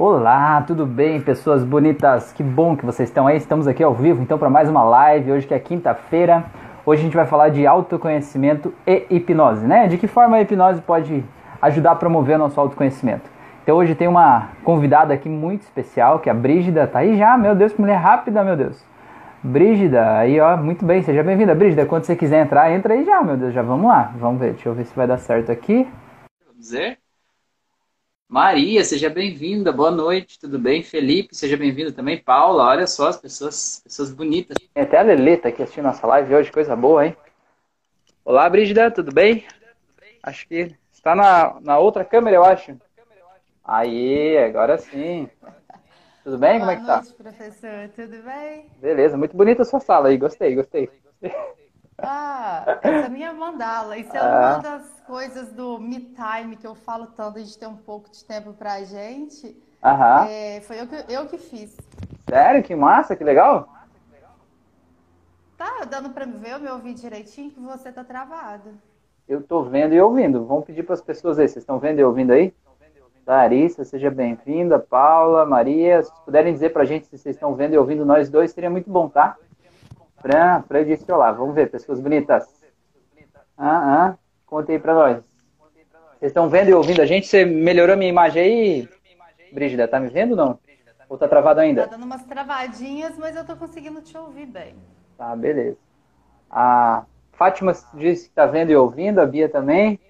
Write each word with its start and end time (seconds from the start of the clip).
Olá, 0.00 0.62
tudo 0.62 0.86
bem, 0.86 1.20
pessoas 1.20 1.64
bonitas? 1.64 2.30
Que 2.30 2.40
bom 2.40 2.76
que 2.76 2.86
vocês 2.86 3.08
estão 3.08 3.26
aí. 3.26 3.36
Estamos 3.36 3.66
aqui 3.66 3.82
ao 3.82 3.92
vivo, 3.92 4.22
então, 4.22 4.38
para 4.38 4.48
mais 4.48 4.68
uma 4.68 4.84
live. 4.84 5.32
Hoje 5.32 5.44
que 5.44 5.52
é 5.52 5.58
quinta-feira. 5.58 6.44
Hoje 6.86 7.00
a 7.00 7.04
gente 7.04 7.16
vai 7.16 7.26
falar 7.26 7.48
de 7.48 7.66
autoconhecimento 7.66 8.72
e 8.86 9.04
hipnose, 9.10 9.66
né? 9.66 9.88
De 9.88 9.98
que 9.98 10.06
forma 10.06 10.36
a 10.36 10.40
hipnose 10.40 10.80
pode 10.82 11.24
ajudar 11.60 11.90
a 11.90 11.96
promover 11.96 12.38
nosso 12.38 12.60
autoconhecimento. 12.60 13.28
Então 13.64 13.76
hoje 13.76 13.96
tem 13.96 14.06
uma 14.06 14.50
convidada 14.62 15.12
aqui 15.12 15.28
muito 15.28 15.62
especial, 15.62 16.20
que 16.20 16.28
é 16.28 16.32
a 16.32 16.34
Brígida. 16.34 16.86
Tá 16.86 17.00
aí 17.00 17.18
já, 17.18 17.36
meu 17.36 17.56
Deus, 17.56 17.72
que 17.72 17.80
mulher 17.80 17.96
rápida, 17.96 18.44
meu 18.44 18.56
Deus. 18.56 18.80
Brígida, 19.42 20.16
aí 20.16 20.38
ó, 20.38 20.56
muito 20.56 20.84
bem, 20.86 21.02
seja 21.02 21.24
bem-vinda. 21.24 21.56
Brígida, 21.56 21.84
quando 21.84 22.04
você 22.04 22.14
quiser 22.14 22.40
entrar, 22.40 22.70
entra 22.70 22.94
aí 22.94 23.04
já, 23.04 23.20
meu 23.20 23.36
Deus, 23.36 23.52
já 23.52 23.62
vamos 23.62 23.88
lá. 23.88 24.12
Vamos 24.16 24.38
ver, 24.38 24.52
deixa 24.52 24.68
eu 24.68 24.74
ver 24.74 24.84
se 24.84 24.94
vai 24.94 25.08
dar 25.08 25.18
certo 25.18 25.50
aqui. 25.50 25.88
Vamos 26.46 26.60
dizer. 26.60 27.07
Maria, 28.30 28.84
seja 28.84 29.08
bem-vinda, 29.08 29.72
boa 29.72 29.90
noite, 29.90 30.38
tudo 30.38 30.58
bem? 30.58 30.82
Felipe, 30.82 31.34
seja 31.34 31.56
bem-vindo 31.56 31.92
também. 31.92 32.18
Paula, 32.22 32.66
olha 32.66 32.86
só 32.86 33.08
as 33.08 33.16
pessoas, 33.16 33.80
pessoas 33.82 34.12
bonitas. 34.12 34.58
Tem 34.74 34.82
até 34.82 34.98
a 34.98 35.02
Leleta 35.02 35.48
aqui 35.48 35.62
assistindo 35.62 35.84
nossa 35.84 36.06
live 36.06 36.34
hoje, 36.34 36.52
coisa 36.52 36.76
boa, 36.76 37.06
hein? 37.06 37.16
Olá, 38.22 38.46
Brígida, 38.50 38.90
tudo 38.90 39.14
bem? 39.14 39.46
Acho 40.22 40.46
que 40.46 40.76
está 40.92 41.14
na, 41.14 41.58
na 41.62 41.78
outra 41.78 42.04
câmera, 42.04 42.36
eu 42.36 42.44
acho. 42.44 42.76
Aí, 43.64 44.36
agora 44.36 44.76
sim. 44.76 45.26
Tudo 46.22 46.36
bem? 46.36 46.58
Boa 46.58 46.60
Como 46.60 46.70
é 46.70 46.76
que 46.76 46.86
tá? 46.86 46.96
noite, 46.96 47.14
professor, 47.14 47.88
tudo 47.96 48.22
bem? 48.24 48.66
Beleza, 48.78 49.16
muito 49.16 49.34
bonita 49.34 49.62
a 49.62 49.64
sua 49.64 49.80
sala 49.80 50.08
aí, 50.08 50.18
gostei, 50.18 50.54
gostei. 50.54 50.90
Ah, 52.00 52.78
essa 52.82 52.96
é 52.96 53.06
a 53.06 53.08
minha 53.08 53.32
mandala. 53.32 53.96
Isso 53.98 54.16
é 54.16 54.20
ah. 54.20 54.24
uma 54.24 54.58
das 54.58 55.00
coisas 55.06 55.52
do 55.52 55.78
me 55.78 56.00
time 56.00 56.56
que 56.56 56.66
eu 56.66 56.74
falo 56.74 57.06
tanto, 57.08 57.38
a 57.38 57.40
gente 57.40 57.58
ter 57.58 57.66
um 57.66 57.76
pouco 57.76 58.10
de 58.10 58.24
tempo 58.24 58.52
pra 58.52 58.82
gente. 58.84 59.56
Aham. 59.82 60.26
É, 60.28 60.60
foi 60.60 60.80
eu 60.80 60.86
que, 60.86 61.12
eu 61.12 61.26
que 61.26 61.38
fiz. 61.38 61.76
Sério? 62.28 62.62
Que 62.62 62.74
massa, 62.74 63.16
que 63.16 63.24
legal. 63.24 63.68
Tá 65.56 65.84
dando 65.90 66.10
pra 66.10 66.24
me 66.24 66.38
ver, 66.38 66.52
eu 66.52 66.60
me 66.60 66.70
ouvir 66.70 66.94
direitinho, 66.94 67.50
que 67.50 67.58
você 67.58 67.90
tá 67.90 68.04
travado. 68.04 68.70
Eu 69.28 69.42
tô 69.42 69.62
vendo 69.64 69.92
e 69.92 70.00
ouvindo. 70.00 70.44
Vamos 70.44 70.64
pedir 70.64 70.84
para 70.84 70.94
as 70.94 71.02
pessoas 71.02 71.38
aí. 71.38 71.48
Vocês 71.48 71.62
estão 71.62 71.78
vendo 71.78 71.98
e 71.98 72.04
ouvindo 72.04 72.32
aí? 72.32 72.54
Larissa, 73.26 73.84
seja 73.84 74.10
bem-vinda. 74.10 74.78
Paula, 74.78 75.44
Maria, 75.44 76.02
se 76.02 76.10
puderem 76.24 76.52
dizer 76.52 76.72
pra 76.72 76.84
gente 76.84 77.06
se 77.06 77.18
vocês 77.18 77.36
estão 77.36 77.54
vendo 77.54 77.74
e 77.74 77.78
ouvindo 77.78 78.06
nós 78.06 78.30
dois, 78.30 78.52
seria 78.52 78.70
muito 78.70 78.88
bom, 78.88 79.08
tá? 79.08 79.36
Fran, 80.20 80.62
Fran 80.62 80.84
disse 80.84 81.10
olá. 81.10 81.32
Vamos 81.32 81.54
ver, 81.54 81.70
pessoas 81.70 82.00
bonitas. 82.00 82.46
Ah, 83.56 84.08
ah. 84.08 84.18
Conta 84.46 84.72
aí 84.72 84.78
pra 84.78 84.94
nós. 84.94 85.16
Vocês 86.18 86.30
estão 86.30 86.48
vendo 86.48 86.70
e 86.70 86.74
ouvindo 86.74 87.00
a 87.00 87.06
gente? 87.06 87.26
Você 87.26 87.44
melhorou 87.44 87.94
a 87.94 87.96
minha 87.96 88.10
imagem 88.10 88.42
aí, 88.42 88.88
Brígida? 89.52 89.86
Tá 89.86 90.00
me 90.00 90.08
vendo 90.08 90.32
ou 90.32 90.36
não? 90.36 90.58
Ou 91.08 91.16
tá 91.16 91.28
travado 91.28 91.60
ainda? 91.60 91.82
Tá 91.82 91.96
dando 91.96 92.04
umas 92.04 92.24
travadinhas, 92.24 93.16
mas 93.16 93.36
eu 93.36 93.44
tô 93.44 93.56
conseguindo 93.56 94.00
te 94.02 94.16
ouvir 94.16 94.46
bem. 94.46 94.74
Tá, 95.16 95.34
beleza. 95.36 95.76
A 96.50 97.04
Fátima 97.32 97.72
disse 97.94 98.28
que 98.28 98.34
tá 98.34 98.46
vendo 98.46 98.70
e 98.70 98.76
ouvindo, 98.76 99.20
a 99.20 99.26
Bia 99.26 99.48
também. 99.48 100.00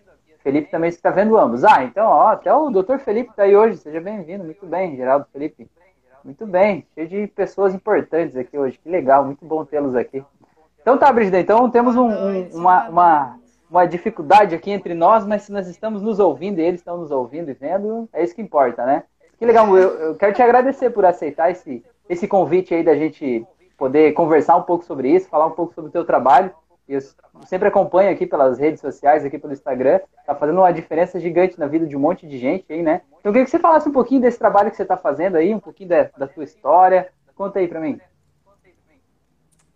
Felipe 0.42 0.70
também 0.70 0.88
está 0.88 1.10
vendo 1.10 1.36
ambos. 1.36 1.62
Ah, 1.62 1.84
então, 1.84 2.06
ó, 2.06 2.28
até 2.28 2.52
o 2.52 2.70
doutor 2.70 2.98
Felipe 3.00 3.30
está 3.30 3.42
aí 3.42 3.54
hoje. 3.54 3.76
Seja 3.76 4.00
bem-vindo. 4.00 4.44
Muito 4.44 4.64
bem, 4.66 4.96
Geraldo 4.96 5.26
Felipe. 5.32 5.68
Muito 6.24 6.46
bem, 6.46 6.86
cheio 6.94 7.08
de 7.08 7.26
pessoas 7.28 7.74
importantes 7.74 8.36
aqui 8.36 8.58
hoje. 8.58 8.78
Que 8.78 8.90
legal, 8.90 9.24
muito 9.24 9.44
bom 9.44 9.64
tê-los 9.64 9.94
aqui. 9.94 10.22
Então 10.80 10.98
tá, 10.98 11.12
Brigida, 11.12 11.38
então 11.38 11.70
temos 11.70 11.96
um, 11.96 12.08
um, 12.08 12.48
uma, 12.54 12.88
uma, 12.88 13.38
uma 13.70 13.86
dificuldade 13.86 14.54
aqui 14.54 14.70
entre 14.70 14.94
nós, 14.94 15.26
mas 15.26 15.42
se 15.42 15.52
nós 15.52 15.68
estamos 15.68 16.02
nos 16.02 16.18
ouvindo 16.18 16.60
e 16.60 16.64
eles 16.64 16.80
estão 16.80 16.96
nos 16.96 17.10
ouvindo 17.10 17.50
e 17.50 17.54
vendo, 17.54 18.08
é 18.12 18.24
isso 18.24 18.34
que 18.34 18.42
importa, 18.42 18.84
né? 18.84 19.04
Que 19.38 19.46
legal, 19.46 19.76
eu, 19.76 19.90
eu 20.00 20.14
quero 20.16 20.34
te 20.34 20.42
agradecer 20.42 20.90
por 20.90 21.04
aceitar 21.04 21.50
esse, 21.50 21.84
esse 22.08 22.26
convite 22.26 22.74
aí 22.74 22.82
da 22.82 22.96
gente 22.96 23.46
poder 23.76 24.12
conversar 24.12 24.56
um 24.56 24.62
pouco 24.62 24.84
sobre 24.84 25.10
isso, 25.10 25.28
falar 25.28 25.46
um 25.46 25.52
pouco 25.52 25.72
sobre 25.74 25.90
o 25.90 25.92
teu 25.92 26.04
trabalho. 26.04 26.50
Eu 26.88 27.00
sempre 27.46 27.68
acompanho 27.68 28.10
aqui 28.10 28.26
pelas 28.26 28.58
redes 28.58 28.80
sociais, 28.80 29.24
aqui 29.24 29.38
pelo 29.38 29.52
Instagram, 29.52 30.00
tá 30.24 30.34
fazendo 30.34 30.58
uma 30.58 30.72
diferença 30.72 31.20
gigante 31.20 31.58
na 31.58 31.66
vida 31.66 31.86
de 31.86 31.96
um 31.96 32.00
monte 32.00 32.26
de 32.26 32.38
gente 32.38 32.72
aí, 32.72 32.82
né? 32.82 33.02
Então 33.20 33.30
eu 33.30 33.32
queria 33.32 33.44
que 33.44 33.50
você 33.50 33.58
falasse 33.58 33.88
um 33.88 33.92
pouquinho 33.92 34.22
desse 34.22 34.38
trabalho 34.38 34.70
que 34.70 34.76
você 34.76 34.84
está 34.84 34.96
fazendo 34.96 35.36
aí, 35.36 35.54
um 35.54 35.60
pouquinho 35.60 35.90
da, 35.90 36.04
da 36.16 36.26
tua 36.26 36.44
história. 36.44 37.10
Conta 37.34 37.58
aí 37.58 37.68
para 37.68 37.80
mim. 37.80 38.00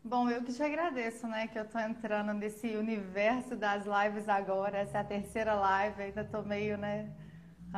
Bom, 0.04 0.28
eu 0.28 0.42
que 0.42 0.52
te 0.52 0.62
agradeço, 0.62 1.28
né, 1.28 1.46
que 1.46 1.58
eu 1.58 1.64
tô 1.64 1.78
entrando 1.78 2.32
nesse 2.34 2.74
universo 2.76 3.54
das 3.54 3.84
lives 3.84 4.28
agora, 4.28 4.78
essa 4.78 4.98
é 4.98 5.00
a 5.00 5.04
terceira 5.04 5.54
live, 5.54 6.02
ainda 6.02 6.24
tô 6.24 6.42
meio, 6.42 6.76
né, 6.76 7.08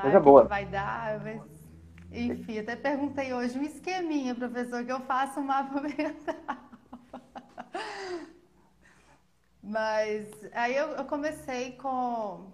Coisa 0.00 0.20
boa. 0.20 0.42
Que 0.42 0.48
vai 0.48 0.66
dar, 0.66 1.20
mas... 1.20 1.42
enfim, 2.10 2.58
até 2.58 2.74
perguntei 2.76 3.32
hoje 3.32 3.58
um 3.58 3.62
esqueminha, 3.62 4.34
professor, 4.34 4.84
que 4.84 4.92
eu 4.92 5.00
faço 5.00 5.40
um 5.40 5.44
mapa 5.44 5.80
mental. 5.82 6.56
Mas 9.64 10.28
aí 10.52 10.76
eu, 10.76 10.88
eu 10.88 11.04
comecei 11.06 11.72
com. 11.72 12.52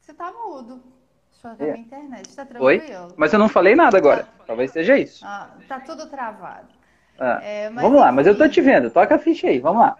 Você 0.00 0.14
tá 0.14 0.32
mudo. 0.32 0.82
Deixa 1.30 1.48
eu 1.48 1.56
ver 1.56 1.68
é. 1.68 1.72
minha 1.72 1.84
internet. 1.84 2.34
Tá 2.34 2.46
tranquilo? 2.46 2.64
Oi? 2.64 3.14
Mas 3.16 3.32
eu 3.32 3.38
não 3.38 3.48
falei 3.48 3.74
nada 3.74 3.98
agora. 3.98 4.26
Talvez 4.46 4.70
seja 4.70 4.96
isso. 4.96 5.24
Ah, 5.26 5.50
tá 5.68 5.78
tudo 5.78 6.08
travado. 6.08 6.68
Ah. 7.18 7.40
É, 7.42 7.70
vamos 7.70 8.00
lá, 8.00 8.10
mas 8.10 8.26
eu 8.26 8.36
tô 8.36 8.48
te 8.48 8.60
vendo. 8.62 8.90
Toca 8.90 9.14
a 9.14 9.18
ficha 9.18 9.48
aí, 9.48 9.58
vamos 9.58 9.82
lá. 9.82 9.96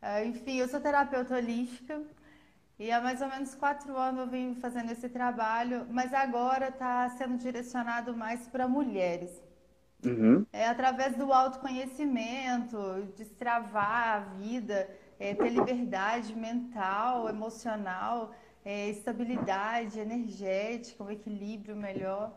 É, 0.00 0.24
enfim, 0.24 0.58
eu 0.58 0.68
sou 0.68 0.80
terapeuta 0.80 1.34
holística 1.34 2.00
e 2.78 2.92
há 2.92 3.00
mais 3.00 3.20
ou 3.20 3.28
menos 3.28 3.56
quatro 3.56 3.96
anos 3.96 4.20
eu 4.20 4.26
venho 4.28 4.54
fazendo 4.54 4.92
esse 4.92 5.08
trabalho, 5.08 5.84
mas 5.90 6.14
agora 6.14 6.68
está 6.68 7.08
sendo 7.10 7.36
direcionado 7.36 8.16
mais 8.16 8.46
para 8.46 8.68
mulheres. 8.68 9.42
Uhum. 10.04 10.46
É 10.52 10.68
através 10.68 11.16
do 11.16 11.32
autoconhecimento, 11.32 12.78
destravar 13.16 14.16
a 14.16 14.18
vida, 14.36 14.88
é, 15.18 15.34
ter 15.34 15.50
liberdade 15.50 16.34
mental, 16.34 17.28
emocional, 17.28 18.32
é, 18.64 18.88
estabilidade 18.88 19.98
energética, 19.98 21.02
um 21.02 21.10
equilíbrio 21.10 21.74
melhor. 21.74 22.32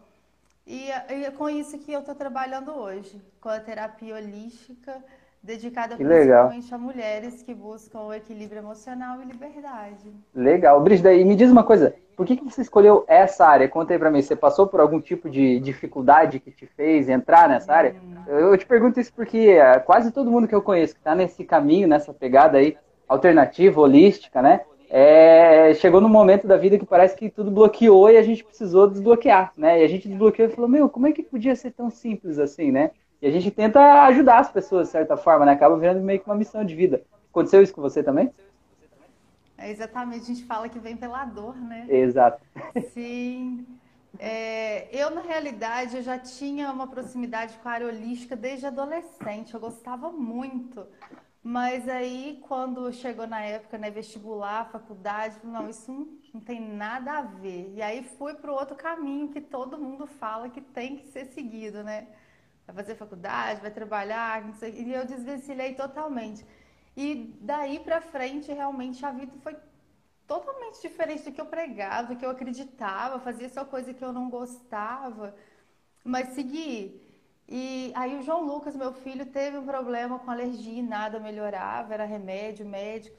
E, 0.65 0.87
e 0.87 1.25
é 1.25 1.31
com 1.31 1.49
isso 1.49 1.77
que 1.79 1.91
eu 1.91 1.99
estou 1.99 2.15
trabalhando 2.15 2.71
hoje, 2.71 3.21
com 3.39 3.49
a 3.49 3.59
terapia 3.59 4.15
holística, 4.15 5.03
dedicada 5.43 5.97
que 5.97 6.03
principalmente 6.03 6.63
legal. 6.63 6.79
a 6.79 6.83
mulheres 6.83 7.41
que 7.41 7.53
buscam 7.53 8.01
o 8.01 8.13
equilíbrio 8.13 8.59
emocional 8.59 9.21
e 9.21 9.25
liberdade. 9.25 10.11
Legal. 10.33 10.79
Brígida, 10.81 11.13
e 11.13 11.25
me 11.25 11.35
diz 11.35 11.49
uma 11.49 11.63
coisa, 11.63 11.95
por 12.15 12.25
que, 12.25 12.37
que 12.37 12.43
você 12.43 12.61
escolheu 12.61 13.03
essa 13.07 13.45
área? 13.45 13.67
Conta 13.67 13.93
aí 13.93 13.99
pra 13.99 14.11
mim, 14.11 14.21
você 14.21 14.35
passou 14.35 14.67
por 14.67 14.79
algum 14.79 15.01
tipo 15.01 15.29
de 15.29 15.59
dificuldade 15.59 16.39
que 16.39 16.51
te 16.51 16.67
fez 16.67 17.09
entrar 17.09 17.49
nessa 17.49 17.73
área? 17.73 17.95
Hum. 17.95 18.23
Eu 18.27 18.57
te 18.57 18.65
pergunto 18.65 18.99
isso 18.99 19.11
porque 19.13 19.37
é, 19.37 19.79
quase 19.79 20.11
todo 20.11 20.29
mundo 20.29 20.47
que 20.47 20.55
eu 20.55 20.61
conheço 20.61 20.93
que 20.93 20.99
está 20.99 21.15
nesse 21.15 21.43
caminho, 21.43 21.87
nessa 21.87 22.13
pegada 22.13 22.59
aí, 22.59 22.77
alternativa, 23.07 23.81
holística, 23.81 24.41
né? 24.41 24.61
É, 24.93 25.73
chegou 25.75 26.01
num 26.01 26.09
momento 26.09 26.45
da 26.45 26.57
vida 26.57 26.77
que 26.77 26.85
parece 26.85 27.15
que 27.15 27.29
tudo 27.29 27.49
bloqueou 27.49 28.11
e 28.11 28.17
a 28.17 28.21
gente 28.21 28.43
precisou 28.43 28.89
desbloquear, 28.89 29.53
né? 29.55 29.81
E 29.81 29.85
a 29.85 29.87
gente 29.87 30.07
desbloqueou 30.07 30.49
e 30.49 30.51
falou, 30.51 30.69
meu, 30.69 30.89
como 30.89 31.07
é 31.07 31.13
que 31.13 31.23
podia 31.23 31.55
ser 31.55 31.71
tão 31.71 31.89
simples 31.89 32.37
assim, 32.37 32.71
né? 32.71 32.91
E 33.21 33.27
a 33.27 33.31
gente 33.31 33.51
tenta 33.51 34.03
ajudar 34.05 34.39
as 34.39 34.51
pessoas, 34.51 34.87
de 34.87 34.93
certa 34.93 35.15
forma, 35.15 35.45
né? 35.45 35.51
Acaba 35.51 35.77
virando 35.77 36.01
meio 36.01 36.19
que 36.19 36.25
uma 36.25 36.35
missão 36.35 36.65
de 36.65 36.75
vida. 36.75 37.03
Aconteceu 37.29 37.61
isso 37.61 37.73
com 37.73 37.81
você 37.81 38.01
também? 38.01 38.31
É 39.57 39.69
exatamente, 39.69 40.23
a 40.23 40.25
gente 40.25 40.43
fala 40.45 40.67
que 40.67 40.79
vem 40.79 40.97
pela 40.97 41.23
dor, 41.23 41.55
né? 41.55 41.85
Exato. 41.87 42.41
Sim. 42.93 43.65
É, 44.17 44.87
eu, 44.91 45.11
na 45.11 45.21
realidade, 45.21 45.97
eu 45.97 46.01
já 46.03 46.17
tinha 46.17 46.71
uma 46.71 46.87
proximidade 46.87 47.57
com 47.59 47.69
a 47.69 47.73
área 47.73 47.87
holística 47.87 48.35
desde 48.35 48.65
adolescente, 48.65 49.53
eu 49.53 49.59
gostava 49.59 50.11
muito. 50.11 50.85
Mas 51.43 51.87
aí, 51.87 52.39
quando 52.47 52.91
chegou 52.91 53.27
na 53.27 53.41
época, 53.41 53.77
né, 53.77 53.89
vestibular, 53.89 54.69
faculdade, 54.71 55.37
não, 55.43 55.69
isso 55.69 55.91
não, 55.91 56.07
não 56.33 56.41
tem 56.41 56.59
nada 56.59 57.19
a 57.19 57.21
ver. 57.21 57.71
E 57.75 57.81
aí 57.81 58.03
fui 58.03 58.33
para 58.33 58.51
o 58.51 58.55
outro 58.55 58.75
caminho 58.75 59.29
que 59.29 59.41
todo 59.41 59.77
mundo 59.77 60.05
fala 60.05 60.49
que 60.49 60.61
tem 60.61 60.97
que 60.97 61.07
ser 61.07 61.25
seguido, 61.25 61.83
né? 61.83 62.07
Vai 62.65 62.75
fazer 62.75 62.95
faculdade, 62.95 63.61
vai 63.61 63.71
trabalhar, 63.71 64.43
não 64.43 64.53
sei, 64.53 64.71
e 64.73 64.93
eu 64.93 65.05
desvencilhei 65.05 65.73
totalmente. 65.73 66.45
E 66.95 67.35
daí 67.41 67.79
para 67.79 68.01
frente, 68.01 68.51
realmente, 68.51 69.05
a 69.05 69.11
vida 69.11 69.31
foi 69.39 69.55
totalmente 70.27 70.81
diferente 70.81 71.23
do 71.23 71.31
que 71.31 71.41
eu 71.41 71.45
pregava, 71.45 72.09
do 72.09 72.15
que 72.15 72.25
eu 72.25 72.29
acreditava, 72.29 73.19
fazia 73.19 73.49
só 73.49 73.65
coisa 73.65 73.93
que 73.93 74.03
eu 74.03 74.13
não 74.13 74.29
gostava, 74.29 75.35
mas 76.03 76.29
segui. 76.29 77.01
E 77.47 77.91
aí 77.95 78.17
o 78.17 78.21
João 78.21 78.45
Lucas, 78.45 78.75
meu 78.75 78.93
filho, 78.93 79.25
teve 79.25 79.57
um 79.57 79.65
problema 79.65 80.19
com 80.19 80.31
alergia 80.31 80.79
e 80.79 80.81
nada 80.81 81.19
melhorava, 81.19 81.93
era 81.93 82.05
remédio, 82.05 82.65
médico. 82.65 83.17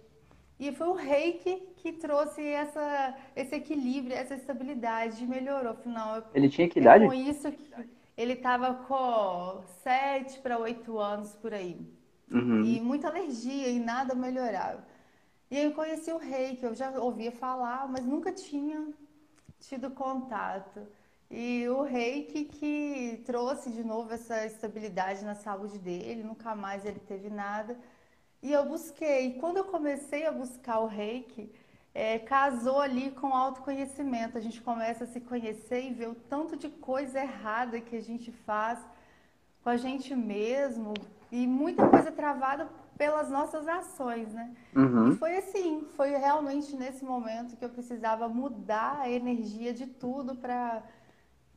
E 0.58 0.72
foi 0.72 0.88
o 0.88 0.94
reiki 0.94 1.60
que 1.76 1.92
trouxe 1.92 2.40
essa, 2.46 3.16
esse 3.34 3.54
equilíbrio, 3.56 4.16
essa 4.16 4.34
estabilidade, 4.34 5.26
melhorou. 5.26 5.72
Afinal, 5.72 6.22
Ele 6.32 6.48
tinha 6.48 6.68
que 6.68 6.78
idade? 6.78 7.04
É 7.04 7.06
com 7.08 7.12
isso 7.12 7.50
que 7.50 7.70
ele 8.16 8.34
estava 8.34 8.74
com 8.74 9.62
7 9.82 10.40
para 10.40 10.58
8 10.58 10.98
anos 10.98 11.34
por 11.34 11.52
aí. 11.52 11.86
Uhum. 12.30 12.64
E 12.64 12.80
muita 12.80 13.08
alergia 13.08 13.68
e 13.68 13.78
nada 13.78 14.14
melhorava. 14.14 14.84
E 15.50 15.56
aí 15.56 15.64
eu 15.64 15.72
conheci 15.72 16.10
o 16.10 16.18
rei, 16.18 16.56
que 16.56 16.64
eu 16.64 16.74
já 16.74 16.90
ouvia 16.98 17.30
falar, 17.30 17.86
mas 17.86 18.04
nunca 18.04 18.32
tinha 18.32 18.88
tido 19.60 19.90
contato. 19.90 20.86
E 21.30 21.66
o 21.68 21.82
reiki 21.82 22.44
que 22.44 23.22
trouxe 23.24 23.70
de 23.70 23.84
novo 23.84 24.12
essa 24.12 24.44
estabilidade 24.46 25.24
na 25.24 25.34
saúde 25.34 25.78
dele, 25.78 26.22
nunca 26.22 26.54
mais 26.54 26.84
ele 26.84 27.00
teve 27.00 27.30
nada. 27.30 27.78
E 28.42 28.52
eu 28.52 28.66
busquei. 28.66 29.34
Quando 29.34 29.58
eu 29.58 29.64
comecei 29.64 30.26
a 30.26 30.32
buscar 30.32 30.80
o 30.80 30.86
reiki, 30.86 31.52
é, 31.94 32.18
casou 32.18 32.80
ali 32.80 33.10
com 33.10 33.28
o 33.28 33.34
autoconhecimento. 33.34 34.38
A 34.38 34.40
gente 34.40 34.60
começa 34.62 35.04
a 35.04 35.06
se 35.06 35.20
conhecer 35.20 35.82
e 35.84 35.92
ver 35.92 36.08
o 36.08 36.14
tanto 36.14 36.56
de 36.56 36.68
coisa 36.68 37.20
errada 37.20 37.80
que 37.80 37.96
a 37.96 38.02
gente 38.02 38.30
faz 38.30 38.78
com 39.62 39.70
a 39.70 39.76
gente 39.76 40.14
mesmo 40.14 40.94
e 41.30 41.46
muita 41.46 41.86
coisa 41.88 42.10
travada 42.10 42.68
pelas 42.96 43.30
nossas 43.30 43.66
ações, 43.66 44.32
né? 44.32 44.54
Uhum. 44.74 45.12
E 45.12 45.16
foi 45.16 45.36
assim, 45.36 45.86
foi 45.96 46.10
realmente 46.10 46.76
nesse 46.76 47.04
momento 47.04 47.56
que 47.56 47.64
eu 47.64 47.70
precisava 47.70 48.28
mudar 48.28 49.00
a 49.00 49.10
energia 49.10 49.72
de 49.72 49.86
tudo 49.86 50.36
para 50.36 50.82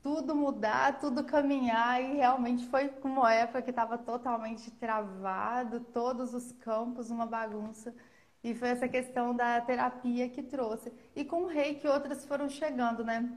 tudo 0.02 0.36
mudar, 0.36 1.00
tudo 1.00 1.24
caminhar 1.24 2.00
e 2.00 2.14
realmente 2.14 2.68
foi 2.68 2.94
uma 3.04 3.34
época 3.34 3.64
que 3.64 3.72
estava 3.72 3.98
totalmente 3.98 4.70
travado, 4.72 5.80
todos 5.80 6.34
os 6.34 6.52
campos 6.52 7.10
uma 7.10 7.26
bagunça. 7.26 7.94
E 8.46 8.54
foi 8.54 8.70
essa 8.70 8.88
questão 8.88 9.36
da 9.36 9.60
terapia 9.60 10.30
que 10.30 10.44
trouxe. 10.44 10.94
E 11.16 11.26
com 11.26 11.46
o 11.46 11.48
rei 11.48 11.74
que 11.74 11.88
outras 11.88 12.24
foram 12.28 12.48
chegando, 12.48 13.04
né? 13.04 13.28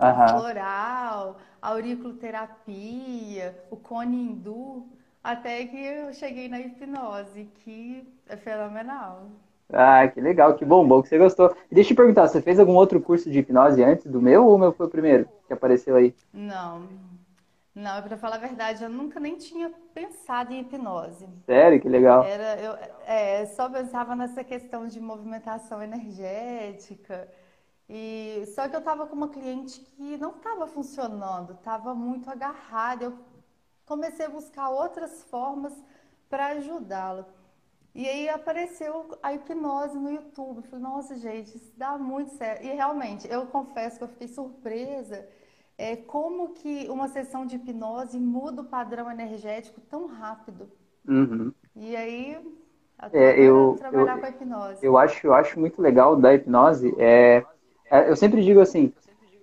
Uhum. 0.00 0.28
Floral, 0.28 1.36
auriculoterapia, 1.60 3.62
o 3.70 3.76
cone 3.76 4.16
hindu, 4.16 4.86
até 5.22 5.66
que 5.66 5.76
eu 5.76 6.14
cheguei 6.14 6.48
na 6.48 6.60
hipnose, 6.60 7.44
que 7.56 8.08
é 8.26 8.38
fenomenal. 8.38 9.26
Ah, 9.70 10.08
que 10.08 10.18
legal, 10.18 10.54
que 10.54 10.64
bom, 10.64 10.88
bom 10.88 11.02
que 11.02 11.10
você 11.10 11.18
gostou. 11.18 11.54
Deixa 11.70 11.90
eu 11.90 11.94
te 11.94 11.96
perguntar, 11.96 12.26
você 12.26 12.40
fez 12.40 12.58
algum 12.58 12.74
outro 12.74 12.98
curso 13.02 13.30
de 13.30 13.40
hipnose 13.40 13.84
antes 13.84 14.06
do 14.06 14.18
meu 14.18 14.46
ou 14.46 14.54
o 14.54 14.58
meu 14.58 14.72
foi 14.72 14.86
o 14.86 14.90
primeiro 14.90 15.28
que 15.46 15.52
apareceu 15.52 15.94
aí? 15.94 16.14
Não, 16.32 16.88
não, 17.74 18.00
para 18.02 18.16
falar 18.16 18.36
a 18.36 18.38
verdade, 18.38 18.84
eu 18.84 18.88
nunca 18.88 19.18
nem 19.18 19.36
tinha 19.36 19.68
pensado 19.92 20.52
em 20.52 20.60
hipnose. 20.60 21.28
Sério? 21.44 21.80
Que 21.80 21.88
legal. 21.88 22.22
Era, 22.22 22.60
eu 22.60 22.78
é, 23.04 23.46
só 23.46 23.68
pensava 23.68 24.14
nessa 24.14 24.44
questão 24.44 24.86
de 24.86 25.00
movimentação 25.00 25.82
energética. 25.82 27.28
E 27.88 28.44
só 28.54 28.68
que 28.68 28.76
eu 28.76 28.78
estava 28.78 29.08
com 29.08 29.16
uma 29.16 29.28
cliente 29.28 29.80
que 29.80 30.16
não 30.18 30.36
estava 30.36 30.68
funcionando, 30.68 31.54
estava 31.54 31.92
muito 31.96 32.30
agarrada. 32.30 33.06
Eu 33.06 33.18
comecei 33.84 34.26
a 34.26 34.30
buscar 34.30 34.70
outras 34.70 35.24
formas 35.24 35.72
para 36.30 36.46
ajudá-la. 36.46 37.26
E 37.92 38.08
aí 38.08 38.28
apareceu 38.28 39.18
a 39.20 39.34
hipnose 39.34 39.98
no 39.98 40.12
YouTube. 40.12 40.58
Eu 40.58 40.62
falei, 40.62 40.84
nossa, 40.84 41.16
gente, 41.16 41.56
isso 41.56 41.72
dá 41.76 41.98
muito 41.98 42.30
certo. 42.36 42.64
E 42.64 42.68
realmente, 42.68 43.26
eu 43.28 43.46
confesso 43.46 43.98
que 43.98 44.04
eu 44.04 44.08
fiquei 44.08 44.28
surpresa 44.28 45.28
é, 45.76 45.96
como 45.96 46.50
que 46.50 46.86
uma 46.88 47.08
sessão 47.08 47.44
de 47.46 47.56
hipnose 47.56 48.18
muda 48.18 48.62
o 48.62 48.64
padrão 48.64 49.10
energético 49.10 49.80
tão 49.80 50.06
rápido. 50.06 50.68
Uhum. 51.06 51.52
E 51.76 51.96
aí, 51.96 52.38
é, 53.12 53.40
eu, 53.40 53.76
trabalhar 53.78 54.14
eu, 54.14 54.20
com 54.20 54.26
a 54.26 54.28
hipnose. 54.30 54.86
Eu 54.86 54.96
acho, 54.96 55.26
eu 55.26 55.34
acho 55.34 55.58
muito 55.58 55.82
legal 55.82 56.16
da 56.16 56.34
hipnose. 56.34 56.94
É, 56.98 57.44
é, 57.90 58.08
eu 58.08 58.16
sempre 58.16 58.42
digo 58.42 58.60
assim, 58.60 58.92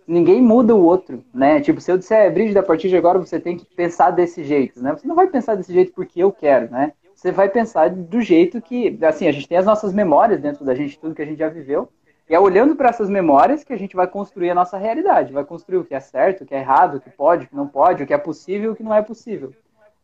ninguém 0.08 0.42
muda 0.42 0.76
o 0.76 0.84
outro, 0.84 1.24
né? 1.34 1.62
Tipo, 1.62 1.82
se 1.82 1.92
eu 1.92 1.98
disser, 1.98 2.34
Brígida, 2.34 2.62
a 2.62 2.64
partir 2.64 2.90
de 2.90 2.98
agora 2.98 3.20
você 3.20 3.40
tem 3.40 3.58
que 3.58 3.66
pensar 3.66 4.12
desse 4.12 4.44
jeito, 4.44 4.82
né? 4.82 4.94
Você 4.94 5.08
não 5.08 5.16
vai 5.16 5.28
pensar 5.28 5.56
desse 5.56 5.74
jeito 5.74 5.94
porque 5.94 6.22
eu 6.24 6.32
quero, 6.32 6.72
né? 6.72 6.94
Você 7.14 7.32
vai 7.32 7.50
pensar 7.50 7.90
do 7.90 8.20
jeito 8.20 8.60
que, 8.62 8.98
assim, 9.04 9.28
a 9.28 9.32
gente 9.32 9.48
tem 9.48 9.58
as 9.58 9.66
nossas 9.66 9.94
memórias 9.94 10.42
dentro 10.42 10.66
da 10.66 10.74
gente, 10.74 10.98
tudo 10.98 11.14
que 11.14 11.22
a 11.22 11.26
gente 11.26 11.38
já 11.38 11.50
viveu. 11.50 11.88
E 12.32 12.34
é 12.34 12.40
olhando 12.40 12.78
para 12.78 12.88
essas 12.88 13.10
memórias 13.10 13.62
que 13.62 13.74
a 13.74 13.78
gente 13.78 13.94
vai 13.94 14.08
construir 14.08 14.50
a 14.52 14.56
nossa 14.56 14.78
realidade, 14.78 15.34
vai 15.34 15.44
construir 15.44 15.80
o 15.80 15.84
que 15.84 15.94
é 15.94 16.00
certo, 16.00 16.46
o 16.46 16.46
que 16.46 16.56
é 16.56 16.60
errado, 16.60 16.96
o 16.96 17.02
que 17.02 17.10
pode, 17.10 17.44
o 17.44 17.50
que 17.50 17.56
não 17.58 17.68
pode, 17.68 18.04
o 18.04 18.08
que 18.08 18.14
é 18.14 18.18
possível 18.18 18.72
o 18.72 18.76
que 18.76 18.84
não 18.84 18.96
é 18.96 19.02
possível. 19.02 19.54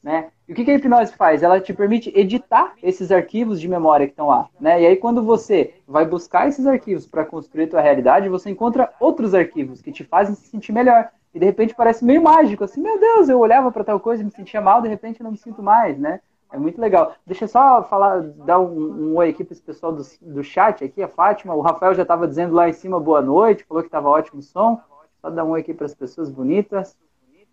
Né? 0.03 0.27
E 0.45 0.51
o 0.51 0.55
que 0.55 0.69
a 0.69 0.75
hipnose 0.75 1.15
faz? 1.15 1.41
Ela 1.41 1.61
te 1.61 1.73
permite 1.73 2.11
editar 2.13 2.73
esses 2.83 3.13
arquivos 3.13 3.61
de 3.61 3.69
memória 3.69 4.05
que 4.05 4.11
estão 4.11 4.27
lá. 4.27 4.49
Né? 4.59 4.81
E 4.81 4.87
aí, 4.87 4.97
quando 4.97 5.23
você 5.23 5.75
vai 5.87 6.05
buscar 6.05 6.49
esses 6.49 6.67
arquivos 6.67 7.05
para 7.05 7.23
construir 7.23 7.63
a 7.63 7.69
tua 7.69 7.81
realidade, 7.81 8.27
você 8.27 8.49
encontra 8.49 8.91
outros 8.99 9.33
arquivos 9.33 9.81
que 9.81 9.93
te 9.93 10.03
fazem 10.03 10.35
se 10.35 10.47
sentir 10.47 10.73
melhor. 10.73 11.09
E 11.33 11.39
de 11.39 11.45
repente 11.45 11.73
parece 11.73 12.03
meio 12.03 12.21
mágico, 12.21 12.65
assim, 12.65 12.81
meu 12.81 12.99
Deus, 12.99 13.29
eu 13.29 13.39
olhava 13.39 13.71
para 13.71 13.85
tal 13.85 14.01
coisa 14.01 14.21
e 14.21 14.25
me 14.25 14.31
sentia 14.31 14.59
mal, 14.59 14.81
de 14.81 14.89
repente 14.89 15.21
eu 15.21 15.23
não 15.23 15.31
me 15.31 15.37
sinto 15.37 15.63
mais, 15.63 15.97
né? 15.97 16.19
É 16.51 16.57
muito 16.57 16.79
legal. 16.79 17.13
Deixa 17.25 17.43
eu 17.43 17.47
só 17.49 17.83
falar, 17.83 18.21
dar 18.21 18.59
um, 18.59 19.11
um 19.11 19.15
oi 19.17 19.29
aqui 19.29 19.43
para 19.43 19.53
esse 19.53 19.61
pessoal 19.61 19.91
do, 19.91 20.03
do 20.21 20.43
chat 20.43 20.83
aqui, 20.83 21.03
a 21.03 21.07
Fátima. 21.07 21.53
O 21.53 21.61
Rafael 21.61 21.93
já 21.93 22.03
estava 22.03 22.27
dizendo 22.27 22.55
lá 22.55 22.69
em 22.69 22.73
cima 22.73 22.99
boa 22.99 23.21
noite, 23.21 23.65
falou 23.65 23.83
que 23.83 23.87
estava 23.87 24.09
ótimo 24.09 24.39
o 24.39 24.43
som. 24.43 24.79
Só 25.21 25.29
dar 25.29 25.43
um 25.43 25.49
oi 25.49 25.61
aqui 25.61 25.73
para 25.73 25.85
as 25.85 25.95
pessoas 25.95 26.29
bonitas. 26.29 26.95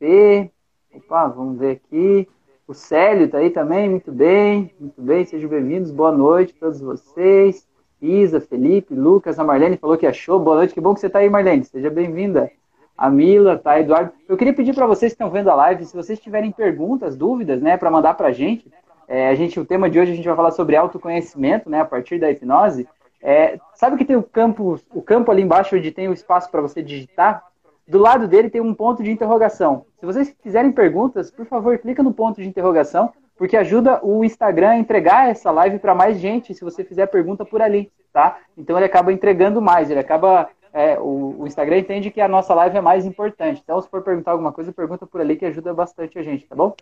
E, 0.00 0.48
opa, 0.94 1.26
vamos 1.28 1.58
ver 1.58 1.72
aqui. 1.72 2.28
O 2.66 2.72
Célio 2.72 3.26
está 3.26 3.38
aí 3.38 3.50
também, 3.50 3.90
muito 3.90 4.10
bem, 4.10 4.74
muito 4.80 5.02
bem, 5.02 5.24
sejam 5.26 5.50
bem-vindos, 5.50 5.90
boa 5.90 6.10
noite 6.10 6.54
a 6.56 6.60
todos 6.60 6.80
vocês. 6.80 7.68
Isa, 8.00 8.40
Felipe, 8.40 8.94
Lucas, 8.94 9.38
a 9.38 9.44
Marlene 9.44 9.76
falou 9.76 9.98
que 9.98 10.06
achou, 10.06 10.38
boa 10.38 10.56
noite, 10.56 10.72
que 10.72 10.80
bom 10.80 10.94
que 10.94 11.00
você 11.00 11.08
está 11.08 11.18
aí, 11.18 11.28
Marlene, 11.28 11.64
seja 11.64 11.90
bem-vinda. 11.90 12.50
A 12.96 13.10
Mila, 13.10 13.58
tá, 13.58 13.78
Eduardo. 13.78 14.12
Eu 14.28 14.36
queria 14.36 14.54
pedir 14.54 14.74
para 14.74 14.86
vocês 14.86 15.12
que 15.12 15.14
estão 15.14 15.30
vendo 15.30 15.50
a 15.50 15.54
live, 15.54 15.84
se 15.84 15.94
vocês 15.94 16.18
tiverem 16.18 16.52
perguntas, 16.52 17.16
dúvidas, 17.16 17.60
né, 17.60 17.76
para 17.76 17.90
mandar 17.90 18.14
para 18.14 18.28
a 18.28 18.32
gente, 18.32 18.70
é, 19.08 19.28
a 19.28 19.34
gente, 19.34 19.58
o 19.58 19.64
tema 19.64 19.88
de 19.88 19.98
hoje 19.98 20.12
a 20.12 20.14
gente 20.14 20.26
vai 20.26 20.36
falar 20.36 20.50
sobre 20.50 20.76
autoconhecimento, 20.76 21.68
né, 21.68 21.80
a 21.80 21.84
partir 21.84 22.18
da 22.18 22.30
hipnose. 22.30 22.88
É, 23.22 23.58
sabe 23.74 23.96
que 23.96 24.04
tem 24.04 24.16
o 24.16 24.22
campo, 24.22 24.78
o 24.92 25.02
campo 25.02 25.30
ali 25.30 25.42
embaixo 25.42 25.76
onde 25.76 25.90
tem 25.90 26.08
o 26.08 26.12
espaço 26.12 26.50
para 26.50 26.60
você 26.60 26.82
digitar? 26.82 27.42
Do 27.86 27.98
lado 27.98 28.28
dele 28.28 28.50
tem 28.50 28.60
um 28.60 28.74
ponto 28.74 29.02
de 29.02 29.10
interrogação. 29.10 29.86
Se 29.98 30.06
vocês 30.06 30.34
fizerem 30.42 30.72
perguntas, 30.72 31.30
por 31.30 31.46
favor, 31.46 31.76
clica 31.78 32.02
no 32.02 32.12
ponto 32.12 32.40
de 32.40 32.48
interrogação, 32.48 33.12
porque 33.36 33.56
ajuda 33.56 34.00
o 34.02 34.24
Instagram 34.24 34.70
a 34.70 34.78
entregar 34.78 35.30
essa 35.30 35.50
live 35.50 35.78
para 35.78 35.94
mais 35.94 36.18
gente, 36.18 36.54
se 36.54 36.64
você 36.64 36.84
fizer 36.84 37.06
pergunta 37.06 37.44
por 37.44 37.60
ali, 37.60 37.90
tá? 38.12 38.38
Então 38.56 38.76
ele 38.76 38.86
acaba 38.86 39.12
entregando 39.12 39.60
mais, 39.60 39.90
ele 39.90 40.00
acaba 40.00 40.48
é, 40.72 40.98
o, 40.98 41.36
o, 41.38 41.46
Instagram 41.46 41.78
entende 41.78 42.10
que 42.10 42.20
a 42.20 42.26
nossa 42.26 42.52
live 42.52 42.76
é 42.76 42.80
mais 42.80 43.06
importante. 43.06 43.60
Então, 43.62 43.80
se 43.80 43.88
for 43.88 44.02
perguntar 44.02 44.32
alguma 44.32 44.52
coisa, 44.52 44.72
pergunta 44.72 45.06
por 45.06 45.20
ali 45.20 45.36
que 45.36 45.46
ajuda 45.46 45.72
bastante 45.72 46.18
a 46.18 46.22
gente, 46.22 46.46
tá 46.46 46.56
bom? 46.56 46.74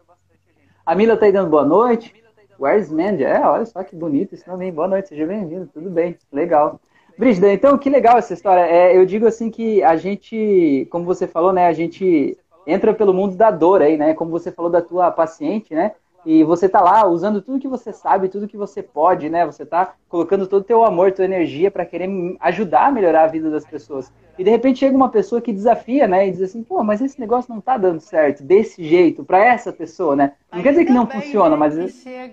A 0.84 0.96
Mila 0.96 1.16
tá 1.16 1.26
aí 1.26 1.32
dando 1.32 1.48
boa 1.48 1.64
noite. 1.64 2.12
Where's 2.58 2.90
Mandy? 2.90 3.22
É, 3.24 3.40
olha 3.46 3.64
só 3.64 3.84
que 3.84 3.94
bonito 3.94 4.34
esse 4.34 4.46
nome. 4.48 4.70
Boa 4.72 4.88
noite, 4.88 5.10
seja 5.10 5.24
bem-vindo. 5.24 5.70
Tudo 5.72 5.88
bem, 5.88 6.16
legal. 6.32 6.80
Brígida, 7.16 7.52
então, 7.52 7.78
que 7.78 7.88
legal 7.88 8.18
essa 8.18 8.34
história. 8.34 8.62
É, 8.62 8.96
eu 8.96 9.06
digo 9.06 9.26
assim 9.26 9.48
que 9.48 9.80
a 9.82 9.96
gente, 9.96 10.86
como 10.90 11.04
você 11.04 11.26
falou, 11.28 11.52
né, 11.52 11.66
a 11.68 11.72
gente 11.72 12.36
entra 12.66 12.92
pelo 12.92 13.14
mundo 13.14 13.36
da 13.36 13.50
dor 13.50 13.80
aí, 13.80 13.96
né? 13.96 14.12
Como 14.14 14.30
você 14.30 14.50
falou 14.50 14.70
da 14.70 14.82
tua 14.82 15.10
paciente, 15.12 15.72
né? 15.72 15.92
E 16.24 16.44
você 16.44 16.68
tá 16.68 16.80
lá 16.80 17.06
usando 17.06 17.42
tudo 17.42 17.58
que 17.58 17.66
você 17.66 17.92
sabe, 17.92 18.28
tudo 18.28 18.46
que 18.46 18.56
você 18.56 18.82
pode, 18.82 19.28
né? 19.28 19.44
Você 19.44 19.66
tá 19.66 19.94
colocando 20.08 20.46
todo 20.46 20.62
o 20.62 20.64
teu 20.64 20.84
amor, 20.84 21.12
tua 21.12 21.24
energia 21.24 21.70
para 21.70 21.84
querer 21.84 22.08
ajudar 22.40 22.86
a 22.86 22.92
melhorar 22.92 23.24
a 23.24 23.26
vida 23.26 23.50
das 23.50 23.64
pessoas. 23.64 24.12
E 24.38 24.44
de 24.44 24.50
repente 24.50 24.78
chega 24.78 24.96
uma 24.96 25.08
pessoa 25.08 25.40
que 25.40 25.52
desafia, 25.52 26.06
né? 26.06 26.28
E 26.28 26.30
diz 26.30 26.42
assim, 26.42 26.62
pô, 26.62 26.82
mas 26.84 27.00
esse 27.00 27.18
negócio 27.20 27.52
não 27.52 27.60
tá 27.60 27.76
dando 27.76 28.00
certo 28.00 28.42
desse 28.42 28.84
jeito 28.84 29.24
para 29.24 29.44
essa 29.44 29.72
pessoa, 29.72 30.14
né? 30.14 30.32
Não 30.50 30.58
Ainda 30.58 30.62
quer 30.62 30.70
dizer 30.70 30.84
que 30.84 30.92
não 30.92 31.06
funciona, 31.06 31.56
mas 31.56 31.74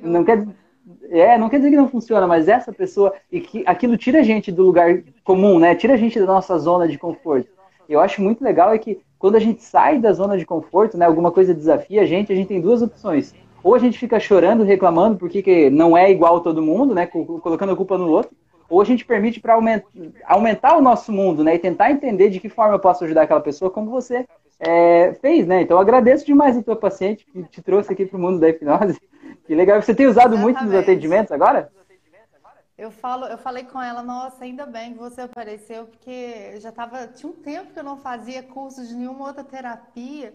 não 0.04 0.24
quer 0.24 0.48
é, 1.10 1.38
não 1.38 1.50
quer 1.50 1.58
dizer 1.58 1.70
que 1.70 1.76
não 1.76 1.88
funciona, 1.88 2.26
mas 2.26 2.48
essa 2.48 2.74
pessoa 2.74 3.14
e 3.32 3.40
que 3.40 3.64
aquilo 3.66 3.98
tira 3.98 4.20
a 4.20 4.24
gente 4.24 4.52
do 4.52 4.64
lugar 4.64 5.04
comum, 5.24 5.60
né? 5.60 5.76
Tira 5.76 5.94
a 5.94 5.98
gente 5.98 6.20
da 6.20 6.26
nossa 6.26 6.58
zona 6.58 6.88
de 6.88 6.98
conforto. 6.98 7.50
Eu 7.88 8.00
acho 8.00 8.22
muito 8.22 8.44
legal 8.44 8.74
é 8.74 8.78
que 8.78 9.00
quando 9.18 9.36
a 9.36 9.40
gente 9.40 9.62
sai 9.64 10.00
da 10.00 10.14
zona 10.14 10.38
de 10.38 10.46
conforto, 10.46 10.98
né, 10.98 11.06
alguma 11.06 11.32
coisa 11.32 11.54
desafia 11.54 12.02
a 12.02 12.06
gente, 12.06 12.32
a 12.32 12.36
gente 12.36 12.48
tem 12.48 12.62
duas 12.62 12.82
opções. 12.82 13.34
Ou 13.64 13.76
a 13.76 13.80
gente 13.80 13.98
fica 13.98 14.20
chorando, 14.20 14.64
reclamando 14.64 15.18
porque 15.18 15.70
não 15.70 15.98
é 15.98 16.10
igual 16.10 16.42
todo 16.42 16.62
mundo, 16.62 16.96
né, 16.96 17.06
colocando 17.08 17.72
a 17.72 17.76
culpa 17.76 17.98
no 17.98 18.10
outro, 18.10 18.32
ou 18.70 18.82
a 18.82 18.86
gente 18.86 19.04
permite 19.04 19.40
para 19.40 19.56
aumentar, 19.56 19.88
aumentar 20.26 20.78
o 20.78 20.82
nosso 20.82 21.12
mundo, 21.12 21.44
né, 21.44 21.56
e 21.56 21.60
tentar 21.60 21.92
entender 21.92 22.30
de 22.30 22.40
que 22.40 22.50
forma 22.50 22.76
eu 22.76 22.80
posso 22.80 23.04
ajudar 23.04 23.24
aquela 23.24 23.42
pessoa, 23.42 23.72
como 23.72 23.90
você 23.90 24.26
é, 24.60 25.14
fez, 25.22 25.48
né? 25.48 25.62
Então 25.62 25.80
agradeço 25.80 26.26
demais 26.26 26.58
a 26.58 26.62
tua 26.62 26.76
paciente 26.76 27.26
que 27.26 27.44
te 27.44 27.62
trouxe 27.62 27.94
aqui 27.94 28.06
para 28.06 28.18
o 28.18 28.22
mundo 28.22 28.40
da 28.40 28.50
hipnose. 28.50 29.00
Que 29.46 29.56
legal. 29.56 29.82
Você 29.82 29.96
tem 29.96 30.06
usado 30.06 30.36
Exatamente. 30.36 30.44
muito 30.44 30.64
nos 30.64 30.76
atendimentos 30.76 31.32
agora? 31.32 31.72
Eu 32.78 32.92
falo, 32.92 33.26
eu 33.26 33.38
falei 33.38 33.64
com 33.64 33.82
ela, 33.82 34.04
nossa, 34.04 34.44
ainda 34.44 34.66
bem 34.66 34.94
que 34.94 35.00
você 35.00 35.22
apareceu, 35.22 35.86
porque 35.86 36.58
já 36.60 36.72
tava, 36.72 37.08
tinha 37.08 37.32
um 37.32 37.36
tempo 37.36 37.74
que 37.74 37.80
eu 37.80 37.84
não 37.84 37.98
fazia 37.98 38.44
curso 38.44 38.88
de 38.88 38.94
nenhuma 38.94 39.26
outra 39.26 39.44
terapia. 39.44 40.34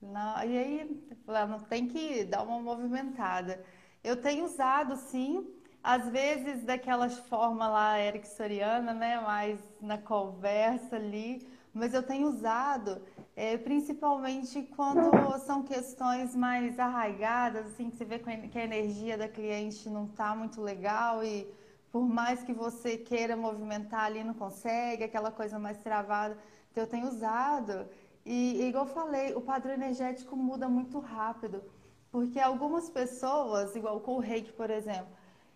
Não, 0.00 0.44
e 0.44 0.58
aí, 0.58 1.04
não 1.26 1.60
tem 1.60 1.86
que 1.86 2.24
dar 2.24 2.42
uma 2.42 2.60
movimentada. 2.60 3.62
Eu 4.02 4.16
tenho 4.20 4.44
usado, 4.46 4.96
sim, 4.96 5.46
às 5.82 6.08
vezes 6.08 6.64
daquela 6.64 7.08
forma 7.08 7.68
lá 7.68 8.00
ericksoniana, 8.00 8.94
né, 8.94 9.20
mais 9.20 9.58
na 9.80 9.98
conversa 9.98 10.96
ali, 10.96 11.46
mas 11.72 11.94
eu 11.94 12.02
tenho 12.02 12.28
usado 12.28 13.02
é, 13.36 13.56
principalmente 13.58 14.62
quando 14.74 15.10
são 15.40 15.62
questões 15.62 16.34
mais 16.34 16.78
arraigadas, 16.78 17.66
assim, 17.66 17.90
que 17.90 17.96
você 17.96 18.04
vê 18.04 18.18
que 18.18 18.58
a 18.58 18.64
energia 18.64 19.16
da 19.16 19.28
cliente 19.28 19.88
não 19.88 20.06
está 20.06 20.34
muito 20.34 20.60
legal 20.60 21.22
e 21.24 21.46
por 21.92 22.06
mais 22.08 22.42
que 22.42 22.52
você 22.52 22.96
queira 22.96 23.36
movimentar 23.36 24.04
ali, 24.04 24.22
não 24.22 24.34
consegue, 24.34 25.04
aquela 25.04 25.30
coisa 25.30 25.58
mais 25.58 25.78
travada. 25.78 26.38
Então, 26.70 26.84
eu 26.84 26.88
tenho 26.88 27.08
usado 27.08 27.88
E, 28.32 28.68
igual 28.68 28.86
eu 28.86 28.92
falei, 28.92 29.34
o 29.34 29.40
padrão 29.40 29.74
energético 29.74 30.36
muda 30.36 30.68
muito 30.68 31.00
rápido. 31.00 31.64
Porque 32.12 32.38
algumas 32.38 32.88
pessoas, 32.88 33.74
igual 33.74 33.98
com 33.98 34.14
o 34.18 34.20
reiki, 34.20 34.52
por 34.52 34.70
exemplo, 34.70 35.12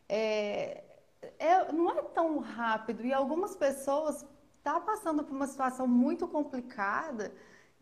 é, 0.08 0.82
é, 1.38 1.72
não 1.72 1.88
é 1.96 2.02
tão 2.02 2.38
rápido. 2.40 3.04
E 3.04 3.12
algumas 3.12 3.54
pessoas 3.54 4.26
tá 4.60 4.80
passando 4.80 5.22
por 5.22 5.34
uma 5.36 5.46
situação 5.46 5.86
muito 5.86 6.26
complicada 6.26 7.32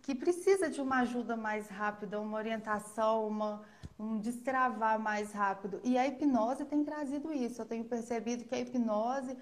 que 0.02 0.14
precisa 0.14 0.68
de 0.68 0.82
uma 0.82 0.98
ajuda 1.00 1.36
mais 1.38 1.68
rápida, 1.68 2.20
uma 2.20 2.36
orientação, 2.36 3.26
uma, 3.26 3.62
um 3.98 4.18
destravar 4.18 4.98
mais 5.00 5.32
rápido. 5.32 5.80
E 5.82 5.96
a 5.96 6.06
hipnose 6.06 6.66
tem 6.66 6.84
trazido 6.84 7.32
isso. 7.32 7.62
Eu 7.62 7.66
tenho 7.66 7.84
percebido 7.84 8.44
que 8.44 8.54
a 8.54 8.60
hipnose 8.60 9.38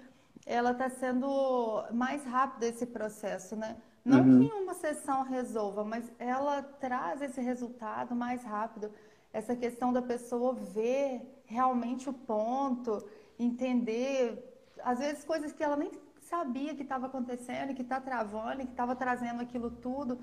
ela 0.47 0.71
está 0.71 0.89
sendo 0.89 1.85
mais 1.93 2.25
rápida 2.25 2.67
esse 2.67 2.87
processo, 2.87 3.57
né? 3.57 3.77
Não 4.05 4.21
uhum. 4.21 4.49
que 4.49 4.55
uma 4.55 4.75
sessão 4.75 5.23
resolva, 5.23 5.85
mas 5.85 6.11
ela 6.19 6.63
traz 6.63 7.21
esse 7.21 7.41
resultado 7.41 8.15
mais 8.15 8.43
rápido. 8.43 8.91
Essa 9.33 9.55
questão 9.55 9.93
da 9.93 10.03
pessoa 10.03 10.55
ver 10.55 11.23
realmente 11.45 12.09
o 12.09 12.13
ponto, 12.13 13.05
entender, 13.39 14.43
às 14.83 14.99
vezes 14.99 15.25
coisas 15.25 15.53
que 15.53 15.63
ela 15.63 15.77
nem 15.77 15.91
sabia 16.21 16.75
que 16.75 16.83
estava 16.83 17.07
acontecendo, 17.07 17.75
que 17.75 17.83
está 17.83 18.01
travando, 18.01 18.63
que 18.63 18.71
estava 18.71 18.97
trazendo 18.97 19.41
aquilo 19.41 19.71
tudo 19.71 20.19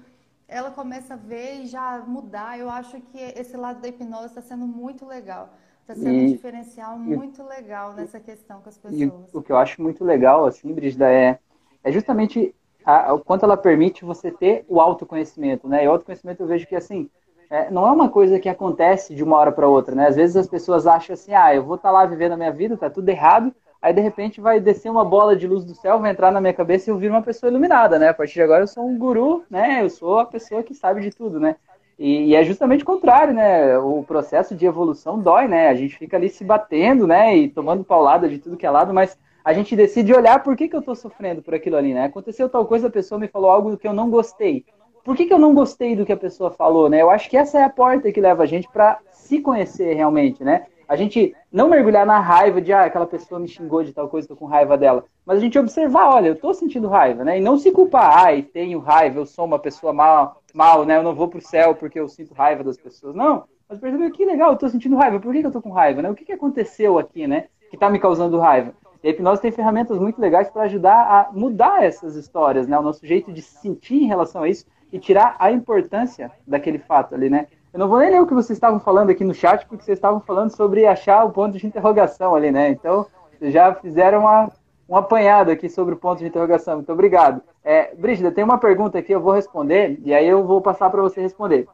ela 0.48 0.72
começa 0.72 1.16
a 1.16 1.18
ver 1.18 1.64
e 1.64 1.68
já 1.68 2.00
mudar. 2.08 2.58
Eu 2.58 2.70
acho 2.70 3.00
que 3.02 3.20
esse 3.20 3.58
lado 3.58 3.82
da 3.82 3.88
hipnose 3.88 4.28
está 4.28 4.42
sendo 4.42 4.66
muito 4.66 5.06
legal. 5.06 5.54
Está 5.82 5.96
sendo 5.96 6.10
e, 6.10 6.26
um 6.26 6.32
diferencial 6.32 6.98
muito 6.98 7.44
legal 7.44 7.94
nessa 7.94 8.20
questão 8.20 8.62
com 8.62 8.70
as 8.70 8.78
pessoas. 8.78 9.34
o 9.34 9.42
que 9.42 9.52
eu 9.52 9.58
acho 9.58 9.82
muito 9.82 10.04
legal, 10.04 10.46
assim, 10.46 10.74
Brigida, 10.74 11.12
é, 11.12 11.40
é 11.84 11.92
justamente 11.92 12.54
a, 12.88 13.14
o 13.14 13.20
quanto 13.20 13.44
ela 13.44 13.58
permite 13.58 14.06
você 14.06 14.32
ter 14.32 14.64
o 14.70 14.80
autoconhecimento, 14.80 15.68
né? 15.68 15.84
E 15.84 15.88
o 15.90 15.92
autoconhecimento 15.92 16.42
eu 16.42 16.48
vejo 16.48 16.66
que, 16.66 16.76
assim, 16.76 17.10
é, 17.50 17.70
não 17.70 17.86
é 17.86 17.92
uma 17.92 18.08
coisa 18.08 18.40
que 18.40 18.48
acontece 18.48 19.14
de 19.14 19.22
uma 19.22 19.36
hora 19.36 19.52
para 19.52 19.68
outra, 19.68 19.94
né? 19.94 20.08
Às 20.08 20.16
vezes 20.16 20.38
as 20.38 20.48
pessoas 20.48 20.88
acham 20.88 21.14
assim, 21.14 21.34
ah, 21.34 21.54
eu 21.54 21.66
vou 21.66 21.76
estar 21.76 21.90
tá 21.90 21.94
lá 21.94 22.06
vivendo 22.06 22.32
a 22.32 22.38
minha 22.38 22.52
vida, 22.52 22.78
tá 22.78 22.90
tudo 22.90 23.10
errado, 23.10 23.54
aí 23.82 23.92
de 23.92 24.00
repente 24.00 24.40
vai 24.40 24.62
descer 24.62 24.90
uma 24.90 25.04
bola 25.04 25.36
de 25.36 25.46
luz 25.46 25.66
do 25.66 25.76
céu, 25.76 26.00
vai 26.00 26.12
entrar 26.12 26.32
na 26.32 26.40
minha 26.40 26.54
cabeça 26.54 26.90
e 26.90 26.92
eu 26.94 26.98
viro 26.98 27.14
uma 27.14 27.22
pessoa 27.22 27.50
iluminada, 27.50 28.00
né? 28.00 28.08
A 28.08 28.14
partir 28.14 28.36
de 28.36 28.44
agora 28.44 28.64
eu 28.64 28.68
sou 28.68 28.88
um 28.88 28.98
guru, 28.98 29.44
né? 29.50 29.84
Eu 29.84 29.90
sou 29.90 30.20
a 30.20 30.26
pessoa 30.26 30.64
que 30.64 30.74
sabe 30.74 31.02
de 31.02 31.12
tudo, 31.12 31.42
né? 31.42 31.58
E, 32.00 32.28
e, 32.28 32.36
é 32.36 32.44
justamente 32.46 32.84
o 32.84 32.86
contrário, 32.86 33.34
né? 33.34 33.78
O 33.80 34.02
processo 34.04 34.56
de 34.56 34.66
evolução 34.66 35.20
dói, 35.20 35.48
né? 35.50 35.68
A 35.68 35.76
gente 35.76 35.98
fica 35.98 36.16
ali 36.16 36.30
se 36.30 36.46
batendo, 36.46 37.06
né? 37.06 37.36
E 37.36 37.50
tomando 37.50 37.84
paulada 37.84 38.30
de 38.30 38.38
tudo 38.38 38.56
que 38.56 38.66
é 38.66 38.70
lado, 38.70 38.94
mas 38.94 39.18
a 39.48 39.54
gente 39.54 39.78
decide 39.78 40.14
olhar 40.14 40.44
por 40.44 40.58
que, 40.58 40.68
que 40.68 40.76
eu 40.76 40.82
tô 40.82 40.94
sofrendo 40.94 41.42
por 41.42 41.56
aquilo 41.56 41.78
ali, 41.78 41.94
né? 41.94 42.04
Aconteceu 42.04 42.50
tal 42.50 42.66
coisa, 42.66 42.88
a 42.88 42.92
pessoa 42.92 43.18
me 43.18 43.30
falou 43.30 43.50
algo 43.50 43.78
que 43.78 43.88
eu 43.88 43.94
não 43.94 44.10
gostei. 44.10 44.66
Por 45.06 45.16
que, 45.16 45.26
que 45.26 45.34
eu 45.34 45.40
não 45.40 45.54
gostei 45.54 45.96
do 45.96 46.06
que 46.06 46.12
a 46.12 46.18
pessoa 46.18 46.52
falou, 46.52 46.90
né? 46.90 47.02
Eu 47.02 47.10
acho 47.10 47.30
que 47.30 47.38
essa 47.38 47.58
é 47.58 47.64
a 47.64 47.70
porta 47.70 48.12
que 48.12 48.20
leva 48.20 48.44
a 48.44 48.46
gente 48.46 48.68
para 48.70 49.00
se 49.10 49.40
conhecer 49.40 49.94
realmente, 49.94 50.44
né? 50.44 50.66
a 50.86 50.96
gente 50.96 51.34
não 51.52 51.70
mergulhar 51.70 52.06
na 52.06 52.20
raiva 52.20 52.62
de, 52.62 52.72
ah, 52.72 52.84
aquela 52.84 53.06
pessoa 53.06 53.40
me 53.40 53.48
xingou 53.48 53.84
de 53.84 53.94
tal 53.94 54.08
coisa, 54.08 54.28
tô 54.28 54.36
com 54.36 54.46
raiva 54.46 54.78
dela. 54.78 55.04
Mas 55.26 55.38
a 55.38 55.42
gente 55.42 55.60
observar, 55.60 56.14
olha, 56.14 56.30
eu 56.30 56.36
tô 56.36 56.54
sentindo 56.54 56.88
raiva, 56.88 57.26
né? 57.26 57.38
E 57.38 57.42
não 57.42 57.58
se 57.58 57.72
culpar, 57.72 58.26
ai, 58.26 58.42
tenho 58.42 58.80
raiva, 58.80 59.20
eu 59.20 59.26
sou 59.26 59.46
uma 59.46 59.60
pessoa 59.60 59.92
mal, 59.92 60.42
mal, 60.54 60.86
né? 60.86 60.98
Eu 60.98 61.04
não 61.04 61.14
vou 61.14 61.28
pro 61.28 61.42
céu 61.42 61.76
porque 61.76 62.00
eu 62.00 62.08
sinto 62.08 62.34
raiva 62.34 62.64
das 62.64 62.78
pessoas. 62.78 63.14
Não, 63.14 63.44
mas 63.68 63.80
percebeu 63.80 64.12
que 64.12 64.24
legal, 64.24 64.52
eu 64.52 64.58
tô 64.58 64.70
sentindo 64.70 64.96
raiva. 64.96 65.20
Por 65.20 65.34
que, 65.34 65.42
que 65.42 65.48
eu 65.48 65.52
tô 65.52 65.62
com 65.62 65.72
raiva, 65.72 66.02
né? 66.02 66.10
O 66.10 66.16
que, 66.16 66.24
que 66.24 66.32
aconteceu 66.32 66.98
aqui, 66.98 67.28
né? 67.28 67.48
Que 67.70 67.78
tá 67.78 67.90
me 67.90 68.00
causando 68.00 68.40
raiva. 68.40 68.74
E 69.04 69.08
a 69.08 69.12
hipnose 69.12 69.42
tem 69.42 69.52
ferramentas 69.52 69.98
muito 70.00 70.20
legais 70.20 70.50
para 70.50 70.64
ajudar 70.64 70.96
a 70.96 71.30
mudar 71.32 71.84
essas 71.84 72.16
histórias, 72.16 72.68
né? 72.68 72.78
O 72.78 72.82
nosso 72.82 73.06
jeito 73.06 73.32
de 73.32 73.42
se 73.42 73.60
sentir 73.62 74.04
em 74.04 74.08
relação 74.08 74.44
a 74.44 74.50
isso 74.50 74.66
e 74.92 75.00
tirar 75.00 75.36
a 75.40 75.52
importância 75.52 76.32
daquele 76.46 76.80
fato 76.80 77.14
ali, 77.14 77.30
né? 77.30 77.48
Eu 77.74 77.80
não 77.80 77.88
vou 77.88 78.00
nem 78.00 78.10
ler 78.10 78.22
o 78.22 78.26
que 78.26 78.34
vocês 78.34 78.58
estavam 78.58 78.80
falando 78.80 79.10
aqui 79.10 79.24
no 79.24 79.34
chat, 79.34 79.66
porque 79.68 79.84
vocês 79.84 79.98
estavam 79.98 80.20
falando 80.20 80.50
sobre 80.50 80.86
achar 80.86 81.24
o 81.26 81.32
ponto 81.32 81.58
de 81.58 81.68
interrogação 81.68 82.34
ali, 82.34 82.52
né? 82.52 82.70
Então, 82.70 83.06
já 83.42 83.74
fizeram 83.74 84.22
uma, 84.22 84.52
um 84.90 84.96
apanhado 84.96 85.52
aqui 85.52 85.70
sobre 85.70 85.94
o 85.94 85.98
ponto 85.98 86.20
de 86.20 86.26
interrogação. 86.26 86.76
Muito 86.76 86.92
obrigado. 86.92 87.42
É, 87.64 87.94
Brígida, 87.94 88.32
tem 88.32 88.44
uma 88.44 88.58
pergunta 88.58 88.98
aqui, 88.98 89.12
eu 89.12 89.22
vou 89.22 89.34
responder, 89.34 90.00
e 90.04 90.14
aí 90.14 90.28
eu 90.28 90.44
vou 90.46 90.62
passar 90.62 90.90
para 90.90 91.02
você 91.02 91.22
responder. 91.22 91.68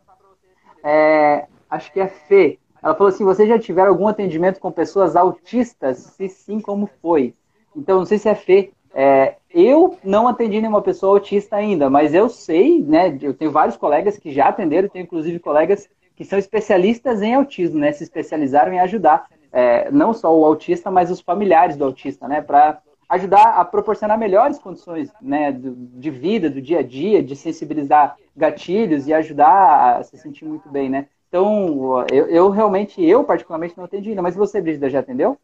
É, 0.83 1.45
acho 1.69 1.91
que 1.93 1.99
é 1.99 2.07
Fê. 2.07 2.59
Ela 2.83 2.93
falou 2.93 3.07
assim: 3.07 3.23
vocês 3.23 3.47
já 3.47 3.57
tiveram 3.57 3.89
algum 3.89 4.07
atendimento 4.07 4.59
com 4.59 4.71
pessoas 4.71 5.15
autistas? 5.15 5.97
Se 5.97 6.27
sim, 6.27 6.59
como 6.59 6.89
foi? 7.01 7.33
Então, 7.75 7.99
não 7.99 8.05
sei 8.05 8.17
se 8.17 8.27
é 8.27 8.35
Fê. 8.35 8.71
É, 8.93 9.37
eu 9.49 9.97
não 10.03 10.27
atendi 10.27 10.59
nenhuma 10.59 10.81
pessoa 10.81 11.15
autista 11.15 11.55
ainda, 11.55 11.89
mas 11.89 12.13
eu 12.13 12.29
sei, 12.29 12.79
né? 12.81 13.17
Eu 13.21 13.33
tenho 13.33 13.51
vários 13.51 13.77
colegas 13.77 14.17
que 14.17 14.31
já 14.31 14.49
atenderam, 14.49 14.89
tenho 14.89 15.03
inclusive 15.03 15.39
colegas 15.39 15.89
que 16.15 16.23
são 16.23 16.37
especialistas 16.37 17.21
em 17.21 17.33
autismo, 17.33 17.79
né? 17.79 17.91
Se 17.91 18.03
especializaram 18.03 18.73
em 18.73 18.79
ajudar 18.79 19.25
é, 19.51 19.89
não 19.89 20.13
só 20.13 20.35
o 20.35 20.45
autista, 20.45 20.91
mas 20.91 21.09
os 21.09 21.21
familiares 21.21 21.77
do 21.77 21.85
autista, 21.85 22.27
né? 22.27 22.41
Para 22.41 22.81
ajudar 23.09 23.59
a 23.59 23.65
proporcionar 23.65 24.17
melhores 24.17 24.57
condições 24.57 25.11
né, 25.21 25.51
de 25.51 26.09
vida, 26.09 26.49
do 26.49 26.61
dia 26.61 26.79
a 26.79 26.83
dia, 26.83 27.21
de 27.21 27.35
sensibilizar 27.35 28.15
gatilhos 28.35 29.07
e 29.07 29.13
ajudar 29.13 29.99
a 29.99 30.03
se 30.03 30.17
sentir 30.17 30.45
muito 30.45 30.67
bem, 30.69 30.89
né? 30.89 31.07
Então, 31.33 32.05
eu, 32.11 32.27
eu 32.27 32.49
realmente, 32.51 33.03
eu 33.03 33.23
particularmente 33.23 33.75
não 33.75 33.85
atendi 33.85 34.09
ainda, 34.09 34.21
mas 34.21 34.35
você, 34.35 34.61
Brígida, 34.61 34.87
já 34.87 34.99
atendeu? 34.99 35.35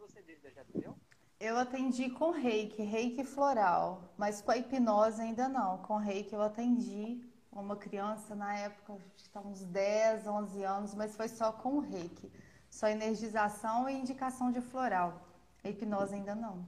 Eu 1.40 1.58
atendi 1.58 2.12
com 2.12 2.30
reiki, 2.30 2.84
reiki 2.84 3.24
floral, 3.24 4.00
mas 4.16 4.40
com 4.40 4.52
a 4.52 4.58
hipnose 4.58 5.20
ainda 5.20 5.50
não. 5.50 5.80
Com 5.80 5.96
reiki 5.98 6.36
eu 6.36 6.44
atendi 6.44 7.18
uma 7.52 7.76
criança 7.76 8.36
na 8.36 8.56
época, 8.56 8.98
está 9.18 9.40
uns 9.40 9.64
10, 9.64 10.28
11 10.28 10.64
anos, 10.64 10.94
mas 10.94 11.16
foi 11.16 11.28
só 11.28 11.52
com 11.52 11.80
reiki. 11.80 12.32
Só 12.70 12.88
energização 12.88 13.90
e 13.90 14.00
indicação 14.00 14.52
de 14.52 14.62
floral. 14.62 15.16
A 15.64 15.70
hipnose 15.70 16.14
ainda 16.14 16.36
não. 16.36 16.60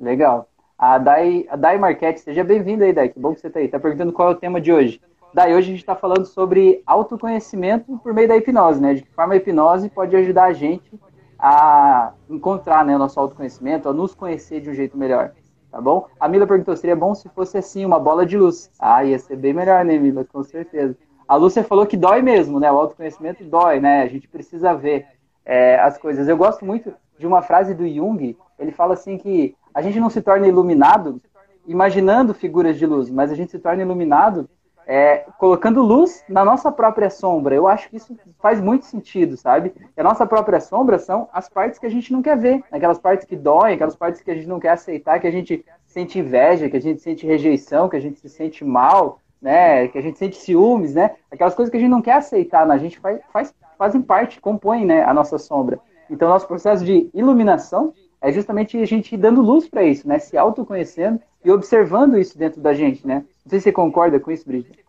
Legal. 0.00 0.48
A 0.78 0.96
Dai, 0.96 1.46
a 1.50 1.56
Dai 1.56 1.76
Marquete, 1.76 2.20
seja 2.20 2.42
bem-vinda 2.42 2.86
aí, 2.86 2.94
Dai. 2.94 3.10
Que 3.10 3.20
bom 3.20 3.34
que 3.34 3.40
você 3.42 3.48
está 3.48 3.60
aí. 3.60 3.66
Está 3.66 3.78
perguntando 3.78 4.10
qual 4.10 4.30
é 4.30 4.32
o 4.32 4.40
tema 4.40 4.58
de 4.58 4.72
hoje. 4.72 5.02
Dai, 5.36 5.54
hoje 5.54 5.68
a 5.68 5.70
gente 5.72 5.80
está 5.80 5.94
falando 5.94 6.24
sobre 6.24 6.82
autoconhecimento 6.86 7.98
por 7.98 8.14
meio 8.14 8.26
da 8.26 8.38
hipnose, 8.38 8.80
né? 8.80 8.94
De 8.94 9.02
que 9.02 9.10
forma 9.12 9.34
a 9.34 9.36
hipnose 9.36 9.90
pode 9.90 10.16
ajudar 10.16 10.44
a 10.44 10.52
gente 10.54 10.98
a 11.38 12.14
encontrar 12.30 12.86
né, 12.86 12.96
o 12.96 12.98
nosso 12.98 13.20
autoconhecimento, 13.20 13.86
a 13.86 13.92
nos 13.92 14.14
conhecer 14.14 14.62
de 14.62 14.70
um 14.70 14.72
jeito 14.72 14.96
melhor. 14.96 15.32
Tá 15.70 15.78
bom? 15.78 16.06
A 16.18 16.26
Mila 16.26 16.46
perguntou: 16.46 16.74
seria 16.74 16.96
bom 16.96 17.14
se 17.14 17.28
fosse 17.28 17.58
assim, 17.58 17.84
uma 17.84 18.00
bola 18.00 18.24
de 18.24 18.38
luz? 18.38 18.70
Ah, 18.80 19.04
ia 19.04 19.18
ser 19.18 19.36
bem 19.36 19.52
melhor, 19.52 19.84
né, 19.84 19.98
Mila? 19.98 20.24
Com 20.24 20.42
certeza. 20.42 20.96
A 21.28 21.36
Lúcia 21.36 21.62
falou 21.62 21.84
que 21.84 21.98
dói 21.98 22.22
mesmo, 22.22 22.58
né? 22.58 22.72
O 22.72 22.78
autoconhecimento 22.78 23.44
dói, 23.44 23.78
né? 23.78 24.04
A 24.04 24.08
gente 24.08 24.26
precisa 24.26 24.72
ver 24.72 25.04
é, 25.44 25.78
as 25.80 25.98
coisas. 25.98 26.26
Eu 26.28 26.38
gosto 26.38 26.64
muito 26.64 26.94
de 27.18 27.26
uma 27.26 27.42
frase 27.42 27.74
do 27.74 27.86
Jung. 27.86 28.34
Ele 28.58 28.72
fala 28.72 28.94
assim 28.94 29.18
que 29.18 29.54
a 29.74 29.82
gente 29.82 30.00
não 30.00 30.08
se 30.08 30.22
torna 30.22 30.48
iluminado 30.48 31.20
imaginando 31.66 32.32
figuras 32.32 32.78
de 32.78 32.86
luz, 32.86 33.10
mas 33.10 33.30
a 33.30 33.34
gente 33.34 33.50
se 33.50 33.58
torna 33.58 33.82
iluminado 33.82 34.48
é, 34.86 35.24
colocando 35.38 35.82
luz 35.82 36.24
na 36.28 36.44
nossa 36.44 36.70
própria 36.70 37.10
sombra. 37.10 37.54
Eu 37.54 37.66
acho 37.66 37.90
que 37.90 37.96
isso 37.96 38.16
faz 38.40 38.60
muito 38.60 38.84
sentido, 38.86 39.36
sabe? 39.36 39.74
E 39.96 40.00
a 40.00 40.04
nossa 40.04 40.24
própria 40.24 40.60
sombra 40.60 40.98
são 40.98 41.28
as 41.32 41.48
partes 41.48 41.78
que 41.78 41.86
a 41.86 41.90
gente 41.90 42.12
não 42.12 42.22
quer 42.22 42.38
ver, 42.38 42.62
aquelas 42.70 42.98
partes 42.98 43.26
que 43.26 43.36
doem, 43.36 43.74
aquelas 43.74 43.96
partes 43.96 44.20
que 44.20 44.30
a 44.30 44.34
gente 44.34 44.48
não 44.48 44.60
quer 44.60 44.70
aceitar, 44.70 45.18
que 45.18 45.26
a 45.26 45.30
gente 45.30 45.64
sente 45.86 46.18
inveja, 46.18 46.70
que 46.70 46.76
a 46.76 46.80
gente 46.80 47.02
sente 47.02 47.26
rejeição, 47.26 47.88
que 47.88 47.96
a 47.96 48.00
gente 48.00 48.20
se 48.20 48.28
sente 48.28 48.64
mal, 48.64 49.20
né? 49.42 49.88
Que 49.88 49.98
a 49.98 50.02
gente 50.02 50.18
sente 50.18 50.36
ciúmes, 50.36 50.94
né? 50.94 51.16
Aquelas 51.30 51.54
coisas 51.54 51.70
que 51.70 51.76
a 51.76 51.80
gente 51.80 51.90
não 51.90 52.02
quer 52.02 52.14
aceitar, 52.14 52.64
na 52.64 52.78
gente 52.78 52.98
faz, 53.00 53.20
faz, 53.32 53.54
fazem 53.76 54.00
parte, 54.00 54.40
compõem 54.40 54.86
né, 54.86 55.02
a 55.04 55.12
nossa 55.12 55.38
sombra. 55.38 55.80
Então, 56.08 56.28
nosso 56.28 56.46
processo 56.46 56.84
de 56.84 57.10
iluminação 57.12 57.92
é 58.26 58.32
justamente 58.32 58.76
a 58.76 58.84
gente 58.84 59.16
dando 59.16 59.40
luz 59.40 59.68
para 59.68 59.84
isso, 59.84 60.08
né? 60.08 60.18
Se 60.18 60.36
autoconhecendo 60.36 61.20
e 61.44 61.50
observando 61.50 62.18
isso 62.18 62.36
dentro 62.36 62.60
da 62.60 62.74
gente, 62.74 63.06
né? 63.06 63.24
Não 63.44 63.50
sei 63.50 63.60
se 63.60 63.64
você 63.64 63.72
concorda 63.72 64.18
com 64.18 64.32
isso, 64.32 64.44
Brigitte. 64.44 64.84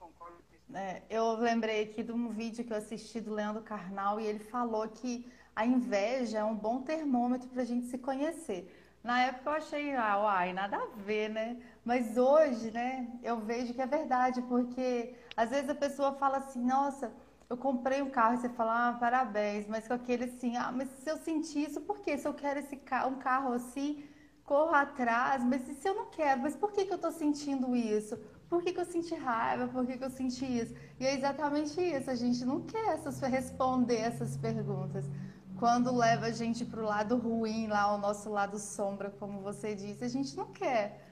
É, 0.73 1.03
eu 1.07 1.35
lembrei 1.35 1.83
aqui 1.83 2.01
de 2.01 2.11
um 2.11 2.29
vídeo 2.29 2.63
que 2.65 2.73
eu 2.73 2.77
assisti 2.77 3.21
do 3.21 3.33
Leandro 3.33 3.61
Carnal 3.61 4.19
e 4.19 4.25
ele 4.25 4.39
falou 4.39 4.87
que 4.87 5.27
a 5.55 5.63
inveja 5.67 6.39
é 6.39 6.43
um 6.43 6.55
bom 6.55 6.81
termômetro 6.81 7.47
para 7.49 7.61
a 7.61 7.65
gente 7.65 7.85
se 7.85 7.99
conhecer. 7.99 8.73
Na 9.03 9.21
época 9.21 9.51
eu 9.51 9.53
achei, 9.53 9.95
ah, 9.95 10.19
uai, 10.19 10.53
nada 10.53 10.77
a 10.77 10.87
ver, 11.05 11.29
né? 11.29 11.57
Mas 11.85 12.17
hoje, 12.17 12.71
né, 12.71 13.07
eu 13.23 13.37
vejo 13.37 13.73
que 13.73 13.81
é 13.81 13.85
verdade, 13.85 14.41
porque 14.43 15.13
às 15.35 15.51
vezes 15.51 15.69
a 15.69 15.75
pessoa 15.75 16.13
fala 16.13 16.37
assim, 16.37 16.63
nossa, 16.65 17.11
eu 17.49 17.57
comprei 17.57 18.01
um 18.01 18.09
carro 18.09 18.35
e 18.35 18.37
você 18.37 18.49
fala, 18.49 18.89
ah, 18.89 18.93
parabéns, 18.93 19.67
mas 19.67 19.87
com 19.87 19.93
aquele 19.93 20.25
assim, 20.25 20.57
ah, 20.57 20.71
mas 20.71 20.89
se 20.89 21.09
eu 21.09 21.17
sentir 21.17 21.67
isso, 21.67 21.81
por 21.81 21.99
quê? 22.01 22.17
Se 22.17 22.27
eu 22.27 22.33
quero 22.33 22.59
esse 22.59 22.75
carro, 22.75 23.11
um 23.11 23.19
carro 23.19 23.53
assim, 23.53 24.03
corro 24.43 24.73
atrás, 24.75 25.43
mas 25.43 25.61
se 25.63 25.87
eu 25.87 25.95
não 25.95 26.09
quero, 26.09 26.41
mas 26.41 26.55
por 26.55 26.71
que, 26.71 26.85
que 26.85 26.91
eu 26.91 26.97
estou 26.97 27.11
sentindo 27.11 27.75
isso? 27.75 28.17
Por 28.49 28.61
que, 28.63 28.73
que 28.73 28.79
eu 28.79 28.85
senti 28.85 29.13
raiva? 29.15 29.67
Por 29.67 29.85
que, 29.85 29.97
que 29.97 30.03
eu 30.03 30.09
senti 30.09 30.45
isso? 30.45 30.73
E 30.99 31.05
é 31.05 31.13
exatamente 31.13 31.79
isso, 31.81 32.09
a 32.09 32.15
gente 32.15 32.43
não 32.45 32.61
quer 32.61 32.87
essas, 32.93 33.19
responder 33.21 33.97
essas 33.97 34.37
perguntas. 34.37 35.05
Quando 35.57 35.95
leva 35.95 36.27
a 36.27 36.31
gente 36.31 36.63
para 36.65 36.81
o 36.81 36.85
lado 36.85 37.17
ruim, 37.17 37.67
lá 37.67 37.93
o 37.93 37.97
nosso 37.97 38.29
lado 38.29 38.59
sombra, 38.59 39.09
como 39.09 39.41
você 39.41 39.73
disse, 39.75 40.03
a 40.03 40.07
gente 40.09 40.35
não 40.35 40.51
quer. 40.51 41.03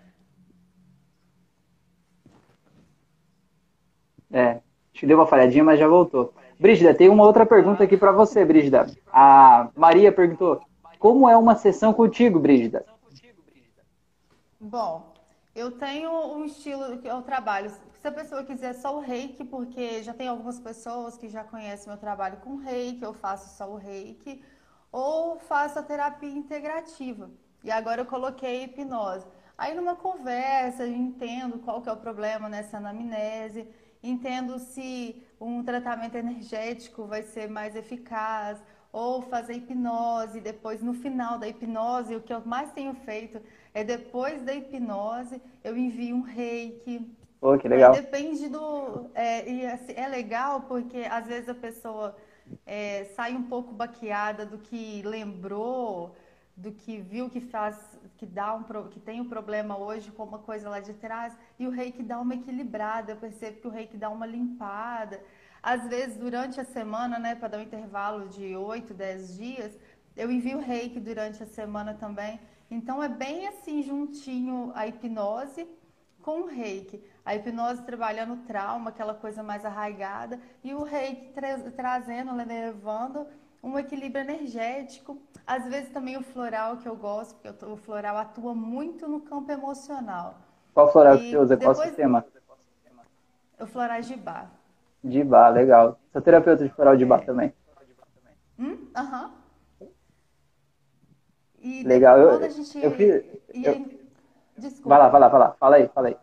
É, 4.32 4.62
acho 4.96 5.06
deu 5.06 5.18
uma 5.18 5.28
falhadinha, 5.28 5.64
mas 5.64 5.80
já 5.80 5.88
voltou. 5.88 6.34
Brígida, 6.58 6.94
tem 6.94 7.10
uma 7.10 7.26
outra 7.26 7.46
pergunta 7.46 7.84
aqui 7.84 7.98
para 7.98 8.14
você, 8.14 8.46
Brígida. 8.46 8.88
A 9.12 9.70
Maria 9.76 10.12
perguntou: 10.12 10.62
Como 10.98 11.30
é 11.30 11.36
uma 11.36 11.56
sessão 11.56 11.94
contigo, 11.94 12.40
Brígida? 12.40 12.86
Bom, 14.60 15.14
eu 15.54 15.72
tenho 15.72 16.12
um 16.34 16.46
estilo 16.46 16.98
que 16.98 17.08
eu 17.08 17.22
trabalho. 17.22 17.70
Se 17.70 18.08
a 18.08 18.12
pessoa 18.12 18.44
quiser 18.44 18.74
só 18.74 18.96
o 18.96 19.02
reiki, 19.02 19.44
porque 19.44 20.02
já 20.02 20.14
tem 20.14 20.28
algumas 20.28 20.60
pessoas 20.60 21.18
que 21.18 21.28
já 21.28 21.44
conhecem 21.44 21.90
meu 21.90 21.98
trabalho 21.98 22.38
com 22.38 22.56
reiki, 22.56 23.04
eu 23.04 23.14
faço 23.14 23.58
só 23.58 23.70
o 23.70 23.76
reiki, 23.76 24.42
ou 24.92 25.38
faço 25.40 25.80
a 25.80 25.84
terapia 25.84 26.30
integrativa. 26.30 27.30
E 27.64 27.72
agora 27.72 28.02
eu 28.02 28.06
coloquei 28.06 28.64
hipnose. 28.64 29.26
Aí 29.58 29.74
numa 29.74 29.96
conversa, 29.96 30.84
eu 30.84 30.94
entendo 30.94 31.60
qual 31.60 31.82
que 31.82 31.90
é 31.90 31.92
o 31.92 31.98
problema 31.98 32.48
nessa 32.48 32.78
anamnese, 32.78 33.68
entendo 34.10 34.60
se 34.60 35.22
um 35.40 35.64
tratamento 35.64 36.16
energético 36.16 37.06
vai 37.06 37.24
ser 37.24 37.50
mais 37.50 37.76
eficaz, 37.76 38.62
ou 38.96 39.22
fazer 39.24 39.56
hipnose, 39.56 40.40
depois 40.40 40.82
no 40.82 40.94
final 40.94 41.38
da 41.38 41.50
hipnose, 41.50 42.16
o 42.16 42.22
que 42.22 42.34
eu 42.34 42.42
mais 42.46 42.72
tenho 42.72 42.94
feito 42.94 43.42
é 43.74 43.84
depois 43.84 44.42
da 44.42 44.54
hipnose, 44.54 45.42
eu 45.66 45.78
envio 45.78 46.16
um 46.16 46.22
reiki. 46.22 47.06
Pô, 47.42 47.58
que 47.58 47.68
legal. 47.68 47.92
depende 47.94 48.48
do. 48.48 49.10
É, 49.14 49.52
e 49.52 49.66
assim, 49.66 49.94
é 49.98 50.08
legal 50.08 50.62
porque 50.62 51.00
às 51.00 51.28
vezes 51.28 51.50
a 51.50 51.54
pessoa 51.54 52.16
é, 52.66 53.04
sai 53.16 53.36
um 53.36 53.44
pouco 53.44 53.74
baqueada 53.74 54.46
do 54.46 54.58
que 54.58 55.02
lembrou, 55.04 56.16
do 56.56 56.72
que 56.72 56.98
viu 56.98 57.30
que 57.30 57.42
faz, 57.42 57.95
que 58.18 58.26
dá 58.26 58.54
um 58.54 58.64
que 58.90 59.00
tem 59.00 59.22
um 59.22 59.30
problema 59.30 59.78
hoje 59.78 60.12
com 60.12 60.24
uma 60.24 60.40
coisa 60.40 60.70
lá 60.70 60.80
de 60.80 60.94
trás, 60.94 61.38
e 61.60 61.68
o 61.68 61.72
reiki 61.72 62.04
dá 62.04 62.20
uma 62.20 62.36
equilibrada. 62.36 63.12
Eu 63.12 63.18
percebo 63.18 63.62
que 63.62 63.68
o 63.68 63.72
reiki 63.72 63.98
dá 63.98 64.10
uma 64.10 64.26
limpada. 64.26 65.22
Às 65.62 65.88
vezes, 65.88 66.18
durante 66.18 66.60
a 66.60 66.66
semana, 66.66 67.18
né, 67.18 67.36
para 67.36 67.48
dar 67.48 67.58
um 67.58 67.64
intervalo 67.64 68.28
de 68.30 68.56
8, 68.56 68.94
10 68.94 69.38
dias, 69.38 69.80
eu 70.16 70.32
envio 70.32 70.60
reiki 70.60 71.00
durante 71.00 71.44
a 71.44 71.46
semana 71.46 71.94
também. 71.94 72.40
Então 72.70 73.02
é 73.04 73.10
bem 73.10 73.48
assim 73.48 73.84
juntinho 73.84 74.72
a 74.76 74.88
hipnose 74.88 75.68
com 76.22 76.42
o 76.42 76.46
reiki. 76.48 77.04
A 77.24 77.36
hipnose 77.36 77.84
trabalhando 77.84 78.34
o 78.34 78.44
trauma, 78.46 78.90
aquela 78.90 79.14
coisa 79.14 79.44
mais 79.44 79.66
arraigada, 79.66 80.40
e 80.64 80.74
o 80.74 80.84
reiki 80.84 81.34
tra 81.34 81.58
trazendo, 81.72 82.34
levando 82.36 83.28
um 83.66 83.80
equilíbrio 83.80 84.22
energético. 84.22 85.20
Às 85.46 85.68
vezes 85.68 85.90
também 85.90 86.16
o 86.16 86.22
floral 86.22 86.78
que 86.78 86.88
eu 86.88 86.96
gosto, 86.96 87.36
porque 87.36 87.66
o 87.66 87.76
floral 87.76 88.16
atua 88.18 88.54
muito 88.54 89.08
no 89.08 89.22
campo 89.22 89.52
emocional. 89.52 90.36
Qual 90.74 90.92
floral 90.92 91.16
e 91.16 91.20
que 91.20 91.32
você 91.32 91.38
usa? 91.38 91.58
Qual 91.58 91.76
sistema? 91.76 92.26
O 93.60 93.66
floral 93.66 94.02
de 94.02 94.16
bar. 94.16 94.52
De 95.04 95.24
bar, 95.24 95.50
legal. 95.50 96.00
Sou 96.12 96.22
terapeuta 96.22 96.64
de 96.64 96.70
floral 96.70 96.96
de 96.96 97.06
bar 97.06 97.22
é. 97.22 97.26
também. 97.26 97.54
Hum? 98.60 98.88
Aham. 98.96 99.34
E 101.60 101.84
Legal, 101.84 102.20
eu, 102.20 102.30
a 102.30 102.48
gente... 102.48 102.78
eu 102.78 102.92
fiz... 102.92 103.26
Eu... 103.52 104.06
Desculpa. 104.58 104.90
Vai 104.90 105.00
lá, 105.00 105.10
vai 105.10 105.22
lá, 105.22 105.28
vai 105.28 105.40
lá. 105.40 105.52
Fala 105.60 105.76
aí, 105.78 105.88
fala 105.88 106.08
aí. 106.10 106.18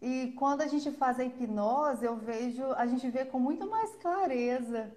E 0.00 0.32
quando 0.38 0.62
a 0.62 0.66
gente 0.66 0.90
faz 0.92 1.20
a 1.20 1.24
hipnose, 1.24 2.06
eu 2.06 2.16
vejo, 2.16 2.72
a 2.72 2.86
gente 2.86 3.08
vê 3.10 3.26
com 3.26 3.38
muito 3.38 3.68
mais 3.68 3.94
clareza 3.96 4.90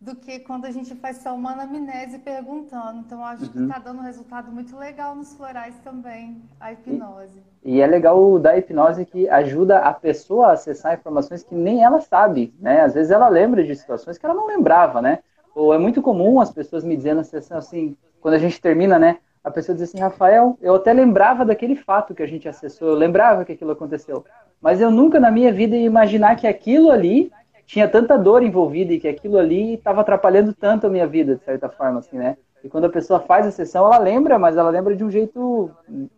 do 0.00 0.14
que 0.14 0.40
quando 0.40 0.66
a 0.66 0.70
gente 0.70 0.94
faz 0.96 1.18
só 1.18 1.34
uma 1.34 1.52
anamnese 1.52 2.18
perguntando. 2.18 3.00
Então, 3.00 3.24
acho 3.24 3.44
uhum. 3.44 3.50
que 3.50 3.62
está 3.62 3.78
dando 3.78 4.00
um 4.00 4.02
resultado 4.02 4.52
muito 4.52 4.76
legal 4.76 5.14
nos 5.14 5.34
florais 5.34 5.74
também, 5.82 6.42
a 6.60 6.72
hipnose. 6.72 7.42
E, 7.62 7.76
e, 7.76 7.80
é 7.80 7.86
legal 7.86 8.22
o 8.22 8.38
da 8.38 8.56
hipnose 8.56 9.06
que 9.06 9.28
ajuda 9.28 9.78
a 9.78 9.92
pessoa 9.92 10.48
a 10.48 10.52
acessar 10.52 10.94
informações 10.94 11.42
que 11.42 11.54
nem 11.54 11.82
ela 11.82 12.00
sabe, 12.00 12.54
né? 12.60 12.82
Às 12.82 12.94
vezes 12.94 13.10
ela 13.10 13.28
lembra 13.28 13.64
de 13.64 13.74
situações 13.74 14.18
que 14.18 14.26
ela 14.26 14.34
não 14.34 14.46
lembrava, 14.46 15.00
né? 15.00 15.20
Ou 15.54 15.72
é 15.72 15.78
muito 15.78 16.02
comum 16.02 16.40
as 16.40 16.50
pessoas 16.50 16.84
me 16.84 16.96
dizendo 16.96 17.18
na 17.18 17.24
sessão 17.24 17.56
assim, 17.56 17.96
quando 18.20 18.34
a 18.34 18.38
gente 18.38 18.60
termina, 18.60 18.98
né? 18.98 19.18
A 19.42 19.50
pessoa 19.50 19.76
diz 19.76 19.88
assim, 19.88 20.00
Rafael, 20.00 20.58
eu 20.60 20.74
até 20.74 20.92
lembrava 20.92 21.44
daquele 21.44 21.76
fato 21.76 22.14
que 22.14 22.22
a 22.22 22.26
gente 22.26 22.48
acessou, 22.48 22.88
eu 22.88 22.94
lembrava 22.94 23.44
que 23.44 23.52
aquilo 23.52 23.72
aconteceu, 23.72 24.24
mas 24.60 24.80
eu 24.80 24.90
nunca 24.90 25.20
na 25.20 25.30
minha 25.30 25.52
vida 25.52 25.76
ia 25.76 25.84
imaginar 25.84 26.34
que 26.36 26.46
aquilo 26.46 26.90
ali 26.90 27.30
tinha 27.66 27.88
tanta 27.88 28.18
dor 28.18 28.42
envolvida 28.42 28.92
e 28.92 29.00
que 29.00 29.08
aquilo 29.08 29.38
ali 29.38 29.74
estava 29.74 30.00
atrapalhando 30.00 30.52
tanto 30.52 30.86
a 30.86 30.90
minha 30.90 31.06
vida, 31.06 31.36
de 31.36 31.44
certa 31.44 31.68
forma, 31.68 31.98
assim, 31.98 32.18
né? 32.18 32.36
E 32.62 32.68
quando 32.68 32.84
a 32.84 32.90
pessoa 32.90 33.20
faz 33.20 33.46
a 33.46 33.50
sessão, 33.50 33.84
ela 33.84 33.98
lembra, 33.98 34.38
mas 34.38 34.56
ela 34.56 34.70
lembra 34.70 34.96
de 34.96 35.04
um 35.04 35.10
jeito 35.10 35.70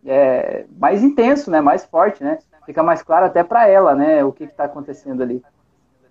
é, 0.05 0.65
mais 0.79 1.03
intenso, 1.03 1.51
né? 1.51 1.59
Mais 1.59 1.83
forte, 1.83 2.23
né? 2.23 2.39
Fica 2.65 2.81
mais 2.81 3.03
claro 3.03 3.25
até 3.25 3.43
para 3.43 3.67
ela, 3.67 3.93
né? 3.93 4.23
O 4.23 4.31
que 4.31 4.45
está 4.45 4.63
acontecendo 4.63 5.21
ali. 5.21 5.43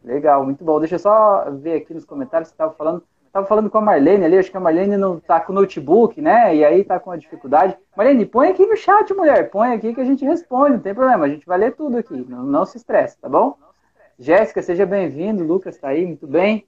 Legal, 0.04 0.44
muito 0.44 0.62
bom. 0.62 0.78
Deixa 0.78 0.96
eu 0.96 0.98
só 0.98 1.50
ver 1.50 1.76
aqui 1.76 1.94
nos 1.94 2.04
comentários 2.04 2.50
que 2.50 2.54
estava 2.54 2.72
falando. 2.72 3.02
Tava 3.32 3.46
falando 3.46 3.68
com 3.68 3.78
a 3.78 3.82
Marlene 3.82 4.24
ali, 4.24 4.38
acho 4.38 4.50
que 4.50 4.56
a 4.56 4.60
Marlene 4.60 4.96
não 4.96 5.20
tá 5.20 5.40
com 5.40 5.52
o 5.52 5.54
notebook, 5.54 6.20
né? 6.22 6.54
E 6.54 6.64
aí 6.64 6.84
tá 6.84 6.98
com 7.00 7.10
a 7.10 7.16
dificuldade. 7.16 7.76
Marlene, 7.96 8.24
põe 8.24 8.48
aqui 8.48 8.64
no 8.64 8.76
chat, 8.76 9.12
mulher. 9.12 9.50
Põe 9.50 9.72
aqui 9.72 9.94
que 9.94 10.00
a 10.00 10.04
gente 10.04 10.24
responde, 10.24 10.72
não 10.72 10.80
tem 10.80 10.94
problema. 10.94 11.24
A 11.24 11.28
gente 11.28 11.44
vai 11.44 11.58
ler 11.58 11.74
tudo 11.74 11.98
aqui. 11.98 12.26
Não, 12.28 12.44
não 12.44 12.64
se 12.64 12.76
estresse, 12.76 13.18
tá 13.18 13.28
bom? 13.28 13.56
Jéssica, 14.18 14.62
seja 14.62 14.86
bem-vindo. 14.86 15.44
Lucas 15.44 15.76
tá 15.76 15.88
aí, 15.88 16.06
muito 16.06 16.26
bem. 16.26 16.66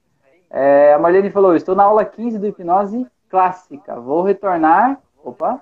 É, 0.51 0.93
a 0.93 0.99
Marlene 0.99 1.31
falou: 1.31 1.55
estou 1.55 1.75
na 1.75 1.83
aula 1.83 2.05
15 2.05 2.37
do 2.37 2.47
hipnose 2.47 3.07
clássica. 3.27 3.99
Vou 3.99 4.21
retornar. 4.21 5.01
Opa! 5.23 5.61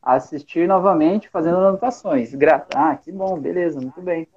Assistir 0.00 0.68
novamente, 0.68 1.28
fazendo 1.28 1.56
anotações. 1.56 2.32
Grata. 2.34 2.78
Ah, 2.78 2.96
que 2.96 3.10
bom, 3.10 3.38
beleza, 3.38 3.80
muito 3.80 4.00
bem. 4.00 4.28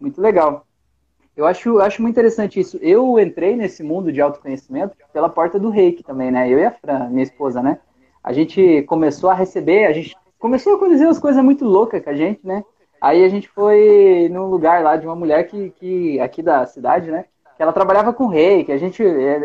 Muito 0.00 0.20
legal. 0.20 0.66
Eu 1.36 1.46
acho, 1.46 1.78
acho 1.78 2.02
muito 2.02 2.14
interessante 2.14 2.60
isso. 2.60 2.78
Eu 2.82 3.18
entrei 3.18 3.56
nesse 3.56 3.82
mundo 3.82 4.12
de 4.12 4.20
autoconhecimento 4.20 4.96
pela 5.12 5.28
porta 5.28 5.58
do 5.58 5.70
reiki 5.70 6.02
também, 6.02 6.30
né? 6.30 6.48
Eu 6.48 6.58
e 6.58 6.64
a 6.64 6.70
Fran, 6.70 7.08
minha 7.10 7.22
esposa, 7.22 7.62
né? 7.62 7.78
A 8.22 8.32
gente 8.32 8.82
começou 8.82 9.30
a 9.30 9.34
receber, 9.34 9.86
a 9.86 9.92
gente 9.92 10.16
começou 10.38 10.72
a 10.72 10.76
acontecer 10.76 11.04
umas 11.04 11.18
coisas 11.18 11.42
muito 11.44 11.64
loucas 11.64 12.02
com 12.02 12.10
a 12.10 12.14
gente, 12.14 12.40
né? 12.44 12.64
Aí 13.04 13.22
a 13.22 13.28
gente 13.28 13.46
foi 13.50 14.30
num 14.32 14.46
lugar 14.46 14.82
lá 14.82 14.96
de 14.96 15.04
uma 15.06 15.14
mulher 15.14 15.46
que, 15.46 15.68
que 15.78 16.18
aqui 16.20 16.42
da 16.42 16.64
cidade, 16.64 17.10
né? 17.10 17.26
Que 17.54 17.62
ela 17.62 17.70
trabalhava 17.70 18.14
com 18.14 18.28
reiki. 18.28 18.72
A 18.72 18.78
gente, 18.78 19.02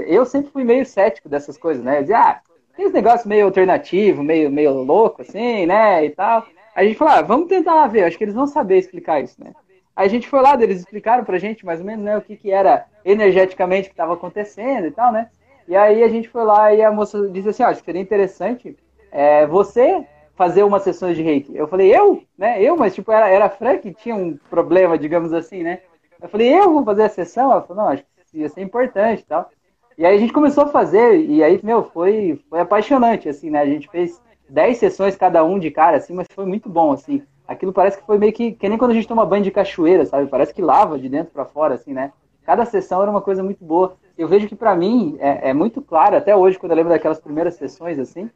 eu 0.07 0.25
sempre 0.25 0.49
fui 0.49 0.63
meio 0.63 0.85
cético 0.85 1.27
dessas 1.27 1.57
coisas, 1.57 1.83
né? 1.83 1.97
Eu 1.97 2.01
dizia, 2.03 2.19
ah, 2.19 2.39
tem 2.73 2.85
esse 2.85 2.93
negócio 2.93 3.27
meio 3.27 3.43
alternativo, 3.43 4.23
meio, 4.23 4.49
meio 4.49 4.71
louco, 4.71 5.23
assim, 5.23 5.65
né? 5.65 6.05
E 6.05 6.09
tal. 6.11 6.45
Aí 6.73 6.85
a 6.85 6.87
gente 6.87 6.97
falou, 6.97 7.13
ah, 7.15 7.21
vamos 7.21 7.49
tentar 7.49 7.75
lá 7.75 7.85
ver, 7.85 8.05
acho 8.05 8.17
que 8.17 8.23
eles 8.23 8.33
vão 8.33 8.47
saber 8.47 8.77
explicar 8.77 9.21
isso, 9.21 9.35
né? 9.43 9.51
Aí 9.93 10.07
a 10.07 10.09
gente 10.09 10.29
foi 10.29 10.41
lá, 10.41 10.53
eles 10.53 10.79
explicaram 10.79 11.25
pra 11.25 11.37
gente 11.37 11.65
mais 11.65 11.81
ou 11.81 11.85
menos 11.85 12.05
né, 12.05 12.17
o 12.17 12.21
que, 12.21 12.37
que 12.37 12.51
era 12.51 12.85
energeticamente 13.03 13.89
que 13.89 13.93
estava 13.93 14.13
acontecendo 14.13 14.87
e 14.87 14.91
tal, 14.91 15.11
né? 15.11 15.27
E 15.67 15.75
aí 15.75 16.01
a 16.01 16.07
gente 16.07 16.29
foi 16.29 16.45
lá 16.45 16.73
e 16.73 16.81
a 16.81 16.93
moça 16.93 17.27
disse 17.27 17.49
assim, 17.49 17.63
ó, 17.63 17.73
que 17.73 17.83
seria 17.83 18.01
interessante 18.01 18.77
é, 19.11 19.45
você 19.45 20.01
fazer 20.39 20.63
umas 20.63 20.83
sessões 20.83 21.17
de 21.17 21.21
reiki. 21.21 21.53
Eu 21.53 21.67
falei, 21.67 21.93
eu? 21.93 22.23
Né? 22.37 22.63
Eu, 22.63 22.77
mas 22.77 22.95
tipo, 22.95 23.11
era, 23.11 23.27
era 23.27 23.45
a 23.45 23.49
Fran 23.49 23.77
que 23.77 23.93
tinha 23.93 24.15
um 24.15 24.37
problema, 24.49 24.97
digamos 24.97 25.33
assim, 25.33 25.63
né? 25.63 25.81
Eu 26.21 26.29
falei, 26.29 26.53
eu 26.53 26.71
vou 26.71 26.85
fazer 26.85 27.03
a 27.03 27.09
sessão? 27.09 27.51
Ela 27.51 27.61
falou, 27.61 27.83
não, 27.83 27.91
acho 27.91 28.03
que 28.31 28.39
ia 28.39 28.47
ser 28.47 28.61
importante 28.61 29.19
e 29.19 29.25
tal. 29.25 29.49
E 29.97 30.05
aí 30.05 30.15
a 30.15 30.19
gente 30.19 30.31
começou 30.31 30.63
a 30.63 30.67
fazer, 30.67 31.19
e 31.19 31.43
aí, 31.43 31.59
meu, 31.61 31.83
foi, 31.83 32.41
foi 32.49 32.61
apaixonante, 32.61 33.27
assim, 33.27 33.49
né? 33.49 33.59
A 33.59 33.65
gente 33.65 33.89
fez 33.89 34.21
10 34.47 34.77
sessões 34.77 35.17
cada 35.17 35.43
um 35.43 35.59
de 35.59 35.69
cara, 35.69 35.97
assim, 35.97 36.13
mas 36.13 36.27
foi 36.33 36.45
muito 36.45 36.69
bom, 36.69 36.93
assim 36.93 37.21
aquilo 37.49 37.73
parece 37.73 37.97
que 37.97 38.05
foi 38.05 38.19
meio 38.19 38.31
que, 38.31 38.51
que 38.51 38.69
nem 38.69 38.77
quando 38.77 38.91
a 38.91 38.93
gente 38.93 39.07
toma 39.07 39.25
banho 39.25 39.43
de 39.43 39.49
cachoeira, 39.49 40.05
sabe? 40.05 40.27
Parece 40.27 40.53
que 40.53 40.61
lava 40.61 40.99
de 40.99 41.09
dentro 41.09 41.33
para 41.33 41.45
fora, 41.45 41.73
assim, 41.73 41.93
né? 41.93 42.13
Cada 42.45 42.63
sessão 42.63 43.01
era 43.01 43.09
uma 43.09 43.21
coisa 43.21 43.41
muito 43.41 43.65
boa. 43.65 43.97
Eu 44.15 44.27
vejo 44.27 44.47
que 44.47 44.55
para 44.55 44.75
mim 44.75 45.17
é, 45.19 45.49
é, 45.49 45.53
muito 45.53 45.81
claro, 45.81 46.15
até 46.15 46.35
hoje, 46.35 46.59
quando 46.59 46.73
eu 46.73 46.75
lembro 46.75 46.93
daquelas 46.93 47.19
primeiras 47.19 47.55
sessões, 47.55 47.97
assim, 47.97 48.29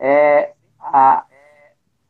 é 0.00 0.50
a, 0.80 1.24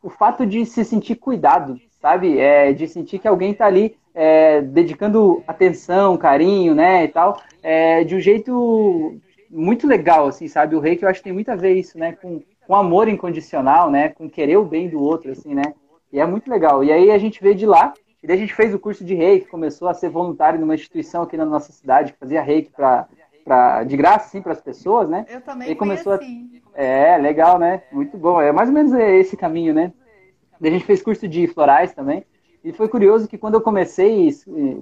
o 0.07 0.09
fato 0.09 0.45
de 0.45 0.65
se 0.65 0.85
sentir 0.85 1.15
cuidado, 1.15 1.77
sabe? 2.01 2.39
É, 2.39 2.71
de 2.71 2.87
sentir 2.87 3.19
que 3.19 3.27
alguém 3.27 3.51
está 3.51 3.65
ali 3.65 3.97
é, 4.15 4.61
dedicando 4.61 5.43
atenção, 5.45 6.15
carinho, 6.15 6.73
né, 6.73 7.03
e 7.03 7.09
tal, 7.09 7.41
é, 7.61 8.05
de 8.05 8.15
um 8.15 8.19
jeito 8.21 9.19
muito 9.49 9.85
legal, 9.85 10.27
assim, 10.27 10.47
sabe? 10.47 10.77
O 10.77 10.79
rei 10.79 10.95
que 10.95 11.03
eu 11.03 11.09
acho 11.09 11.19
que 11.19 11.25
tem 11.25 11.33
muito 11.33 11.51
a 11.51 11.57
ver 11.57 11.73
isso, 11.73 11.99
né, 11.99 12.13
com, 12.13 12.41
com 12.65 12.73
amor 12.73 13.09
incondicional, 13.09 13.91
né, 13.91 14.07
com 14.07 14.29
querer 14.29 14.55
o 14.55 14.63
bem 14.63 14.87
do 14.87 15.03
outro, 15.03 15.29
assim, 15.29 15.53
né? 15.53 15.73
E 16.13 16.21
é 16.21 16.25
muito 16.25 16.49
legal. 16.49 16.85
E 16.85 16.91
aí 16.91 17.11
a 17.11 17.17
gente 17.17 17.43
veio 17.43 17.55
de 17.55 17.65
lá, 17.65 17.93
e 18.23 18.27
daí 18.27 18.37
a 18.37 18.39
gente 18.39 18.53
fez 18.53 18.73
o 18.73 18.79
curso 18.79 19.03
de 19.03 19.13
reiki, 19.13 19.49
começou 19.49 19.89
a 19.89 19.93
ser 19.93 20.09
voluntário 20.09 20.57
numa 20.57 20.75
instituição 20.75 21.23
aqui 21.23 21.35
na 21.35 21.45
nossa 21.45 21.73
cidade, 21.73 22.13
que 22.13 22.19
fazia 22.19 22.41
reiki 22.41 22.71
pra, 22.71 23.09
pra, 23.43 23.83
de 23.83 23.97
graça, 23.97 24.29
sim, 24.29 24.41
para 24.41 24.53
as 24.53 24.61
pessoas, 24.61 25.09
né? 25.09 25.25
Eu 25.27 25.41
também 25.41 25.69
e 25.69 25.75
começou 25.75 26.13
assim. 26.13 26.56
É, 26.77 27.17
legal, 27.17 27.57
né? 27.57 27.81
Muito 27.91 28.15
bom. 28.15 28.39
É 28.39 28.51
mais 28.51 28.69
ou 28.69 28.75
menos 28.75 28.93
esse 28.93 29.35
caminho, 29.35 29.73
né? 29.73 29.91
A 30.61 30.69
gente 30.69 30.85
fez 30.85 31.01
curso 31.01 31.27
de 31.27 31.47
florais 31.47 31.91
também. 31.91 32.23
E 32.63 32.71
foi 32.71 32.87
curioso 32.87 33.27
que 33.27 33.37
quando 33.37 33.55
eu 33.55 33.61
comecei, 33.61 34.29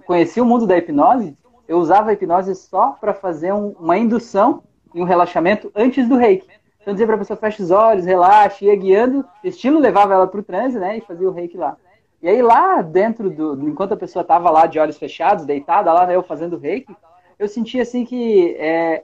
conheci 0.06 0.42
o 0.42 0.46
mundo 0.46 0.68
da 0.68 0.78
hipnose, 0.78 1.38
eu 1.68 1.78
usava 1.78 2.10
a 2.10 2.14
hipnose 2.14 2.54
só 2.54 2.92
para 2.92 3.14
fazer 3.14 3.54
um, 3.54 3.70
uma 3.80 3.98
indução 3.98 4.64
e 4.94 5.02
um 5.02 5.06
relaxamento 5.06 5.72
antes 5.74 6.08
do 6.10 6.18
reiki. 6.18 6.48
Então 6.82 6.94
dizia 6.94 7.08
para 7.08 7.16
a 7.16 7.20
pessoa, 7.20 7.38
feche 7.38 7.64
os 7.64 7.72
olhos, 7.72 8.06
relaxe, 8.06 8.66
ia 8.66 8.76
guiando, 8.76 9.26
estilo 9.44 9.80
levava 9.80 10.14
ela 10.14 10.28
para 10.28 10.40
o 10.40 10.44
transe, 10.44 10.78
né, 10.78 10.98
e 10.98 11.02
fazia 11.02 11.28
o 11.28 11.32
reiki 11.32 11.58
lá. 11.58 11.78
E 12.22 12.28
aí 12.28 12.42
lá 12.42 12.82
dentro 12.82 13.30
do, 13.30 13.68
enquanto 13.68 13.94
a 13.94 13.98
pessoa 13.98 14.22
estava 14.22 14.50
lá 14.50 14.68
de 14.68 14.78
olhos 14.78 14.98
fechados, 14.98 15.46
deitada 15.46 15.92
lá, 15.92 16.12
eu 16.14 16.22
fazendo 16.22 16.58
reiki, 16.58 16.96
eu 17.40 17.48
senti 17.48 17.80
assim 17.80 18.06
que 18.06 18.56
é, 18.60 19.04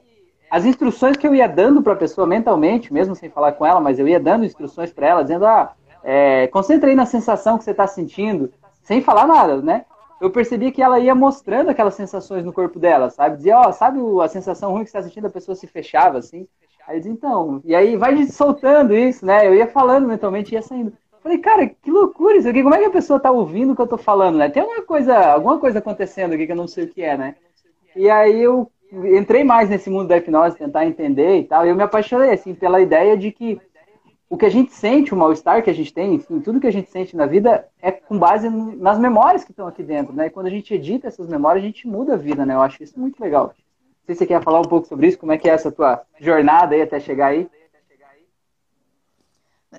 as 0.52 0.66
instruções 0.66 1.16
que 1.16 1.26
eu 1.26 1.34
ia 1.34 1.48
dando 1.48 1.80
para 1.80 1.94
a 1.94 1.96
pessoa 1.96 2.26
mentalmente, 2.26 2.92
mesmo 2.92 3.14
sem 3.14 3.30
falar 3.30 3.52
com 3.52 3.64
ela, 3.64 3.80
mas 3.80 3.98
eu 3.98 4.06
ia 4.06 4.20
dando 4.20 4.44
instruções 4.44 4.92
para 4.92 5.06
ela, 5.06 5.22
dizendo, 5.22 5.46
ah, 5.46 5.72
é, 6.04 6.46
concentre 6.48 6.90
aí 6.90 6.94
na 6.94 7.06
sensação 7.06 7.56
que 7.56 7.64
você 7.64 7.70
está 7.70 7.86
sentindo, 7.86 8.52
sem 8.82 9.00
falar 9.00 9.26
nada, 9.26 9.62
né? 9.62 9.86
Eu 10.20 10.28
percebi 10.30 10.70
que 10.70 10.82
ela 10.82 11.00
ia 11.00 11.14
mostrando 11.14 11.70
aquelas 11.70 11.94
sensações 11.94 12.44
no 12.44 12.52
corpo 12.52 12.78
dela, 12.78 13.08
sabe? 13.08 13.38
Dizia, 13.38 13.58
ó, 13.58 13.70
oh, 13.70 13.72
sabe 13.72 13.98
a 14.22 14.28
sensação 14.28 14.72
ruim 14.72 14.84
que 14.84 14.90
você 14.90 14.98
está 14.98 15.08
sentindo? 15.08 15.26
A 15.26 15.30
pessoa 15.30 15.54
se 15.54 15.66
fechava, 15.66 16.18
assim. 16.18 16.46
Aí 16.86 16.98
dizia, 16.98 17.12
então, 17.12 17.62
e 17.64 17.74
aí 17.74 17.96
vai 17.96 18.22
soltando 18.26 18.94
isso, 18.94 19.24
né? 19.24 19.48
Eu 19.48 19.54
ia 19.54 19.66
falando 19.66 20.06
mentalmente, 20.06 20.52
ia 20.52 20.60
saindo. 20.60 20.92
Falei, 21.22 21.38
cara, 21.38 21.66
que 21.66 21.90
loucura 21.90 22.36
isso 22.36 22.48
aqui. 22.50 22.62
Como 22.62 22.74
é 22.74 22.78
que 22.78 22.84
a 22.84 22.90
pessoa 22.90 23.18
tá 23.18 23.30
ouvindo 23.30 23.72
o 23.72 23.76
que 23.76 23.80
eu 23.80 23.86
tô 23.86 23.96
falando, 23.96 24.36
né? 24.36 24.50
Tem 24.50 24.60
alguma 24.62 24.82
coisa, 24.82 25.16
alguma 25.18 25.58
coisa 25.58 25.78
acontecendo 25.78 26.34
aqui 26.34 26.44
que 26.44 26.52
eu 26.52 26.56
não 26.56 26.68
sei 26.68 26.84
o 26.84 26.88
que 26.88 27.00
é, 27.00 27.16
né? 27.16 27.36
E 27.96 28.10
aí 28.10 28.38
eu 28.38 28.70
entrei 28.92 29.42
mais 29.42 29.68
nesse 29.68 29.88
mundo 29.88 30.08
da 30.08 30.16
hipnose, 30.16 30.56
tentar 30.56 30.86
entender 30.86 31.38
e 31.38 31.44
tal. 31.44 31.64
E 31.64 31.70
eu 31.70 31.76
me 31.76 31.82
apaixonei, 31.82 32.30
assim, 32.30 32.54
pela 32.54 32.80
ideia 32.80 33.16
de 33.16 33.32
que 33.32 33.60
o 34.28 34.36
que 34.36 34.46
a 34.46 34.50
gente 34.50 34.72
sente, 34.72 35.12
o 35.12 35.16
mal-estar 35.16 35.62
que 35.62 35.68
a 35.68 35.74
gente 35.74 35.92
tem, 35.92 36.14
enfim, 36.14 36.40
tudo 36.40 36.58
que 36.58 36.66
a 36.66 36.72
gente 36.72 36.90
sente 36.90 37.14
na 37.14 37.26
vida 37.26 37.68
é 37.82 37.92
com 37.92 38.18
base 38.18 38.48
nas 38.48 38.98
memórias 38.98 39.44
que 39.44 39.50
estão 39.50 39.66
aqui 39.66 39.82
dentro, 39.82 40.14
né? 40.14 40.26
E 40.26 40.30
quando 40.30 40.46
a 40.46 40.50
gente 40.50 40.72
edita 40.72 41.08
essas 41.08 41.28
memórias, 41.28 41.62
a 41.62 41.66
gente 41.66 41.86
muda 41.86 42.14
a 42.14 42.16
vida, 42.16 42.46
né? 42.46 42.54
Eu 42.54 42.62
acho 42.62 42.82
isso 42.82 42.98
muito 42.98 43.20
legal. 43.20 43.48
Não 43.48 44.06
sei 44.06 44.14
se 44.14 44.20
você 44.20 44.26
quer 44.26 44.42
falar 44.42 44.60
um 44.60 44.68
pouco 44.68 44.88
sobre 44.88 45.06
isso, 45.06 45.18
como 45.18 45.32
é 45.32 45.38
que 45.38 45.50
é 45.50 45.52
essa 45.52 45.70
tua 45.70 46.02
jornada 46.18 46.74
aí 46.74 46.82
até 46.82 46.98
chegar 46.98 47.26
aí. 47.26 47.46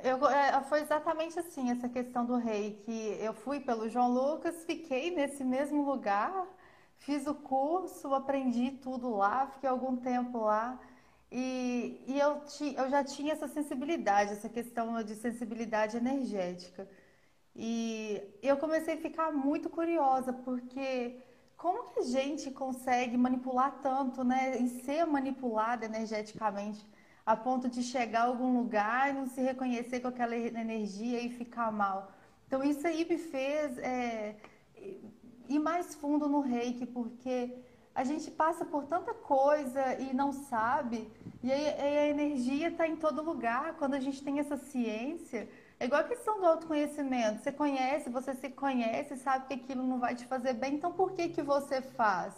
Eu, 0.03 0.27
é, 0.27 0.61
foi 0.69 0.81
exatamente 0.81 1.39
assim, 1.39 1.71
essa 1.71 1.89
questão 1.89 2.25
do 2.25 2.37
rei, 2.37 2.79
que 2.83 3.17
eu 3.21 3.33
fui 3.33 3.59
pelo 3.59 3.89
João 3.89 4.11
Lucas, 4.11 4.63
fiquei 4.65 5.15
nesse 5.15 5.43
mesmo 5.43 5.83
lugar, 5.83 6.47
fiz 7.05 7.27
o 7.27 7.35
curso, 7.35 8.13
aprendi 8.13 8.71
tudo 8.71 9.15
lá, 9.15 9.47
fiquei 9.47 9.69
algum 9.69 9.95
tempo 9.97 10.39
lá. 10.39 10.79
E, 11.31 12.03
e 12.07 12.19
eu, 12.19 12.41
ti, 12.45 12.75
eu 12.77 12.89
já 12.89 13.03
tinha 13.03 13.33
essa 13.33 13.47
sensibilidade, 13.47 14.33
essa 14.33 14.49
questão 14.49 15.01
de 15.03 15.15
sensibilidade 15.15 15.97
energética. 15.97 16.87
E 17.55 18.21
eu 18.41 18.57
comecei 18.57 18.95
a 18.95 18.97
ficar 18.97 19.31
muito 19.31 19.69
curiosa, 19.69 20.33
porque 20.33 21.19
como 21.57 21.89
que 21.91 21.99
a 21.99 22.03
gente 22.03 22.51
consegue 22.51 23.17
manipular 23.17 23.79
tanto, 23.81 24.23
né? 24.23 24.57
E 24.59 24.67
ser 24.83 25.05
manipulada 25.05 25.85
energeticamente? 25.85 26.85
a 27.25 27.35
ponto 27.35 27.69
de 27.69 27.81
chegar 27.83 28.21
a 28.21 28.25
algum 28.25 28.57
lugar 28.57 29.09
e 29.09 29.13
não 29.13 29.25
se 29.25 29.41
reconhecer 29.41 30.01
com 30.01 30.07
aquela 30.09 30.35
energia 30.35 31.21
e 31.21 31.29
ficar 31.29 31.71
mal. 31.71 32.11
Então 32.47 32.63
isso 32.63 32.85
aí 32.85 33.05
me 33.05 33.17
fez 33.17 33.77
é, 33.77 34.35
ir 35.55 35.59
mais 35.59 35.95
fundo 35.95 36.27
no 36.27 36.41
reiki, 36.41 36.85
porque 36.85 37.55
a 37.93 38.03
gente 38.03 38.31
passa 38.31 38.65
por 38.65 38.85
tanta 38.85 39.13
coisa 39.13 39.99
e 39.99 40.13
não 40.13 40.31
sabe, 40.31 41.11
e 41.43 41.51
a 41.51 42.07
energia 42.07 42.69
está 42.69 42.87
em 42.87 42.95
todo 42.95 43.21
lugar. 43.21 43.75
Quando 43.77 43.93
a 43.93 43.99
gente 43.99 44.23
tem 44.23 44.39
essa 44.39 44.57
ciência, 44.57 45.47
é 45.79 45.85
igual 45.85 46.01
a 46.01 46.05
questão 46.05 46.39
do 46.39 46.45
autoconhecimento. 46.45 47.41
Você 47.41 47.51
conhece, 47.51 48.09
você 48.09 48.33
se 48.33 48.49
conhece, 48.49 49.17
sabe 49.17 49.47
que 49.47 49.53
aquilo 49.53 49.83
não 49.83 49.99
vai 49.99 50.15
te 50.15 50.25
fazer 50.25 50.53
bem, 50.53 50.75
então 50.75 50.91
por 50.91 51.11
que, 51.11 51.29
que 51.29 51.41
você 51.41 51.81
faz? 51.81 52.33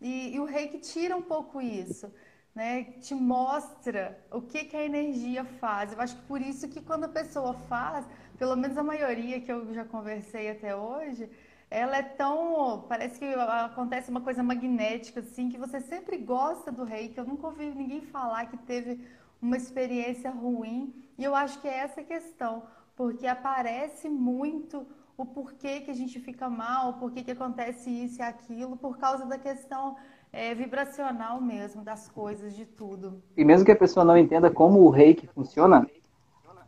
E, 0.00 0.34
e 0.34 0.40
o 0.40 0.44
reiki 0.44 0.78
tira 0.78 1.16
um 1.16 1.22
pouco 1.22 1.60
isso 1.60 2.10
né, 2.54 2.84
te 3.00 3.14
mostra 3.14 4.16
o 4.30 4.40
que, 4.40 4.64
que 4.64 4.76
a 4.76 4.84
energia 4.84 5.44
faz. 5.44 5.92
Eu 5.92 6.00
acho 6.00 6.16
que 6.16 6.22
por 6.22 6.40
isso 6.40 6.68
que 6.68 6.80
quando 6.80 7.04
a 7.04 7.08
pessoa 7.08 7.54
faz, 7.68 8.06
pelo 8.38 8.56
menos 8.56 8.78
a 8.78 8.82
maioria 8.82 9.40
que 9.40 9.50
eu 9.50 9.74
já 9.74 9.84
conversei 9.84 10.50
até 10.50 10.74
hoje, 10.76 11.28
ela 11.70 11.96
é 11.96 12.02
tão. 12.02 12.84
Parece 12.88 13.18
que 13.18 13.24
acontece 13.24 14.10
uma 14.10 14.20
coisa 14.20 14.42
magnética, 14.42 15.20
assim, 15.20 15.48
que 15.48 15.58
você 15.58 15.80
sempre 15.80 16.16
gosta 16.18 16.70
do 16.70 16.84
reiki. 16.84 17.18
Eu 17.18 17.24
nunca 17.24 17.46
ouvi 17.46 17.66
ninguém 17.66 18.00
falar 18.00 18.46
que 18.46 18.56
teve 18.56 19.00
uma 19.40 19.56
experiência 19.56 20.30
ruim. 20.30 20.94
E 21.18 21.24
eu 21.24 21.34
acho 21.34 21.60
que 21.60 21.68
é 21.68 21.78
essa 21.78 22.02
questão, 22.02 22.62
porque 22.96 23.26
aparece 23.26 24.08
muito 24.08 24.86
o 25.16 25.24
porquê 25.24 25.80
que 25.80 25.90
a 25.90 25.94
gente 25.94 26.18
fica 26.18 26.48
mal, 26.48 26.94
porquê 26.94 27.22
que 27.22 27.30
acontece 27.30 27.88
isso 27.88 28.20
e 28.20 28.22
aquilo, 28.22 28.76
por 28.76 28.98
causa 28.98 29.24
da 29.26 29.38
questão 29.38 29.96
é, 30.32 30.54
vibracional 30.54 31.40
mesmo 31.40 31.82
das 31.82 32.08
coisas, 32.08 32.54
de 32.54 32.66
tudo. 32.66 33.22
E 33.36 33.44
mesmo 33.44 33.64
que 33.64 33.70
a 33.70 33.76
pessoa 33.76 34.04
não 34.04 34.18
entenda 34.18 34.50
como 34.50 34.80
o 34.80 34.90
reiki 34.90 35.28
funciona, 35.28 35.86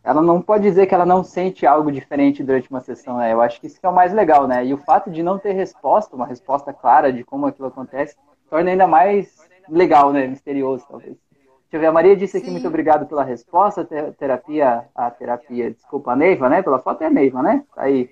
ela 0.07 0.23
não 0.23 0.41
pode 0.41 0.63
dizer 0.63 0.87
que 0.87 0.95
ela 0.95 1.05
não 1.05 1.25
sente 1.25 1.67
algo 1.67 1.91
diferente 1.91 2.45
durante 2.45 2.71
uma 2.71 2.81
sessão, 2.81 3.19
né? 3.19 3.33
Eu 3.33 3.41
acho 3.41 3.61
que 3.61 3.67
isso 3.67 3.81
que 3.81 3.85
é 3.85 3.89
o 3.89 3.93
mais 3.93 4.13
legal, 4.13 4.47
né? 4.47 4.65
E 4.65 4.73
o 4.73 4.79
fato 4.79 5.11
de 5.11 5.21
não 5.21 5.37
ter 5.37 5.51
resposta, 5.51 6.15
uma 6.15 6.25
resposta 6.25 6.73
clara 6.73 7.13
de 7.13 7.25
como 7.25 7.45
aquilo 7.45 7.67
acontece, 7.67 8.15
torna 8.49 8.71
ainda 8.71 8.87
mais 8.87 9.37
legal, 9.69 10.13
né? 10.13 10.29
Misterioso, 10.29 10.87
talvez. 10.89 11.17
Deixa 11.17 11.73
eu 11.73 11.81
ver, 11.81 11.87
a 11.89 11.93
Maria 11.93 12.15
disse 12.15 12.37
aqui, 12.37 12.47
Sim. 12.47 12.53
muito 12.53 12.69
obrigado 12.69 13.07
pela 13.07 13.25
resposta, 13.25 13.85
terapia, 14.17 14.85
a 14.95 15.11
terapia, 15.11 15.73
desculpa, 15.73 16.13
a 16.13 16.17
Neiva, 16.17 16.49
né? 16.49 16.63
Pela 16.63 16.79
foto 16.79 17.03
é 17.03 17.07
a 17.07 17.11
Neiva, 17.11 17.43
né? 17.43 17.65
Tá 17.75 17.83
aí, 17.83 18.09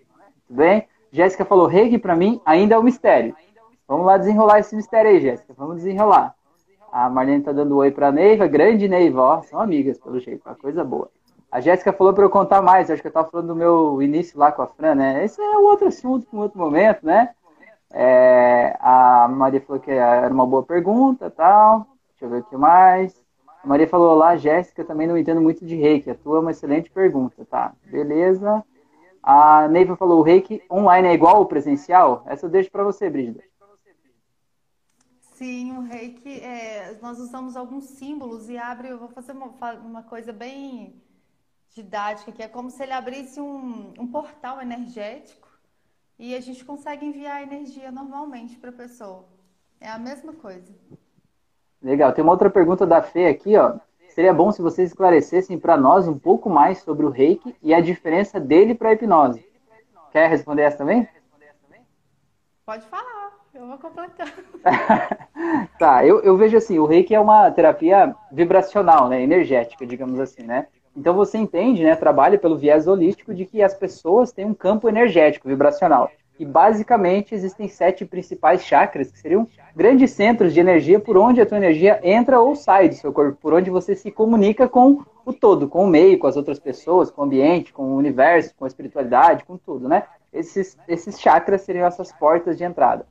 tudo 0.48 0.56
bem? 0.56 0.88
Jéssica 1.12 1.44
falou, 1.44 1.68
reiki 1.68 1.96
para 1.96 2.16
mim 2.16 2.40
ainda 2.44 2.74
é 2.74 2.78
um 2.78 2.82
mistério. 2.82 3.36
Vamos 3.86 4.04
lá 4.04 4.18
desenrolar 4.18 4.58
esse 4.58 4.74
mistério 4.74 5.12
aí, 5.12 5.20
Jéssica. 5.20 5.54
Vamos 5.56 5.76
desenrolar. 5.76 6.34
A 6.90 7.08
Marlene 7.08 7.44
tá 7.44 7.52
dando 7.52 7.76
oi 7.76 7.92
pra 7.92 8.10
Neiva. 8.10 8.48
Grande 8.48 8.88
Neiva, 8.88 9.20
ó. 9.20 9.42
São 9.42 9.60
amigas, 9.60 10.00
pelo 10.00 10.18
jeito. 10.18 10.42
Uma 10.44 10.56
coisa 10.56 10.82
boa. 10.82 11.08
A 11.54 11.60
Jéssica 11.60 11.92
falou 11.92 12.12
para 12.12 12.24
eu 12.24 12.30
contar 12.30 12.60
mais. 12.60 12.90
Acho 12.90 13.00
que 13.00 13.06
eu 13.06 13.12
tava 13.12 13.30
falando 13.30 13.46
do 13.46 13.54
meu 13.54 14.02
início 14.02 14.36
lá 14.36 14.50
com 14.50 14.60
a 14.60 14.66
Fran, 14.66 14.96
né? 14.96 15.24
Esse 15.24 15.40
é 15.40 15.56
outro 15.56 15.86
assunto, 15.86 16.26
um 16.32 16.40
outro 16.40 16.58
momento, 16.58 17.06
né? 17.06 17.32
É, 17.92 18.76
a 18.80 19.28
Maria 19.28 19.60
falou 19.60 19.80
que 19.80 19.92
era 19.92 20.34
uma 20.34 20.44
boa 20.44 20.64
pergunta 20.64 21.30
tal. 21.30 21.86
Deixa 22.10 22.24
eu 22.24 22.28
ver 22.28 22.40
o 22.40 22.42
que 22.42 22.56
mais. 22.56 23.22
A 23.62 23.68
Maria 23.68 23.86
falou 23.86 24.16
lá, 24.16 24.36
Jéssica, 24.36 24.84
também 24.84 25.06
não 25.06 25.16
entendo 25.16 25.40
muito 25.40 25.64
de 25.64 25.76
reiki. 25.76 26.10
A 26.10 26.16
tua 26.16 26.38
é 26.38 26.40
uma 26.40 26.50
excelente 26.50 26.90
pergunta, 26.90 27.46
tá? 27.48 27.72
Beleza. 27.84 28.64
A 29.22 29.68
Neiva 29.68 29.94
falou, 29.94 30.18
o 30.18 30.22
reiki 30.22 30.60
online 30.68 31.06
é 31.06 31.14
igual 31.14 31.36
ao 31.36 31.46
presencial? 31.46 32.24
Essa 32.26 32.46
eu 32.46 32.50
deixo 32.50 32.68
para 32.68 32.82
você, 32.82 33.08
Brígida. 33.08 33.44
Sim, 35.20 35.78
o 35.78 35.82
reiki, 35.82 36.40
é, 36.40 36.98
nós 37.00 37.20
usamos 37.20 37.56
alguns 37.56 37.84
símbolos 37.84 38.50
e 38.50 38.58
abre, 38.58 38.88
eu 38.88 38.98
vou 38.98 39.08
fazer 39.08 39.30
uma, 39.30 39.52
uma 39.84 40.02
coisa 40.02 40.32
bem 40.32 41.00
didática, 41.74 42.30
que 42.30 42.42
é 42.42 42.48
como 42.48 42.70
se 42.70 42.82
ele 42.82 42.92
abrisse 42.92 43.40
um, 43.40 43.92
um 43.98 44.06
portal 44.06 44.62
energético 44.62 45.48
e 46.16 46.34
a 46.34 46.40
gente 46.40 46.64
consegue 46.64 47.04
enviar 47.04 47.42
energia 47.42 47.90
normalmente 47.90 48.56
para 48.56 48.70
a 48.70 48.72
pessoa. 48.72 49.24
É 49.80 49.90
a 49.90 49.98
mesma 49.98 50.32
coisa. 50.32 50.72
Legal. 51.82 52.12
Tem 52.12 52.22
uma 52.22 52.32
outra 52.32 52.48
pergunta 52.48 52.86
da 52.86 53.02
Fê 53.02 53.26
aqui, 53.26 53.56
ó. 53.56 53.78
Seria 54.08 54.32
bom 54.32 54.52
se 54.52 54.62
vocês 54.62 54.90
esclarecessem 54.90 55.58
para 55.58 55.76
nós 55.76 56.06
um 56.06 56.16
pouco 56.16 56.48
mais 56.48 56.78
sobre 56.78 57.04
o 57.04 57.10
reiki 57.10 57.54
e 57.60 57.74
a 57.74 57.80
diferença 57.80 58.38
dele 58.38 58.74
para 58.74 58.90
a 58.90 58.92
hipnose. 58.92 59.44
Quer 60.12 60.30
responder 60.30 60.62
essa 60.62 60.78
também? 60.78 61.08
Pode 62.64 62.86
falar. 62.86 63.32
Eu 63.52 63.66
vou 63.66 63.78
completar. 63.78 64.32
tá, 65.78 66.06
eu, 66.06 66.20
eu 66.22 66.36
vejo 66.36 66.56
assim, 66.56 66.78
o 66.78 66.86
reiki 66.86 67.14
é 67.14 67.20
uma 67.20 67.50
terapia 67.50 68.14
vibracional, 68.30 69.08
né, 69.08 69.20
energética, 69.20 69.86
digamos 69.86 70.18
assim, 70.20 70.42
né? 70.44 70.68
Então 70.96 71.14
você 71.14 71.38
entende, 71.38 71.82
né, 71.82 71.96
trabalha 71.96 72.38
pelo 72.38 72.56
viés 72.56 72.86
holístico 72.86 73.34
de 73.34 73.44
que 73.44 73.62
as 73.62 73.74
pessoas 73.74 74.32
têm 74.32 74.44
um 74.44 74.54
campo 74.54 74.88
energético, 74.88 75.48
vibracional. 75.48 76.10
E 76.38 76.44
basicamente 76.44 77.34
existem 77.34 77.68
sete 77.68 78.04
principais 78.04 78.64
chakras, 78.64 79.10
que 79.10 79.18
seriam 79.18 79.46
grandes 79.74 80.10
centros 80.10 80.52
de 80.52 80.58
energia 80.58 80.98
por 80.98 81.16
onde 81.16 81.40
a 81.40 81.46
tua 81.46 81.58
energia 81.58 82.00
entra 82.02 82.40
ou 82.40 82.56
sai 82.56 82.88
do 82.88 82.94
seu 82.94 83.12
corpo, 83.12 83.38
por 83.40 83.54
onde 83.54 83.70
você 83.70 83.94
se 83.94 84.10
comunica 84.10 84.68
com 84.68 85.02
o 85.24 85.32
todo, 85.32 85.68
com 85.68 85.84
o 85.84 85.86
meio, 85.86 86.18
com 86.18 86.26
as 86.26 86.36
outras 86.36 86.58
pessoas, 86.58 87.10
com 87.10 87.22
o 87.22 87.24
ambiente, 87.24 87.72
com 87.72 87.84
o 87.84 87.96
universo, 87.96 88.54
com 88.56 88.64
a 88.64 88.68
espiritualidade, 88.68 89.44
com 89.44 89.56
tudo, 89.56 89.88
né? 89.88 90.04
Esses, 90.32 90.76
esses 90.88 91.20
chakras 91.20 91.62
seriam 91.62 91.86
essas 91.86 92.12
portas 92.12 92.58
de 92.58 92.64
entrada. 92.64 93.06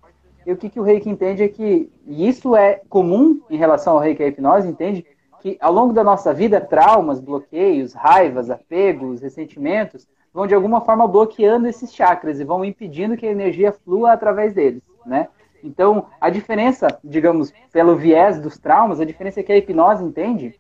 E 0.45 0.51
o 0.51 0.57
que, 0.57 0.69
que 0.69 0.79
o 0.79 0.83
reiki 0.83 1.09
entende 1.09 1.43
é 1.43 1.47
que, 1.47 1.89
e 2.05 2.27
isso 2.27 2.55
é 2.55 2.81
comum 2.89 3.39
em 3.49 3.55
relação 3.55 3.93
ao 3.93 3.99
reiki 3.99 4.21
e 4.21 4.25
à 4.25 4.27
hipnose, 4.27 4.67
entende 4.67 5.05
que 5.43 5.57
ao 5.59 5.73
longo 5.73 5.91
da 5.91 6.05
nossa 6.05 6.33
vida, 6.33 6.61
traumas, 6.61 7.19
bloqueios, 7.19 7.91
raivas, 7.93 8.49
apegos, 8.49 9.21
ressentimentos, 9.21 10.07
vão 10.33 10.47
de 10.47 10.55
alguma 10.55 10.79
forma 10.79 11.05
bloqueando 11.05 11.67
esses 11.67 11.93
chakras 11.93 12.39
e 12.39 12.45
vão 12.45 12.63
impedindo 12.63 13.17
que 13.17 13.27
a 13.27 13.31
energia 13.31 13.73
flua 13.73 14.13
através 14.13 14.53
deles, 14.53 14.81
né? 15.05 15.27
Então, 15.61 16.05
a 16.19 16.29
diferença, 16.29 16.87
digamos, 17.03 17.53
pelo 17.73 17.97
viés 17.97 18.39
dos 18.39 18.57
traumas, 18.57 19.01
a 19.01 19.05
diferença 19.05 19.41
é 19.41 19.43
que 19.43 19.51
a 19.51 19.57
hipnose 19.57 20.01
entende 20.01 20.57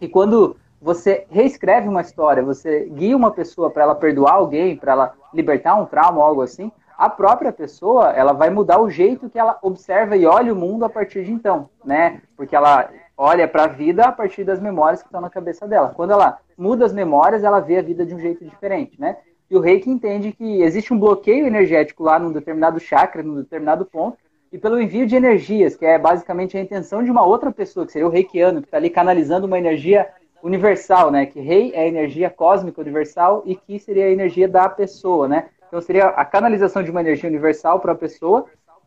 que 0.00 0.08
quando 0.08 0.56
você 0.80 1.26
reescreve 1.28 1.86
uma 1.86 2.00
história, 2.00 2.42
você 2.42 2.86
guia 2.86 3.16
uma 3.16 3.30
pessoa 3.30 3.70
para 3.70 3.82
ela 3.82 3.94
perdoar 3.94 4.36
alguém, 4.36 4.78
para 4.78 4.92
ela 4.92 5.14
libertar 5.32 5.74
um 5.74 5.84
trauma 5.84 6.20
ou 6.20 6.24
algo 6.24 6.40
assim, 6.40 6.72
a 6.96 7.10
própria 7.10 7.52
pessoa 7.52 8.12
ela 8.12 8.32
vai 8.32 8.48
mudar 8.48 8.80
o 8.80 8.88
jeito 8.88 9.28
que 9.28 9.38
ela 9.38 9.58
observa 9.60 10.16
e 10.16 10.24
olha 10.24 10.54
o 10.54 10.56
mundo 10.56 10.86
a 10.86 10.88
partir 10.88 11.22
de 11.22 11.32
então, 11.32 11.68
né? 11.84 12.22
Porque 12.34 12.56
ela 12.56 12.88
olha 13.16 13.48
para 13.48 13.64
a 13.64 13.68
vida 13.68 14.04
a 14.04 14.12
partir 14.12 14.44
das 14.44 14.60
memórias 14.60 15.00
que 15.00 15.08
estão 15.08 15.20
na 15.20 15.30
cabeça 15.30 15.66
dela. 15.66 15.92
Quando 15.94 16.12
ela 16.12 16.38
muda 16.56 16.84
as 16.84 16.92
memórias, 16.92 17.42
ela 17.42 17.60
vê 17.60 17.78
a 17.78 17.82
vida 17.82 18.04
de 18.04 18.14
um 18.14 18.18
jeito 18.18 18.44
diferente, 18.44 19.00
né? 19.00 19.16
E 19.50 19.56
o 19.56 19.60
reiki 19.60 19.88
entende 19.88 20.32
que 20.32 20.62
existe 20.62 20.92
um 20.92 20.98
bloqueio 20.98 21.46
energético 21.46 22.02
lá 22.02 22.18
num 22.18 22.32
determinado 22.32 22.80
chakra, 22.80 23.22
num 23.22 23.36
determinado 23.36 23.84
ponto, 23.84 24.18
e 24.52 24.58
pelo 24.58 24.80
envio 24.80 25.06
de 25.06 25.14
energias, 25.14 25.76
que 25.76 25.86
é 25.86 25.98
basicamente 25.98 26.56
a 26.56 26.60
intenção 26.60 27.02
de 27.02 27.10
uma 27.10 27.24
outra 27.24 27.52
pessoa, 27.52 27.86
que 27.86 27.92
seria 27.92 28.08
o 28.08 28.10
reikiano, 28.10 28.60
que 28.60 28.68
está 28.68 28.76
ali 28.76 28.90
canalizando 28.90 29.46
uma 29.46 29.58
energia 29.58 30.08
universal, 30.42 31.10
né? 31.10 31.26
Que 31.26 31.40
rei 31.40 31.72
é 31.74 31.80
a 31.80 31.86
energia 31.86 32.30
cósmica 32.30 32.80
universal 32.80 33.42
e 33.46 33.54
que 33.54 33.78
seria 33.78 34.06
a 34.06 34.10
energia 34.10 34.48
da 34.48 34.68
pessoa, 34.68 35.28
né? 35.28 35.48
Então 35.66 35.80
seria 35.80 36.06
a 36.06 36.24
canalização 36.24 36.82
de 36.82 36.90
uma 36.90 37.00
energia 37.00 37.28
universal 37.28 37.80
para 37.80 37.92
a 37.92 37.96
pessoa. 37.96 38.46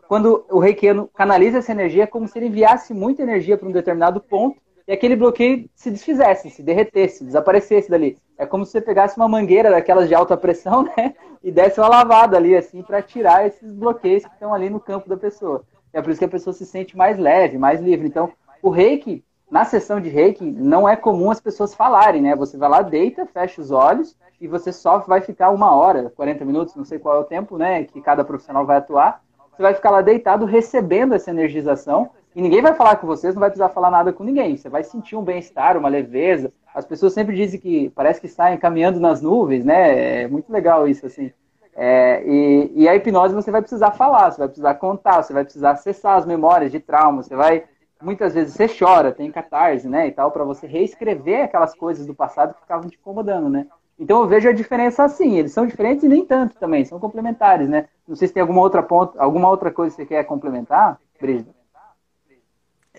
Quando 0.10 0.44
o 0.50 0.58
reikiano 0.58 1.08
canaliza 1.14 1.60
essa 1.60 1.72
energia, 1.72 2.06
é 2.06 2.08
como 2.08 2.28
se 2.28 2.36
ele 2.40 2.48
enviasse 2.48 2.96
muita 2.96 3.22
energia 3.22 3.56
para 3.56 3.70
um 3.70 3.72
determinado 3.72 4.20
ponto 4.20 4.60
e 4.88 4.92
aquele 4.92 5.16
bloqueio 5.16 5.70
se 5.76 5.92
desfizesse, 5.92 6.50
se 6.50 6.64
derretesse, 6.64 7.24
desaparecesse 7.24 7.92
dali. 7.92 8.18
É 8.36 8.44
como 8.44 8.66
se 8.66 8.72
você 8.72 8.82
pegasse 8.82 9.16
uma 9.18 9.30
mangueira 9.30 9.70
daquelas 9.70 10.08
de 10.08 10.16
alta 10.16 10.36
pressão, 10.36 10.82
né? 10.98 11.14
E 11.44 11.52
desse 11.52 11.80
uma 11.80 11.88
lavada 11.88 12.36
ali, 12.36 12.58
assim, 12.58 12.82
para 12.82 13.04
tirar 13.04 13.46
esses 13.46 13.72
bloqueios 13.72 14.26
que 14.26 14.34
estão 14.34 14.52
ali 14.52 14.68
no 14.68 14.80
campo 14.80 15.08
da 15.08 15.16
pessoa. 15.16 15.64
É 15.94 16.02
por 16.02 16.10
isso 16.10 16.18
que 16.18 16.26
a 16.26 16.30
pessoa 16.30 16.56
se 16.56 16.66
sente 16.66 16.98
mais 16.98 17.20
leve, 17.20 17.60
mais 17.60 17.80
livre. 17.80 18.08
Então, 18.08 18.32
o 18.64 18.72
reiki, 18.72 19.24
na 19.52 19.64
sessão 19.64 20.02
de 20.02 20.10
reiki, 20.10 20.44
não 20.44 20.90
é 20.90 20.96
comum 20.96 21.30
as 21.30 21.40
pessoas 21.40 21.76
falarem, 21.76 22.24
né? 22.24 22.36
Você 22.36 22.58
vai 22.58 22.68
lá, 22.68 22.82
deita, 22.82 23.28
fecha 23.28 23.62
os 23.62 23.70
olhos 23.70 24.18
e 24.42 24.48
você 24.48 24.74
só 24.74 24.98
vai 24.98 25.22
ficar 25.22 25.52
uma 25.52 25.76
hora, 25.76 26.12
40 26.16 26.44
minutos, 26.46 26.76
não 26.76 26.84
sei 26.84 26.98
qual 26.98 27.18
é 27.18 27.20
o 27.20 27.26
tempo, 27.26 27.60
né? 27.60 27.84
Que 27.84 28.02
cada 28.02 28.24
profissional 28.24 28.66
vai 28.66 28.78
atuar. 28.78 29.22
Você 29.60 29.64
vai 29.64 29.74
ficar 29.74 29.90
lá 29.90 30.02
deitado 30.02 30.46
recebendo 30.46 31.14
essa 31.14 31.30
energização 31.30 32.12
e 32.34 32.42
ninguém 32.42 32.62
vai 32.62 32.74
falar 32.74 32.96
com 32.96 33.06
vocês, 33.06 33.36
não 33.36 33.42
vai 33.42 33.50
precisar 33.50 33.68
falar 33.68 33.92
nada 33.92 34.14
com 34.14 34.24
ninguém. 34.24 34.56
Você 34.56 34.70
vai 34.70 34.86
sentir 34.86 35.18
um 35.18 35.22
bem-estar, 35.22 35.76
uma 35.76 35.90
leveza. 35.90 36.54
As 36.74 36.86
pessoas 36.86 37.12
sempre 37.12 37.36
dizem 37.36 37.60
que 37.60 37.90
parece 37.90 38.22
que 38.22 38.30
saem 38.30 38.58
caminhando 38.58 39.02
nas 39.02 39.22
nuvens, 39.22 39.66
né? 39.66 40.22
É 40.22 40.28
muito 40.30 40.50
legal 40.50 40.88
isso, 40.88 41.06
assim. 41.06 41.34
É, 41.76 42.24
e, 42.26 42.72
e, 42.74 42.88
a 42.88 42.96
hipnose 42.96 43.36
você 43.36 43.52
vai 43.52 43.60
precisar 43.60 43.92
falar, 43.92 44.32
você 44.32 44.38
vai 44.38 44.48
precisar 44.48 44.76
contar, 44.76 45.24
você 45.24 45.34
vai 45.34 45.44
precisar 45.44 45.72
acessar 45.72 46.18
as 46.18 46.26
memórias 46.26 46.72
de 46.72 46.80
trauma, 46.80 47.22
você 47.22 47.36
vai. 47.36 47.66
Muitas 48.02 48.36
vezes 48.36 48.54
você 48.54 48.66
chora, 48.66 49.12
tem 49.12 49.30
catarse, 49.30 49.90
né? 49.90 50.08
E 50.08 50.12
tal, 50.14 50.32
para 50.32 50.46
você 50.46 50.68
reescrever 50.68 51.44
aquelas 51.44 51.76
coisas 51.76 52.06
do 52.06 52.16
passado 52.16 52.54
que 52.54 52.62
ficavam 52.62 52.90
te 52.90 52.96
incomodando, 52.96 53.50
né? 53.50 53.68
Então 54.00 54.22
eu 54.22 54.28
vejo 54.28 54.48
a 54.48 54.54
diferença 54.54 55.04
assim, 55.04 55.38
eles 55.38 55.52
são 55.52 55.68
diferentes 55.68 56.04
e 56.04 56.08
nem 56.08 56.26
tanto 56.26 56.56
também, 56.56 56.86
são 56.86 57.00
complementares, 57.00 57.68
né? 57.68 57.88
Não 58.08 58.16
sei 58.16 58.28
se 58.28 58.34
tem 58.34 58.42
alguma 58.42 58.62
outra 58.62 58.82
ponta, 58.82 59.22
alguma 59.22 59.50
outra 59.50 59.72
coisa 59.72 59.96
que 59.96 60.02
você 60.02 60.08
quer 60.08 60.24
complementar, 60.24 61.00
Brígida 61.20 61.60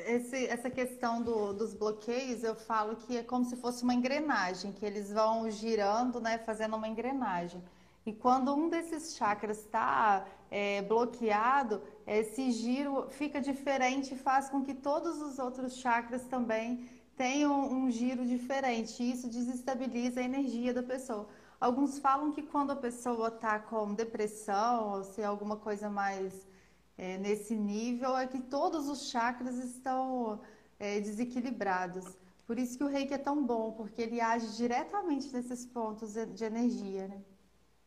esse, 0.07 0.47
essa 0.47 0.71
questão 0.71 1.23
do, 1.23 1.53
dos 1.53 1.75
bloqueios, 1.75 2.43
eu 2.43 2.55
falo 2.55 2.97
que 2.97 3.17
é 3.17 3.23
como 3.23 3.45
se 3.45 3.57
fosse 3.57 3.83
uma 3.83 3.95
engrenagem, 3.95 4.73
que 4.73 4.85
eles 4.85 5.13
vão 5.13 5.51
girando, 5.51 6.21
né, 6.21 6.39
fazendo 6.39 6.77
uma 6.77 6.89
engrenagem. 6.89 7.63
E 8.07 8.13
quando 8.13 8.55
um 8.55 8.69
desses 8.69 9.15
chakras 9.17 9.59
está 9.59 10.27
é, 10.51 10.83
bloqueado, 10.83 11.83
esse 12.07 12.51
giro 12.51 13.07
fica 13.11 13.41
diferente 13.41 14.15
e 14.15 14.19
faz 14.19 14.49
com 14.49 14.63
que 14.63 14.75
todos 14.75 15.21
os 15.21 15.39
outros 15.39 15.77
chakras 15.77 16.25
também 16.25 16.89
tenham 17.21 17.71
um 17.71 17.91
giro 17.91 18.25
diferente. 18.25 19.03
E 19.03 19.13
isso 19.13 19.29
desestabiliza 19.29 20.21
a 20.21 20.25
energia 20.25 20.73
da 20.73 20.83
pessoa. 20.83 21.29
Alguns 21.61 21.99
falam 21.99 22.33
que 22.33 22.41
quando 22.41 22.71
a 22.71 22.77
pessoa 22.77 23.29
está 23.29 23.59
com 23.59 23.93
depressão, 23.93 24.93
ou 24.95 25.05
se 25.05 25.21
é 25.21 25.27
alguma 25.27 25.57
coisa 25.57 25.91
mais 25.91 26.49
é, 26.97 27.19
nesse 27.19 27.55
nível 27.55 28.17
é 28.17 28.27
que 28.27 28.41
todos 28.41 28.89
os 28.89 29.11
chakras 29.11 29.57
estão 29.59 30.41
é, 30.79 30.99
desequilibrados. 30.99 32.07
Por 32.47 32.59
isso 32.59 32.79
que 32.79 32.85
o 32.85 32.89
reiki 32.89 33.13
é 33.13 33.19
tão 33.19 33.45
bom, 33.45 33.73
porque 33.73 34.01
ele 34.01 34.19
age 34.19 34.57
diretamente 34.57 35.31
nesses 35.31 35.67
pontos 35.67 36.15
de 36.15 36.45
energia. 36.45 37.07
Né? 37.07 37.19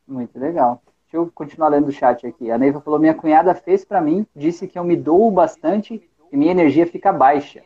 Muito 0.06 0.38
legal. 0.38 0.80
Deixa 1.02 1.16
eu 1.16 1.28
continuar 1.34 1.70
lendo 1.70 1.88
o 1.88 1.92
chat 1.92 2.24
aqui. 2.24 2.52
A 2.52 2.56
Neiva 2.56 2.80
falou: 2.80 3.00
minha 3.00 3.14
cunhada 3.14 3.52
fez 3.52 3.84
para 3.84 4.00
mim, 4.00 4.24
disse 4.34 4.68
que 4.68 4.78
eu 4.78 4.84
me 4.84 4.96
dou 4.96 5.28
bastante 5.32 6.08
e 6.30 6.36
minha 6.36 6.52
energia 6.52 6.86
fica 6.86 7.12
baixa. 7.12 7.64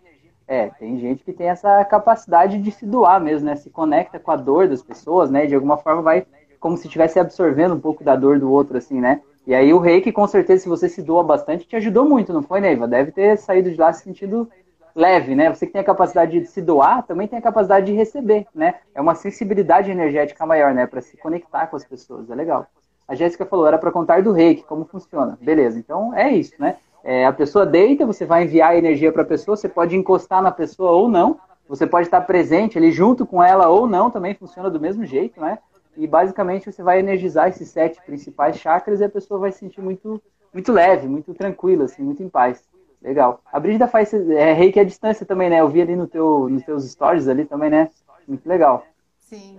É, 0.48 0.70
tem 0.78 0.98
gente 0.98 1.22
que 1.22 1.32
tem 1.32 1.50
essa 1.50 1.84
capacidade 1.84 2.58
de 2.58 2.72
se 2.72 2.86
doar 2.86 3.20
mesmo, 3.20 3.46
né? 3.46 3.54
Se 3.54 3.68
conecta 3.68 4.18
com 4.18 4.30
a 4.30 4.36
dor 4.36 4.66
das 4.66 4.82
pessoas, 4.82 5.30
né? 5.30 5.44
De 5.44 5.54
alguma 5.54 5.76
forma 5.76 6.00
vai 6.00 6.26
como 6.58 6.76
se 6.76 6.86
estivesse 6.86 7.20
absorvendo 7.20 7.74
um 7.74 7.80
pouco 7.80 8.02
da 8.02 8.16
dor 8.16 8.40
do 8.40 8.50
outro, 8.50 8.78
assim, 8.78 8.98
né? 8.98 9.20
E 9.46 9.54
aí 9.54 9.72
o 9.72 9.78
reiki, 9.78 10.10
com 10.10 10.26
certeza, 10.26 10.62
se 10.62 10.68
você 10.68 10.88
se 10.88 11.02
doa 11.02 11.22
bastante, 11.22 11.66
te 11.66 11.76
ajudou 11.76 12.08
muito, 12.08 12.32
não 12.32 12.42
foi, 12.42 12.60
Neiva? 12.60 12.88
Deve 12.88 13.12
ter 13.12 13.36
saído 13.36 13.70
de 13.70 13.76
lá 13.76 13.92
se 13.92 14.02
sentindo 14.02 14.48
leve, 14.94 15.34
né? 15.34 15.54
Você 15.54 15.66
que 15.66 15.72
tem 15.72 15.82
a 15.82 15.84
capacidade 15.84 16.40
de 16.40 16.46
se 16.46 16.60
doar, 16.60 17.06
também 17.06 17.28
tem 17.28 17.38
a 17.38 17.42
capacidade 17.42 17.86
de 17.86 17.92
receber, 17.92 18.46
né? 18.54 18.74
É 18.94 19.00
uma 19.00 19.14
sensibilidade 19.14 19.90
energética 19.90 20.44
maior, 20.46 20.74
né? 20.74 20.86
Para 20.86 21.00
se 21.02 21.16
conectar 21.18 21.66
com 21.66 21.76
as 21.76 21.84
pessoas, 21.84 22.30
é 22.30 22.34
legal. 22.34 22.66
A 23.06 23.14
Jéssica 23.14 23.46
falou, 23.46 23.66
era 23.66 23.78
para 23.78 23.92
contar 23.92 24.22
do 24.22 24.32
reiki, 24.32 24.64
como 24.64 24.84
funciona. 24.84 25.38
Beleza, 25.40 25.78
então 25.78 26.14
é 26.14 26.30
isso, 26.30 26.54
né? 26.58 26.76
É, 27.04 27.26
a 27.26 27.32
pessoa 27.32 27.64
deita, 27.64 28.04
você 28.04 28.24
vai 28.24 28.44
enviar 28.44 28.76
energia 28.76 29.12
para 29.12 29.22
a 29.22 29.26
pessoa, 29.26 29.56
você 29.56 29.68
pode 29.68 29.96
encostar 29.96 30.42
na 30.42 30.50
pessoa 30.50 30.90
ou 30.90 31.08
não, 31.08 31.38
você 31.68 31.86
pode 31.86 32.06
estar 32.06 32.20
presente 32.22 32.78
ali 32.78 32.90
junto 32.90 33.26
com 33.26 33.42
ela 33.42 33.68
ou 33.68 33.86
não, 33.86 34.10
também 34.10 34.34
funciona 34.34 34.70
do 34.70 34.80
mesmo 34.80 35.04
jeito, 35.04 35.40
né? 35.40 35.58
E 35.96 36.06
basicamente 36.06 36.70
você 36.70 36.82
vai 36.82 37.00
energizar 37.00 37.48
esses 37.48 37.68
sete 37.68 38.00
principais 38.02 38.56
chakras 38.56 39.00
e 39.00 39.04
a 39.04 39.08
pessoa 39.08 39.40
vai 39.40 39.52
se 39.52 39.58
sentir 39.58 39.80
muito, 39.80 40.22
muito 40.52 40.72
leve, 40.72 41.08
muito 41.08 41.34
tranquila, 41.34 41.84
assim, 41.84 42.02
muito 42.02 42.22
em 42.22 42.28
paz. 42.28 42.62
Legal. 43.02 43.40
A 43.52 43.60
Brígida 43.60 43.86
faz 43.86 44.12
é, 44.12 44.52
reiki 44.52 44.80
à 44.80 44.84
distância 44.84 45.24
também, 45.24 45.50
né? 45.50 45.60
Eu 45.60 45.68
vi 45.68 45.82
ali 45.82 45.94
no 45.94 46.06
teu, 46.06 46.48
nos 46.48 46.64
teus 46.64 46.84
stories 46.90 47.28
ali 47.28 47.44
também, 47.44 47.70
né? 47.70 47.90
Muito 48.26 48.48
legal. 48.48 48.84
Sim. 49.18 49.58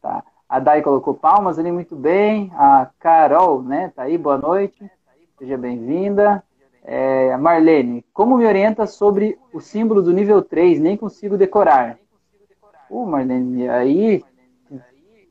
Tá. 0.00 0.22
A 0.48 0.58
Dai 0.58 0.80
colocou 0.80 1.14
palmas 1.14 1.58
ali, 1.58 1.70
muito 1.70 1.94
bem. 1.94 2.50
A 2.54 2.88
Carol, 2.98 3.62
né? 3.62 3.92
Tá 3.94 4.04
aí, 4.04 4.16
boa 4.16 4.38
noite. 4.38 4.90
Seja 5.38 5.56
bem-vinda. 5.56 6.42
É, 6.84 7.36
Marlene, 7.36 8.04
como 8.12 8.38
me 8.38 8.46
orienta 8.46 8.86
sobre 8.86 9.38
o 9.52 9.60
símbolo 9.60 10.02
do 10.02 10.12
nível 10.12 10.42
3? 10.42 10.80
Nem 10.80 10.96
consigo 10.96 11.36
decorar. 11.36 11.98
Uh, 12.90 13.06
Marlene, 13.06 13.68
aí 13.68 14.24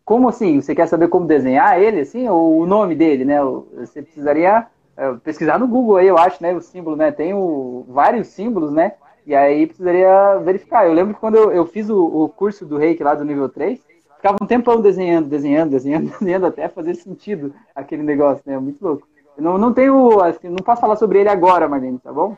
como 0.06 0.30
assim? 0.30 0.62
Você 0.62 0.74
quer 0.74 0.88
saber 0.88 1.10
como 1.10 1.28
desenhar 1.28 1.78
ele, 1.82 2.00
assim, 2.00 2.30
ou 2.30 2.62
o 2.62 2.65
nome 2.65 2.96
dele, 2.96 3.26
né? 3.26 3.39
Você 3.76 4.02
precisaria 4.02 4.65
é, 4.96 5.13
pesquisar 5.15 5.60
no 5.60 5.67
Google 5.67 5.98
aí, 5.98 6.08
eu 6.08 6.17
acho, 6.17 6.41
né? 6.41 6.54
O 6.54 6.62
símbolo, 6.62 6.96
né? 6.96 7.12
Tem 7.12 7.34
o, 7.34 7.86
vários 7.89 8.28
símbolos, 8.28 8.72
né? 8.72 8.93
E 9.26 9.36
aí 9.36 9.67
precisaria 9.67 10.39
verificar. 10.39 10.88
Eu 10.88 10.93
lembro 10.93 11.13
que 11.13 11.20
quando 11.20 11.36
eu, 11.36 11.52
eu 11.52 11.65
fiz 11.65 11.89
o, 11.89 12.02
o, 12.02 12.30
curso 12.30 12.65
do 12.65 12.78
Reiki 12.78 13.04
lá 13.04 13.13
do 13.15 13.26
nível 13.26 13.50
3, 13.50 13.82
ficava 14.15 14.38
um 14.41 14.48
tempão 14.48 14.80
desenhando, 14.80 15.28
desenhando, 15.28 15.72
desenhando, 15.72 16.10
desenhando, 16.17 16.46
até 16.46 16.70
fazer 16.70 16.96
sentido 16.96 17.54
aquele 17.76 18.04
negócio, 18.04 18.41
né? 18.46 18.58
Muito 18.58 18.82
louco. 18.82 19.06
Não, 19.38 19.58
não 19.58 19.73
tenho, 19.73 20.19
assim, 20.21 20.50
não 20.50 20.58
posso 20.58 20.82
falar 20.82 20.95
sobre 20.95 21.19
ele 21.19 21.30
agora, 21.30 21.67
Marlene, 21.67 22.00
tá 22.00 22.12
bom? 22.12 22.36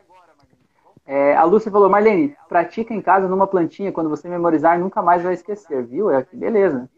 É, 1.06 1.34
a 1.34 1.44
Lúcia 1.44 1.72
falou, 1.72 1.88
Marlene, 1.88 2.36
pratica 2.48 2.94
em 2.94 3.00
casa 3.00 3.26
numa 3.26 3.46
plantinha, 3.46 3.90
quando 3.90 4.10
você 4.10 4.28
memorizar, 4.28 4.78
nunca 4.78 5.02
mais 5.02 5.22
vai 5.22 5.34
esquecer, 5.34 5.84
viu? 5.84 6.10
É, 6.10 6.26
beleza. 6.32 6.88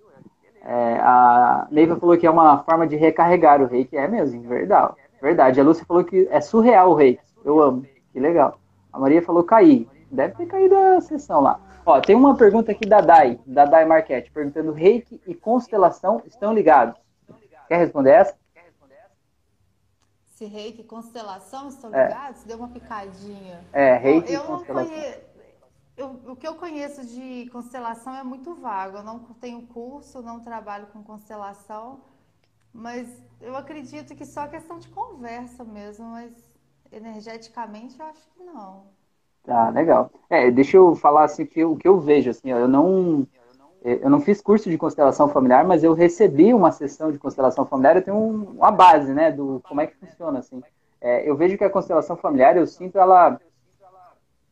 É, 0.65 0.99
a 1.01 1.67
Neiva 1.71 1.97
falou 1.97 2.17
que 2.17 2.27
é 2.27 2.31
uma 2.31 2.59
forma 2.63 2.87
de 2.87 2.95
recarregar 2.97 3.61
o 3.61 3.67
reiki. 3.67 3.97
É 3.97 4.07
mesmo, 4.07 4.43
verdade. 4.43 4.95
Verdade. 5.21 5.61
A 5.61 5.65
Lúcia 5.65 5.85
falou 5.87 6.05
que 6.05 6.29
é 6.31 6.41
surreal 6.41 6.91
o 6.91 6.95
reiki. 6.95 7.23
Eu 7.45 7.61
amo. 7.61 7.85
Que 8.13 8.21
legal. 8.21 8.59
A 8.93 8.99
Maria 8.99 9.23
falou 9.23 9.43
cair. 9.43 9.89
Deve 10.11 10.35
ter 10.35 10.47
caído 10.47 10.77
a 10.77 11.01
sessão 11.01 11.41
lá. 11.41 11.59
Ó, 11.85 12.01
tem 12.01 12.15
uma 12.15 12.37
pergunta 12.37 12.71
aqui 12.71 12.87
da 12.87 13.01
Dai, 13.01 13.41
da 13.45 13.65
Dai 13.65 13.85
Marquette, 13.85 14.31
perguntando 14.31 14.73
reiki 14.73 15.21
e 15.27 15.35
constelação 15.35 16.23
estão 16.27 16.53
ligados. 16.53 16.95
Quer 17.67 17.79
responder 17.79 18.11
essa? 18.11 18.37
Se 20.43 20.47
reiki 20.47 20.81
e 20.81 20.85
constelação 20.85 21.69
estão 21.69 21.89
ligados? 21.89 22.43
É. 22.43 22.49
Deu 22.49 22.59
uma 22.59 22.67
picadinha. 22.67 23.65
É, 23.73 23.97
reiki 23.97 24.33
eu, 24.33 24.43
e 24.43 24.45
constelação. 24.45 24.93
Conhe 24.93 25.17
eu, 25.97 26.21
o 26.33 26.35
que 26.35 26.49
eu 26.49 26.57
conheço 26.57 27.07
de 27.07 27.49
constelação 27.53 28.13
é 28.17 28.25
muito 28.25 28.53
vago. 28.57 28.97
Eu 28.97 29.05
não 29.05 29.21
tenho 29.41 29.63
curso, 29.69 30.21
não 30.21 30.41
trabalho 30.41 30.89
com 30.89 31.01
constelação, 31.01 32.01
mas 32.75 33.07
eu 33.41 33.55
acredito 33.55 34.17
que 34.17 34.25
só 34.25 34.49
questão 34.49 34.81
de 34.81 34.89
conversa 34.89 35.63
mesmo, 35.63 36.07
mas 36.07 36.33
energeticamente 36.91 38.01
eu 38.01 38.07
acho 38.07 38.29
que 38.35 38.43
não. 38.43 38.87
Tá, 39.45 39.69
legal. 39.69 40.11
É, 40.29 40.51
deixa 40.51 40.77
eu 40.77 40.97
falar 40.97 41.23
assim 41.23 41.47
que 41.47 41.65
o 41.65 41.77
que 41.77 41.87
eu 41.87 42.01
vejo 42.01 42.31
assim, 42.31 42.51
eu 42.51 42.67
não 42.67 43.25
eu 43.85 44.11
não 44.11 44.21
fiz 44.21 44.41
curso 44.41 44.71
de 44.71 44.79
constelação 44.79 45.29
familiar, 45.29 45.65
mas 45.65 45.83
eu 45.83 45.93
recebi 45.93 46.55
uma 46.55 46.71
sessão 46.71 47.11
de 47.11 47.19
constelação 47.19 47.65
familiar, 47.67 47.97
eu 47.97 48.03
tenho 48.03 48.17
uma 48.17 48.71
base, 48.71 49.13
né, 49.13 49.31
do 49.33 49.61
como 49.69 49.81
é 49.81 49.87
que 49.87 49.97
funciona 49.97 50.39
assim. 50.39 50.63
É, 51.01 51.29
eu 51.29 51.37
vejo 51.37 51.59
que 51.59 51.65
a 51.65 51.71
constelação 51.71 52.17
familiar, 52.17 52.57
eu 52.57 52.67
sinto 52.67 52.99
ela 52.99 53.39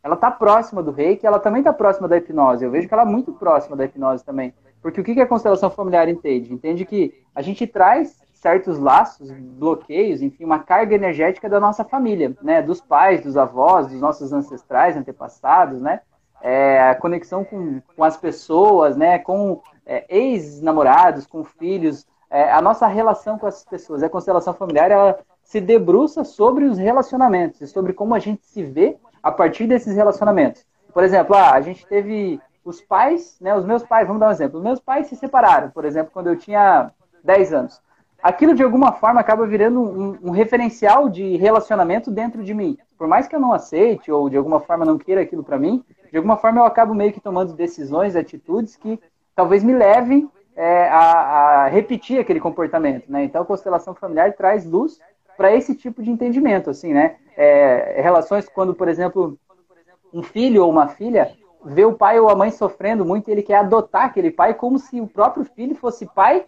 ela 0.03 0.14
está 0.14 0.31
próxima 0.31 0.83
do 0.83 0.90
reiki, 0.90 1.27
ela 1.27 1.38
também 1.38 1.61
está 1.61 1.73
próxima 1.73 2.09
da 2.09 2.16
hipnose. 2.16 2.64
Eu 2.64 2.71
vejo 2.71 2.88
que 2.88 2.95
ela 2.95 3.03
é 3.03 3.07
muito 3.07 3.33
próxima 3.33 3.77
da 3.77 3.85
hipnose 3.85 4.25
também. 4.25 4.55
Porque 4.81 5.01
o 5.01 5.05
que 5.05 5.21
a 5.21 5.27
constelação 5.27 5.71
familiar 5.71 6.09
entende? 6.09 6.53
Entende 6.53 6.87
que 6.87 7.23
a 7.35 7.43
gente 7.43 7.66
traz 7.66 8.19
certos 8.33 8.79
laços, 8.79 9.31
bloqueios, 9.31 10.23
enfim, 10.23 10.45
uma 10.45 10.61
carga 10.61 10.95
energética 10.95 11.51
da 11.51 11.61
nossa 11.61 11.85
família, 11.85 12.35
né? 12.40 12.62
Dos 12.62 12.81
pais, 12.81 13.23
dos 13.23 13.37
avós, 13.37 13.88
dos 13.88 14.01
nossos 14.01 14.33
ancestrais, 14.33 14.97
antepassados, 14.97 15.83
né? 15.83 16.01
É, 16.42 16.81
a 16.81 16.94
conexão 16.94 17.44
com, 17.44 17.81
com 17.96 18.05
as 18.05 18.16
pessoas, 18.16 18.96
né? 18.96 19.18
Com 19.18 19.61
é, 19.85 20.05
ex-namorados, 20.09 21.26
com 21.26 21.44
filhos, 21.44 22.07
é, 22.31 22.50
a 22.50 22.62
nossa 22.62 22.87
relação 22.87 23.38
com 23.38 23.48
essas 23.48 23.64
pessoas. 23.64 24.03
A 24.03 24.09
constelação 24.09 24.55
familiar 24.55 24.90
ela 24.90 25.18
se 25.42 25.61
debruça 25.61 26.22
sobre 26.22 26.64
os 26.64 26.79
relacionamentos 26.79 27.68
sobre 27.70 27.92
como 27.92 28.14
a 28.14 28.20
gente 28.20 28.46
se 28.46 28.62
vê 28.62 28.96
a 29.20 29.33
partir 29.33 29.66
desses 29.66 29.96
relacionamentos. 29.96 30.64
Por 30.92 31.03
exemplo, 31.03 31.35
ah, 31.35 31.53
a 31.53 31.61
gente 31.61 31.87
teve 31.87 32.40
os 32.64 32.81
pais, 32.81 33.37
né, 33.40 33.55
os 33.57 33.64
meus 33.64 33.83
pais, 33.83 34.07
vamos 34.07 34.20
dar 34.20 34.29
um 34.29 34.33
exemplo. 34.33 34.59
Os 34.59 34.64
meus 34.64 34.81
pais 34.81 35.09
se 35.09 35.16
separaram, 35.16 35.70
por 35.70 35.85
exemplo, 35.85 36.12
quando 36.12 36.29
eu 36.29 36.37
tinha 36.37 36.92
10 37.24 37.53
anos. 37.53 37.81
Aquilo 38.22 38.55
de 38.55 38.62
alguma 38.62 38.92
forma 38.92 39.20
acaba 39.20 39.46
virando 39.46 39.81
um, 39.81 40.18
um 40.22 40.31
referencial 40.31 41.09
de 41.09 41.37
relacionamento 41.37 42.11
dentro 42.11 42.44
de 42.44 42.53
mim. 42.53 42.79
Por 42.98 43.09
mais 43.09 43.26
que 43.26 43.35
eu 43.35 43.40
não 43.40 43.53
aceite 43.53 44.12
ou 44.12 44.29
de 44.29 44.37
alguma 44.37 44.61
forma 44.61 44.85
não 44.85 44.98
queira 44.98 45.22
aquilo 45.22 45.42
para 45.42 45.59
mim, 45.59 45.83
de 46.11 46.16
alguma 46.16 46.37
forma 46.37 46.61
eu 46.61 46.64
acabo 46.64 46.94
meio 46.94 47.12
que 47.12 47.20
tomando 47.20 47.53
decisões, 47.53 48.16
atitudes 48.16 48.77
que 48.77 49.01
talvez 49.35 49.62
me 49.62 49.73
levem 49.73 50.29
é, 50.57 50.88
a, 50.88 51.64
a, 51.64 51.66
repetir 51.68 52.20
aquele 52.20 52.40
comportamento, 52.40 53.11
né? 53.11 53.25
Então 53.25 53.42
a 53.42 53.46
constelação 53.46 53.94
familiar 53.94 54.33
traz 54.35 54.64
luz 54.66 54.99
para 55.37 55.55
esse 55.55 55.75
tipo 55.75 56.03
de 56.03 56.11
entendimento, 56.11 56.68
assim, 56.68 56.92
né? 56.92 57.16
É, 57.37 58.01
relações 58.03 58.49
quando, 58.49 58.75
por 58.75 58.88
exemplo, 58.88 59.38
um 60.12 60.23
filho 60.23 60.64
ou 60.64 60.70
uma 60.70 60.88
filha 60.88 61.33
vê 61.64 61.85
o 61.85 61.94
pai 61.94 62.18
ou 62.18 62.29
a 62.29 62.35
mãe 62.35 62.51
sofrendo 62.51 63.05
muito 63.05 63.29
e 63.29 63.33
ele 63.33 63.42
quer 63.42 63.57
adotar 63.57 64.05
aquele 64.05 64.31
pai 64.31 64.55
como 64.55 64.79
se 64.79 65.01
o 65.01 65.07
próprio 65.07 65.44
filho 65.44 65.75
fosse 65.75 66.07
pai 66.07 66.46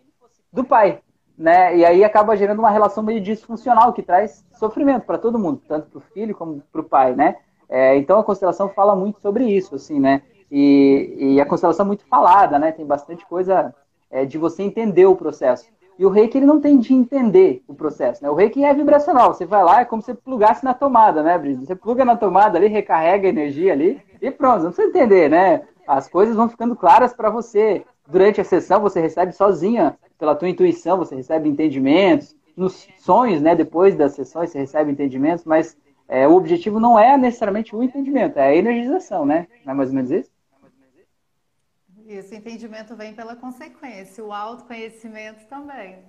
do 0.53 0.65
pai, 0.65 1.01
né? 1.37 1.77
E 1.77 1.85
aí 1.85 2.05
acaba 2.05 2.37
gerando 2.37 2.59
uma 2.59 2.71
relação 2.71 3.03
meio 3.03 3.21
disfuncional 3.21 3.93
que 3.93 4.03
traz 4.03 4.45
sofrimento 4.55 5.07
para 5.07 5.19
todo 5.19 5.39
mundo, 5.39 5.63
tanto 5.67 5.89
para 5.89 5.99
o 5.99 6.03
filho 6.13 6.35
como 6.35 6.63
para 6.71 6.81
o 6.81 6.85
pai, 6.85 7.15
né? 7.15 7.37
É, 7.75 7.97
então 7.97 8.21
a 8.21 8.23
constelação 8.23 8.69
fala 8.69 8.95
muito 8.95 9.19
sobre 9.23 9.45
isso, 9.47 9.77
assim, 9.77 9.99
né? 9.99 10.21
E, 10.51 11.17
e 11.19 11.41
a 11.41 11.47
constelação 11.47 11.85
é 11.85 11.87
muito 11.87 12.05
falada, 12.05 12.59
né? 12.59 12.71
Tem 12.71 12.85
bastante 12.85 13.25
coisa 13.25 13.75
é, 14.11 14.27
de 14.27 14.37
você 14.37 14.63
entender 14.63 15.07
o 15.07 15.17
processo. 15.17 15.65
E 15.99 16.05
o 16.05 16.11
reiki 16.11 16.37
ele 16.37 16.45
não 16.45 16.61
tem 16.61 16.79
de 16.79 16.93
entender 16.93 17.63
o 17.67 17.73
processo, 17.73 18.23
né? 18.23 18.29
O 18.29 18.35
reiki 18.35 18.63
é 18.63 18.75
vibracional. 18.75 19.33
Você 19.33 19.47
vai 19.47 19.65
lá, 19.65 19.81
é 19.81 19.87
como 19.87 20.03
se 20.03 20.13
plugasse 20.13 20.63
na 20.63 20.75
tomada, 20.75 21.23
né, 21.23 21.39
Brisa? 21.39 21.65
Você 21.65 21.75
pluga 21.75 22.05
na 22.05 22.15
tomada 22.15 22.59
ali, 22.59 22.67
recarrega 22.67 23.27
a 23.27 23.31
energia 23.31 23.73
ali 23.73 24.03
e 24.21 24.31
pronto. 24.31 24.65
Não 24.65 24.71
precisa 24.71 24.89
entender, 24.91 25.31
né? 25.31 25.63
As 25.89 26.07
coisas 26.07 26.37
vão 26.37 26.51
ficando 26.51 26.77
claras 26.77 27.15
para 27.15 27.31
você. 27.31 27.87
Durante 28.07 28.39
a 28.39 28.45
sessão, 28.45 28.83
você 28.83 29.01
recebe 29.01 29.33
sozinha, 29.33 29.97
pela 30.19 30.35
tua 30.35 30.51
intuição, 30.51 30.99
você 30.99 31.15
recebe 31.15 31.49
entendimentos. 31.49 32.37
Nos 32.55 32.87
sonhos, 32.99 33.41
né? 33.41 33.55
Depois 33.55 33.97
das 33.97 34.13
sessões, 34.13 34.51
você 34.51 34.59
recebe 34.59 34.93
entendimentos, 34.93 35.47
mas 35.47 35.75
é, 36.13 36.29
o 36.29 36.35
objetivo 36.35 36.79
não 36.79 36.99
é 36.99 37.17
necessariamente 37.17 37.75
o 37.75 37.83
entendimento, 37.83 38.39
é 38.39 38.49
a 38.49 38.55
energização, 38.55 39.25
né? 39.25 39.49
Não 39.65 39.73
é 39.73 39.77
mais 39.77 39.89
ou 39.89 39.95
menos 39.95 40.11
isso? 40.11 40.31
Isso, 42.07 42.35
entendimento 42.35 42.95
vem 42.95 43.15
pela 43.15 43.35
consequência, 43.35 44.23
o 44.23 44.31
autoconhecimento 44.31 45.47
também. 45.47 46.01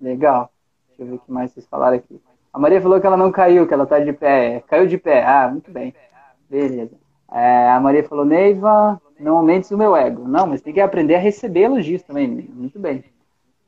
Legal. 0.00 0.52
Deixa 0.88 1.02
eu 1.02 1.06
ver 1.06 1.14
o 1.14 1.18
que 1.18 1.32
mais 1.32 1.50
vocês 1.50 1.66
falaram 1.66 1.96
aqui. 1.96 2.20
A 2.52 2.58
Maria 2.60 2.80
falou 2.80 3.00
que 3.00 3.06
ela 3.06 3.16
não 3.16 3.32
caiu, 3.32 3.66
que 3.66 3.74
ela 3.74 3.82
está 3.82 3.98
de 3.98 4.12
pé. 4.12 4.62
Caiu 4.68 4.86
de 4.86 4.96
pé. 4.96 5.24
Ah, 5.24 5.48
muito 5.48 5.72
bem. 5.72 5.92
Beleza. 6.48 6.96
É, 7.32 7.68
a 7.68 7.80
Maria 7.80 8.04
falou, 8.04 8.24
Neiva, 8.24 9.02
não 9.18 9.38
aumentes 9.38 9.72
o 9.72 9.76
meu 9.76 9.96
ego. 9.96 10.28
Não, 10.28 10.46
mas 10.46 10.62
tem 10.62 10.72
que 10.72 10.80
aprender 10.80 11.16
a 11.16 11.20
receber 11.20 11.62
elogios 11.62 12.02
também. 12.04 12.28
Muito 12.28 12.78
bem. 12.78 13.04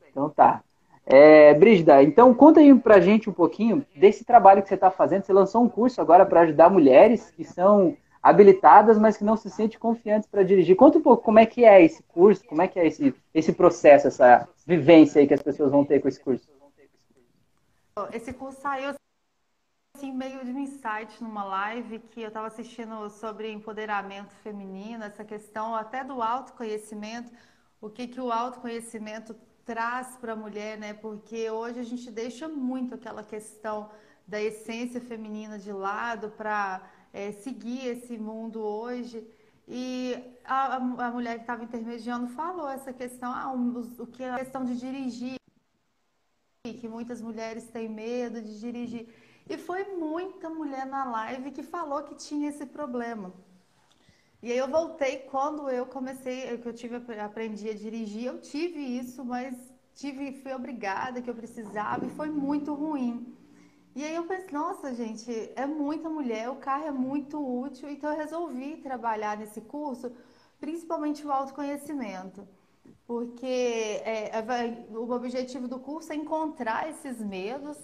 Então 0.09 0.29
tá. 0.29 0.63
É, 1.05 1.53
Brígida, 1.53 2.01
então 2.01 2.33
conta 2.33 2.61
aí 2.61 2.73
pra 2.79 3.01
gente 3.01 3.29
um 3.29 3.33
pouquinho 3.33 3.85
desse 3.93 4.23
trabalho 4.23 4.61
que 4.61 4.69
você 4.69 4.75
está 4.75 4.89
fazendo. 4.89 5.23
Você 5.23 5.33
lançou 5.33 5.61
um 5.61 5.69
curso 5.69 5.99
agora 5.99 6.25
para 6.25 6.41
ajudar 6.41 6.69
mulheres 6.69 7.29
que 7.31 7.43
são 7.43 7.97
habilitadas, 8.21 8.97
mas 8.97 9.17
que 9.17 9.23
não 9.23 9.35
se 9.35 9.49
sentem 9.49 9.77
confiantes 9.77 10.29
para 10.29 10.43
dirigir. 10.43 10.77
Conta 10.77 10.97
um 10.97 11.01
pouco 11.01 11.21
como 11.21 11.39
é 11.39 11.45
que 11.45 11.65
é 11.65 11.83
esse 11.83 12.01
curso, 12.03 12.45
como 12.45 12.61
é 12.61 12.69
que 12.69 12.79
é 12.79 12.87
esse, 12.87 13.13
esse 13.33 13.51
processo, 13.51 14.07
essa 14.07 14.47
vivência 14.65 15.19
aí 15.19 15.27
que 15.27 15.33
as 15.33 15.43
pessoas 15.43 15.71
vão 15.71 15.83
ter 15.83 15.99
com 15.99 16.07
esse 16.07 16.21
curso. 16.21 16.47
Esse 18.13 18.31
curso 18.31 18.61
saiu 18.61 18.95
assim, 19.95 20.11
meio 20.13 20.43
de 20.43 20.51
um 20.51 20.59
insight 20.59 21.21
numa 21.21 21.43
live 21.43 21.99
que 21.99 22.21
eu 22.21 22.29
estava 22.29 22.47
assistindo 22.47 23.09
sobre 23.09 23.51
empoderamento 23.51 24.33
feminino, 24.35 25.03
essa 25.03 25.23
questão 25.23 25.75
até 25.75 26.03
do 26.03 26.21
autoconhecimento, 26.21 27.31
o 27.79 27.89
que, 27.89 28.07
que 28.07 28.21
o 28.21 28.31
autoconhecimento 28.31 29.35
traz 29.65 30.15
para 30.17 30.33
a 30.33 30.35
mulher, 30.35 30.77
né? 30.77 30.93
Porque 30.93 31.49
hoje 31.49 31.79
a 31.79 31.83
gente 31.83 32.11
deixa 32.11 32.47
muito 32.47 32.95
aquela 32.95 33.23
questão 33.23 33.89
da 34.27 34.41
essência 34.41 35.01
feminina 35.01 35.57
de 35.57 35.71
lado 35.71 36.29
para 36.31 36.81
é, 37.11 37.31
seguir 37.31 37.85
esse 37.87 38.17
mundo 38.17 38.61
hoje. 38.61 39.25
E 39.67 40.15
a, 40.43 40.75
a 40.75 41.11
mulher 41.11 41.35
que 41.35 41.41
estava 41.41 41.63
intermediando 41.63 42.27
falou 42.27 42.69
essa 42.69 42.91
questão, 42.91 43.31
ah, 43.31 43.53
o, 43.53 44.03
o 44.03 44.07
que 44.07 44.23
é 44.23 44.29
a 44.29 44.39
questão 44.39 44.65
de 44.65 44.77
dirigir, 44.77 45.37
que 46.63 46.87
muitas 46.87 47.21
mulheres 47.21 47.67
têm 47.67 47.89
medo 47.89 48.41
de 48.41 48.59
dirigir. 48.59 49.07
E 49.49 49.57
foi 49.57 49.83
muita 49.95 50.49
mulher 50.49 50.85
na 50.85 51.03
live 51.03 51.51
que 51.51 51.63
falou 51.63 52.03
que 52.03 52.15
tinha 52.15 52.49
esse 52.49 52.65
problema. 52.65 53.33
E 54.43 54.51
aí 54.51 54.57
eu 54.57 54.67
voltei 54.67 55.19
quando 55.19 55.69
eu 55.69 55.85
comecei, 55.85 56.57
que 56.57 56.67
eu 56.67 56.73
tive 56.73 56.97
aprendi 57.17 57.69
a 57.69 57.73
dirigir, 57.73 58.25
eu 58.25 58.41
tive 58.41 58.77
isso, 58.77 59.23
mas 59.23 59.55
tive 59.95 60.33
fui 60.33 60.51
obrigada 60.51 61.21
que 61.21 61.29
eu 61.29 61.33
precisava 61.33 62.05
e 62.05 62.09
foi 62.09 62.29
muito 62.29 62.73
ruim. 62.73 63.33
E 63.95 64.03
aí 64.03 64.13
eu 64.13 64.25
pensei, 64.25 64.51
nossa, 64.51 64.93
gente, 64.93 65.31
é 65.55 65.65
muita 65.65 66.09
mulher, 66.09 66.49
o 66.49 66.57
carro 66.57 66.87
é 66.87 66.91
muito 66.91 67.37
útil, 67.39 67.89
então 67.89 68.11
eu 68.11 68.17
resolvi 68.17 68.75
trabalhar 68.87 69.37
nesse 69.37 69.61
curso, 69.61 70.11
principalmente 70.59 71.25
o 71.25 71.31
autoconhecimento. 71.31 72.45
Porque 73.07 73.45
é, 74.03 74.39
é 74.39 74.87
o 74.91 75.09
objetivo 75.09 75.69
do 75.69 75.79
curso 75.79 76.11
é 76.11 76.17
encontrar 76.17 76.89
esses 76.89 77.17
medos, 77.21 77.77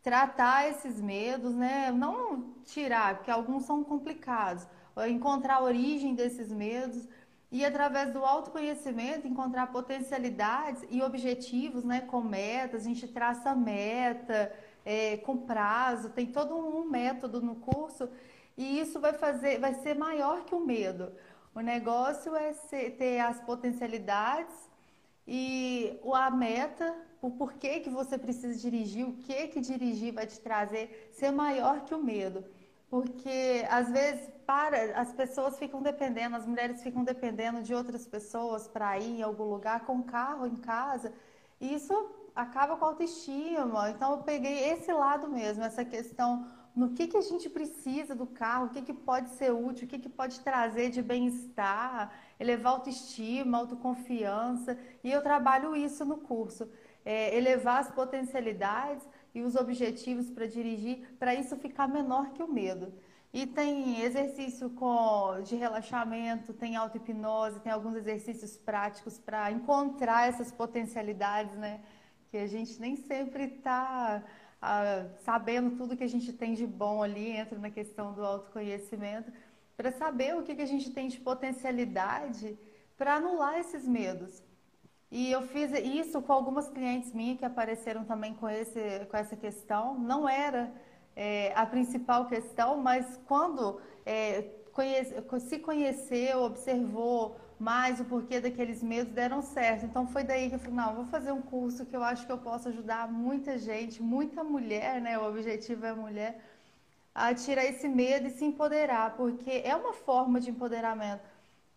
tratar 0.00 0.68
esses 0.70 1.00
medos, 1.00 1.56
né? 1.56 1.90
Não 1.90 2.54
tirar, 2.64 3.16
porque 3.16 3.32
alguns 3.32 3.64
são 3.64 3.82
complicados. 3.82 4.64
Encontrar 5.08 5.56
a 5.56 5.62
origem 5.62 6.14
desses 6.14 6.50
medos 6.50 7.06
e 7.50 7.64
através 7.64 8.12
do 8.12 8.24
autoconhecimento 8.24 9.26
encontrar 9.26 9.68
potencialidades 9.68 10.84
e 10.90 11.02
objetivos, 11.02 11.84
né? 11.84 12.00
Com 12.00 12.20
metas, 12.20 12.82
a 12.82 12.84
gente 12.84 13.06
traça 13.06 13.54
meta, 13.54 14.52
é, 14.84 15.16
com 15.18 15.36
prazo, 15.36 16.10
tem 16.10 16.26
todo 16.26 16.56
um 16.56 16.88
método 16.88 17.40
no 17.42 17.56
curso 17.56 18.08
e 18.56 18.80
isso 18.80 18.98
vai 18.98 19.12
fazer, 19.12 19.58
vai 19.58 19.74
ser 19.74 19.94
maior 19.94 20.44
que 20.44 20.54
o 20.54 20.60
medo. 20.60 21.12
O 21.54 21.60
negócio 21.60 22.34
é 22.34 22.52
ser, 22.52 22.92
ter 22.92 23.20
as 23.20 23.40
potencialidades 23.40 24.54
e 25.26 25.98
a 26.14 26.30
meta, 26.30 26.94
o 27.20 27.30
porquê 27.30 27.80
que 27.80 27.90
você 27.90 28.16
precisa 28.16 28.54
dirigir, 28.58 29.06
o 29.06 29.14
que 29.14 29.48
que 29.48 29.60
dirigir 29.60 30.12
vai 30.12 30.26
te 30.26 30.38
trazer, 30.40 31.10
ser 31.12 31.30
maior 31.30 31.84
que 31.84 31.94
o 31.94 32.02
medo. 32.02 32.44
Porque 32.96 33.66
às 33.68 33.90
vezes 33.90 34.26
para 34.46 34.98
as 34.98 35.12
pessoas 35.12 35.58
ficam 35.58 35.82
dependendo, 35.82 36.34
as 36.34 36.46
mulheres 36.46 36.82
ficam 36.82 37.04
dependendo 37.04 37.60
de 37.62 37.74
outras 37.74 38.06
pessoas 38.06 38.66
para 38.66 38.98
ir 38.98 39.18
em 39.18 39.22
algum 39.22 39.44
lugar 39.44 39.80
com 39.84 40.02
carro 40.02 40.46
em 40.46 40.56
casa. 40.56 41.12
E 41.60 41.74
isso 41.74 41.94
acaba 42.34 42.74
com 42.74 42.86
a 42.86 42.88
autoestima. 42.88 43.90
Então 43.90 44.12
eu 44.12 44.18
peguei 44.22 44.70
esse 44.70 44.90
lado 44.90 45.28
mesmo, 45.28 45.62
essa 45.62 45.84
questão 45.84 46.46
no 46.74 46.88
que, 46.94 47.06
que 47.06 47.18
a 47.18 47.20
gente 47.20 47.50
precisa 47.50 48.14
do 48.14 48.26
carro, 48.26 48.66
o 48.66 48.70
que, 48.70 48.80
que 48.80 48.94
pode 48.94 49.28
ser 49.38 49.52
útil, 49.52 49.84
o 49.84 49.88
que, 49.90 49.98
que 49.98 50.08
pode 50.08 50.40
trazer 50.40 50.88
de 50.88 51.02
bem-estar, 51.02 52.10
elevar 52.40 52.72
autoestima, 52.72 53.58
autoconfiança. 53.58 54.78
E 55.04 55.12
eu 55.12 55.20
trabalho 55.20 55.76
isso 55.76 56.02
no 56.02 56.16
curso. 56.16 56.66
É, 57.04 57.36
elevar 57.36 57.80
as 57.80 57.90
potencialidades 57.90 59.06
e 59.36 59.42
os 59.42 59.54
objetivos 59.54 60.30
para 60.30 60.46
dirigir, 60.46 60.96
para 61.18 61.34
isso 61.34 61.54
ficar 61.56 61.86
menor 61.86 62.30
que 62.30 62.42
o 62.42 62.48
medo. 62.48 62.90
E 63.38 63.46
tem 63.46 64.00
exercício 64.00 64.70
com, 64.70 65.42
de 65.42 65.54
relaxamento, 65.56 66.54
tem 66.54 66.74
auto-hipnose, 66.74 67.60
tem 67.60 67.70
alguns 67.70 67.94
exercícios 67.96 68.56
práticos 68.56 69.18
para 69.18 69.52
encontrar 69.52 70.26
essas 70.26 70.50
potencialidades, 70.50 71.54
né? 71.54 71.82
que 72.30 72.38
a 72.38 72.46
gente 72.46 72.80
nem 72.80 72.96
sempre 72.96 73.44
está 73.44 74.24
ah, 74.62 75.04
sabendo 75.22 75.76
tudo 75.76 75.98
que 75.98 76.04
a 76.04 76.08
gente 76.08 76.32
tem 76.32 76.54
de 76.54 76.66
bom 76.66 77.02
ali, 77.02 77.28
entra 77.30 77.58
na 77.58 77.70
questão 77.70 78.14
do 78.14 78.24
autoconhecimento, 78.24 79.30
para 79.76 79.92
saber 79.92 80.34
o 80.34 80.42
que, 80.42 80.54
que 80.54 80.62
a 80.62 80.72
gente 80.74 80.90
tem 80.90 81.08
de 81.08 81.20
potencialidade 81.20 82.58
para 82.96 83.16
anular 83.16 83.58
esses 83.58 83.86
medos. 83.86 84.42
E 85.10 85.30
eu 85.30 85.42
fiz 85.42 85.70
isso 85.72 86.20
com 86.20 86.32
algumas 86.32 86.68
clientes 86.68 87.12
minhas 87.12 87.38
que 87.38 87.44
apareceram 87.44 88.04
também 88.04 88.34
com, 88.34 88.48
esse, 88.48 89.06
com 89.10 89.16
essa 89.16 89.36
questão. 89.36 89.98
Não 89.98 90.28
era 90.28 90.72
é, 91.14 91.52
a 91.54 91.64
principal 91.64 92.26
questão, 92.26 92.78
mas 92.78 93.18
quando 93.26 93.80
é, 94.04 94.42
conhece, 94.72 95.14
se 95.40 95.58
conheceu, 95.58 96.42
observou 96.42 97.36
mais 97.58 98.00
o 98.00 98.04
porquê 98.04 98.40
daqueles 98.40 98.82
medos 98.82 99.12
deram 99.14 99.40
certo. 99.40 99.86
Então 99.86 100.06
foi 100.06 100.24
daí 100.24 100.48
que 100.48 100.56
eu 100.56 100.58
falei, 100.58 100.74
não, 100.74 100.94
vou 100.94 101.04
fazer 101.06 101.32
um 101.32 101.40
curso 101.40 101.86
que 101.86 101.96
eu 101.96 102.02
acho 102.02 102.26
que 102.26 102.32
eu 102.32 102.38
posso 102.38 102.68
ajudar 102.68 103.10
muita 103.10 103.58
gente, 103.58 104.02
muita 104.02 104.44
mulher, 104.44 105.00
né? 105.00 105.18
O 105.18 105.26
objetivo 105.28 105.86
é 105.86 105.94
mulher, 105.94 106.38
a 107.14 107.32
tirar 107.34 107.64
esse 107.64 107.88
medo 107.88 108.26
e 108.28 108.30
se 108.30 108.44
empoderar, 108.44 109.16
porque 109.16 109.62
é 109.64 109.74
uma 109.74 109.94
forma 109.94 110.38
de 110.38 110.50
empoderamento. 110.50 111.22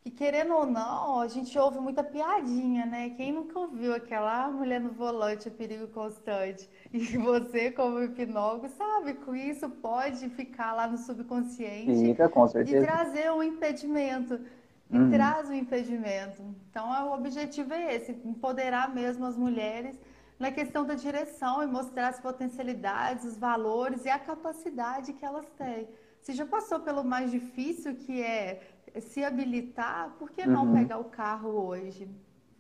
Que 0.02 0.10
querendo 0.10 0.54
ou 0.54 0.66
não, 0.66 1.20
a 1.20 1.28
gente 1.28 1.58
ouve 1.60 1.80
muita 1.80 2.04
piadinha, 2.04 2.86
né? 2.86 3.10
Quem 3.12 3.34
nunca 3.34 3.60
ouviu 3.60 3.93
aquela 3.93 4.45
ah, 4.45 4.50
mulher 4.50 4.80
no 4.80 4.91
volante, 4.91 5.50
é 5.50 5.52
perigo 5.52 5.88
constante? 5.88 6.70
E 6.91 7.18
você, 7.18 7.70
como 7.70 8.02
hipnólogo, 8.02 8.68
sabe 8.70 9.14
que 9.14 9.38
isso 9.38 9.70
pode 9.70 10.28
ficar 10.30 10.74
lá 10.74 10.88
no 10.88 10.97
subconsciente 10.97 12.08
Fica, 12.08 12.28
com 12.28 12.47
certeza. 12.47 12.84
e 12.84 12.88
trazer 12.88 13.32
um 13.32 13.43
impedimento. 13.43 14.39
E 14.89 14.97
uhum. 14.97 15.12
traz 15.12 15.47
um 15.50 15.54
impedimento. 15.54 16.41
Então, 16.72 16.89
o 17.10 17.14
objetivo 17.14 17.74
é 17.74 17.95
esse: 17.95 18.12
empoderar 18.26 18.91
mesmo 18.91 19.26
as 19.26 19.38
mulheres 19.38 20.00
na 20.39 20.52
questão 20.52 20.84
da 20.84 20.95
direção 20.95 21.62
e 21.62 21.68
mostrar 21.68 22.08
as 22.08 22.20
potencialidades, 22.20 23.26
os 23.26 23.38
valores 23.38 24.06
e 24.06 24.10
a 24.10 24.18
capacidade 24.18 25.14
que 25.14 25.24
elas 25.24 25.45
têm. 25.58 25.88
Se 26.22 26.34
já 26.34 26.45
passou 26.45 26.80
pelo 26.80 27.04
mais 27.04 27.30
difícil, 27.30 27.95
que 27.95 28.22
é 28.22 28.62
se 28.99 29.23
habilitar, 29.23 30.15
por 30.17 30.29
que 30.31 30.45
não 30.45 30.65
uhum. 30.65 30.73
pegar 30.73 30.97
o 30.97 31.05
carro 31.05 31.49
hoje? 31.67 32.07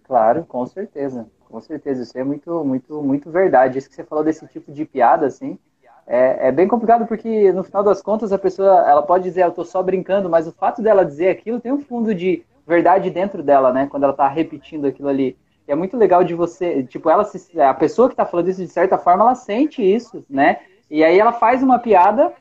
Claro, 0.03 0.43
com 0.45 0.65
certeza. 0.65 1.27
Com 1.45 1.59
certeza. 1.59 2.03
Isso 2.03 2.17
é 2.17 2.23
muito, 2.23 2.63
muito, 2.63 3.01
muito 3.01 3.29
verdade. 3.29 3.77
Isso 3.77 3.89
que 3.89 3.95
você 3.95 4.03
falou 4.03 4.23
desse 4.23 4.45
tipo 4.47 4.71
de 4.71 4.85
piada, 4.85 5.25
assim, 5.25 5.57
é, 6.05 6.47
é 6.47 6.51
bem 6.51 6.67
complicado 6.67 7.05
porque, 7.05 7.51
no 7.51 7.63
final 7.63 7.83
das 7.83 8.01
contas, 8.01 8.33
a 8.33 8.37
pessoa 8.39 8.89
ela 8.89 9.03
pode 9.03 9.23
dizer, 9.23 9.43
eu 9.43 9.51
tô 9.51 9.63
só 9.63 9.83
brincando, 9.83 10.27
mas 10.27 10.47
o 10.47 10.51
fato 10.51 10.81
dela 10.81 11.05
dizer 11.05 11.29
aquilo 11.29 11.59
tem 11.59 11.71
um 11.71 11.81
fundo 11.81 12.15
de 12.15 12.43
verdade 12.65 13.11
dentro 13.11 13.43
dela, 13.43 13.71
né? 13.71 13.85
Quando 13.85 14.03
ela 14.03 14.13
tá 14.13 14.27
repetindo 14.27 14.85
aquilo 14.85 15.07
ali. 15.07 15.37
E 15.67 15.71
é 15.71 15.75
muito 15.75 15.95
legal 15.95 16.23
de 16.23 16.33
você, 16.33 16.81
tipo, 16.83 17.11
ela 17.11 17.23
se, 17.23 17.61
a 17.61 17.75
pessoa 17.75 18.09
que 18.09 18.15
tá 18.15 18.25
falando 18.25 18.49
isso, 18.49 18.61
de 18.61 18.67
certa 18.67 18.97
forma, 18.97 19.23
ela 19.23 19.35
sente 19.35 19.83
isso, 19.83 20.25
né? 20.27 20.61
E 20.89 21.03
aí 21.03 21.19
ela 21.19 21.31
faz 21.31 21.61
uma 21.61 21.77
piada 21.77 22.33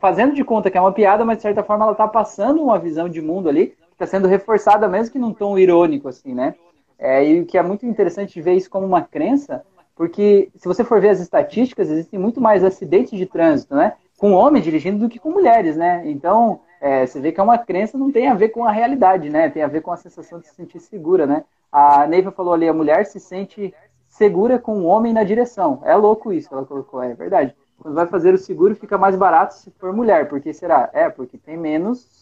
fazendo 0.00 0.34
de 0.34 0.42
conta 0.42 0.70
que 0.70 0.78
é 0.78 0.80
uma 0.80 0.92
piada, 0.92 1.24
mas 1.24 1.36
de 1.36 1.42
certa 1.42 1.62
forma 1.62 1.84
ela 1.84 1.92
está 1.92 2.08
passando 2.08 2.62
uma 2.62 2.78
visão 2.78 3.08
de 3.08 3.20
mundo 3.20 3.48
ali, 3.48 3.68
que 3.68 3.76
está 3.92 4.06
sendo 4.06 4.26
reforçada 4.26 4.88
mesmo 4.88 5.12
que 5.12 5.18
num 5.18 5.34
tom 5.34 5.58
irônico, 5.58 6.08
assim, 6.08 6.34
né? 6.34 6.54
É, 6.98 7.24
e 7.24 7.40
o 7.40 7.46
que 7.46 7.58
é 7.58 7.62
muito 7.62 7.86
interessante 7.86 8.40
ver 8.40 8.54
isso 8.54 8.70
como 8.70 8.86
uma 8.86 9.02
crença, 9.02 9.62
porque 9.94 10.50
se 10.56 10.66
você 10.66 10.82
for 10.82 11.00
ver 11.00 11.10
as 11.10 11.20
estatísticas, 11.20 11.90
existem 11.90 12.18
muito 12.18 12.40
mais 12.40 12.64
acidentes 12.64 13.18
de 13.18 13.26
trânsito, 13.26 13.74
né? 13.74 13.94
Com 14.18 14.32
homens 14.32 14.64
dirigindo 14.64 14.98
do 14.98 15.08
que 15.08 15.18
com 15.18 15.30
mulheres, 15.30 15.76
né? 15.76 16.02
Então, 16.06 16.60
é, 16.80 17.06
você 17.06 17.20
vê 17.20 17.32
que 17.32 17.40
é 17.40 17.42
uma 17.42 17.58
crença, 17.58 17.98
não 17.98 18.10
tem 18.10 18.28
a 18.28 18.34
ver 18.34 18.48
com 18.48 18.64
a 18.64 18.72
realidade, 18.72 19.28
né? 19.28 19.50
Tem 19.50 19.62
a 19.62 19.68
ver 19.68 19.82
com 19.82 19.92
a 19.92 19.96
sensação 19.96 20.40
de 20.40 20.48
se 20.48 20.54
sentir 20.54 20.80
segura, 20.80 21.26
né? 21.26 21.44
A 21.70 22.06
Neiva 22.06 22.32
falou 22.32 22.54
ali, 22.54 22.66
a 22.66 22.74
mulher 22.74 23.06
se 23.06 23.20
sente 23.20 23.72
segura 24.08 24.58
com 24.58 24.80
o 24.80 24.84
homem 24.84 25.12
na 25.12 25.22
direção. 25.22 25.80
É 25.84 25.94
louco 25.94 26.32
isso, 26.32 26.48
ela 26.52 26.64
colocou, 26.64 27.02
é 27.02 27.14
verdade 27.14 27.54
quando 27.80 27.94
vai 27.94 28.06
fazer 28.06 28.32
o 28.32 28.38
seguro 28.38 28.76
fica 28.76 28.96
mais 28.96 29.16
barato 29.16 29.54
se 29.54 29.70
for 29.72 29.92
mulher. 29.92 30.28
Porque 30.28 30.52
será? 30.52 30.88
É, 30.92 31.08
porque 31.08 31.36
tem 31.36 31.56
menos 31.56 32.20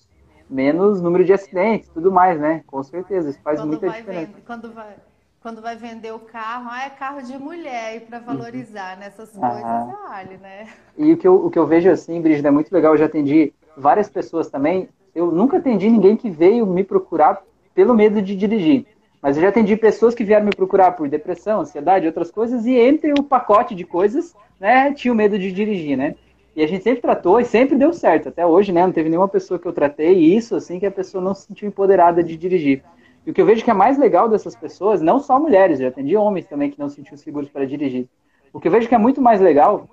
menos 0.49 1.01
número 1.03 1.25
de 1.25 1.33
acidentes 1.33 1.89
tudo 1.91 2.11
mais, 2.11 2.41
né? 2.41 2.63
Com 2.67 2.83
certeza, 2.83 3.31
isso 3.31 3.41
faz 3.43 3.61
quando 3.61 3.69
muita 3.69 3.89
diferença. 3.91 4.27
Vender, 4.27 4.43
quando, 4.47 4.73
vai, 4.73 4.95
quando 5.43 5.61
vai 5.61 5.77
vender 5.77 6.13
o 6.13 6.19
carro, 6.19 6.69
ah, 6.71 6.87
é 6.87 6.91
carro 6.91 7.23
de 7.23 7.37
mulher, 7.39 7.97
e 7.97 8.01
para 8.01 8.19
valorizar 8.19 8.95
uhum. 8.95 9.01
nessas 9.01 9.31
coisas, 9.31 9.65
ah. 9.65 9.97
vale, 10.09 10.39
né? 10.39 10.69
E 10.97 11.13
o 11.13 11.17
que, 11.17 11.29
eu, 11.29 11.45
o 11.45 11.51
que 11.51 11.59
eu 11.59 11.67
vejo 11.67 11.91
assim, 11.91 12.21
Brigida, 12.21 12.49
é 12.49 12.51
muito 12.51 12.73
legal, 12.73 12.95
eu 12.95 12.99
já 12.99 13.07
atendi 13.07 13.53
várias 13.77 14.09
pessoas 14.09 14.49
também, 14.49 14.89
eu 15.15 15.31
nunca 15.31 15.59
atendi 15.59 15.91
ninguém 15.91 16.17
que 16.17 16.31
veio 16.31 16.67
me 16.67 16.83
procurar 16.83 17.43
pelo 17.75 17.95
medo 17.95 18.23
de 18.23 18.35
dirigir. 18.35 18.87
Mas 19.21 19.37
eu 19.37 19.43
já 19.43 19.49
atendi 19.49 19.77
pessoas 19.77 20.15
que 20.15 20.25
vieram 20.25 20.47
me 20.47 20.55
procurar 20.55 20.93
por 20.93 21.09
depressão, 21.09 21.61
ansiedade, 21.61 22.07
outras 22.07 22.31
coisas, 22.31 22.65
e 22.67 22.75
entre 22.75 23.13
o 23.13 23.23
pacote 23.23 23.75
de 23.75 23.85
coisas, 23.85 24.35
né, 24.61 24.93
tinha 24.93 25.13
o 25.13 25.17
medo 25.17 25.39
de 25.39 25.51
dirigir, 25.51 25.97
né? 25.97 26.15
E 26.55 26.63
a 26.63 26.67
gente 26.67 26.83
sempre 26.83 27.01
tratou 27.01 27.39
e 27.39 27.45
sempre 27.45 27.77
deu 27.77 27.93
certo. 27.93 28.29
Até 28.29 28.47
hoje, 28.47 28.73
né, 28.73 28.85
não 28.85 28.93
teve 28.93 29.09
nenhuma 29.09 29.29
pessoa 29.29 29.59
que 29.59 29.67
eu 29.67 29.73
tratei 29.73 30.13
isso, 30.13 30.57
assim, 30.57 30.79
que 30.79 30.87
a 30.87 30.91
pessoa 30.91 31.23
não 31.23 31.35
se 31.35 31.47
sentiu 31.47 31.69
empoderada 31.69 32.23
de 32.23 32.37
dirigir. 32.37 32.83
E 33.27 33.31
o 33.31 33.35
que 33.35 33.41
eu 33.41 33.47
vejo 33.47 33.65
que 33.65 33.71
é 33.71 33.75
mais 33.75 33.99
legal 33.99 34.29
dessas 34.29 34.57
pessoas, 34.57 35.01
não 35.01 35.19
só 35.19 35.39
mulheres, 35.39 35.79
eu 35.79 35.85
já 35.85 35.91
atendi 35.91 36.17
homens 36.17 36.47
também 36.47 36.71
que 36.71 36.79
não 36.79 36.89
se 36.89 36.97
sentiam 36.97 37.17
seguros 37.17 37.49
para 37.49 37.67
dirigir. 37.67 38.09
O 38.53 38.61
que 38.61 38.69
eu 38.69 38.73
vejo 38.73 38.89
que 38.89 38.95
é 38.95 38.99
muito 38.99 39.21
mais 39.21 39.41
legal, 39.41 39.89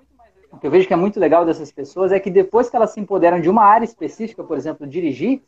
o 0.50 0.56
que 0.56 0.66
eu 0.66 0.70
vejo 0.70 0.88
que 0.88 0.94
é 0.94 0.96
muito 0.96 1.20
legal 1.20 1.44
dessas 1.44 1.70
pessoas 1.70 2.12
é 2.12 2.18
que 2.18 2.30
depois 2.30 2.70
que 2.70 2.76
elas 2.76 2.90
se 2.90 3.00
empoderam 3.00 3.40
de 3.40 3.50
uma 3.50 3.62
área 3.62 3.84
específica, 3.84 4.42
por 4.42 4.56
exemplo, 4.56 4.86
dirigir, 4.86 5.42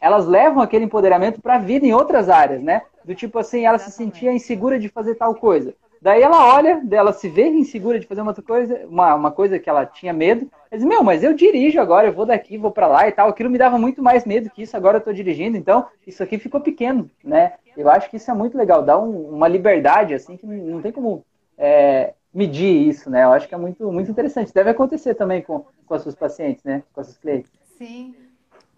elas 0.00 0.26
levam 0.26 0.62
aquele 0.62 0.84
empoderamento 0.84 1.40
para 1.40 1.54
a 1.54 1.58
vida 1.58 1.86
em 1.86 1.94
outras 1.94 2.28
áreas, 2.28 2.62
né? 2.62 2.82
Do 3.04 3.14
tipo 3.14 3.38
assim, 3.38 3.64
ela 3.64 3.78
se 3.78 3.90
sentia 3.90 4.32
insegura 4.32 4.78
de 4.78 4.88
fazer 4.88 5.14
tal 5.14 5.34
coisa. 5.34 5.74
Daí 6.02 6.20
ela 6.20 6.52
olha, 6.52 6.82
ela 6.90 7.12
se 7.12 7.28
vê 7.28 7.48
insegura 7.48 8.00
de 8.00 8.08
fazer 8.08 8.22
uma 8.22 8.32
outra 8.32 8.42
coisa, 8.42 8.84
uma, 8.88 9.14
uma 9.14 9.30
coisa 9.30 9.56
que 9.60 9.70
ela 9.70 9.86
tinha 9.86 10.12
medo. 10.12 10.50
Ela 10.68 10.78
diz, 10.78 10.84
meu, 10.84 11.04
mas 11.04 11.22
eu 11.22 11.32
dirijo 11.32 11.80
agora, 11.80 12.08
eu 12.08 12.12
vou 12.12 12.26
daqui, 12.26 12.58
vou 12.58 12.72
para 12.72 12.88
lá 12.88 13.08
e 13.08 13.12
tal. 13.12 13.28
Aquilo 13.28 13.48
me 13.48 13.56
dava 13.56 13.78
muito 13.78 14.02
mais 14.02 14.24
medo 14.24 14.50
que 14.50 14.62
isso, 14.62 14.76
agora 14.76 14.96
eu 14.96 14.98
estou 14.98 15.14
dirigindo, 15.14 15.56
então 15.56 15.86
isso 16.04 16.20
aqui 16.20 16.38
ficou 16.38 16.60
pequeno, 16.60 17.08
né? 17.22 17.52
Eu 17.76 17.88
acho 17.88 18.10
que 18.10 18.16
isso 18.16 18.28
é 18.30 18.34
muito 18.34 18.58
legal, 18.58 18.82
dá 18.82 18.98
um, 18.98 19.30
uma 19.30 19.46
liberdade, 19.46 20.12
assim, 20.12 20.36
que 20.36 20.44
não 20.44 20.82
tem 20.82 20.90
como 20.90 21.24
é, 21.56 22.14
medir 22.34 22.88
isso, 22.88 23.08
né? 23.08 23.22
Eu 23.22 23.32
acho 23.32 23.48
que 23.48 23.54
é 23.54 23.58
muito, 23.58 23.90
muito 23.92 24.10
interessante. 24.10 24.52
Deve 24.52 24.70
acontecer 24.70 25.14
também 25.14 25.40
com, 25.40 25.64
com 25.86 25.94
as 25.94 26.02
suas 26.02 26.16
pacientes, 26.16 26.64
né? 26.64 26.82
Com 26.92 27.00
as 27.00 27.06
suas 27.06 27.18
clientes. 27.18 27.50
Sim. 27.78 28.12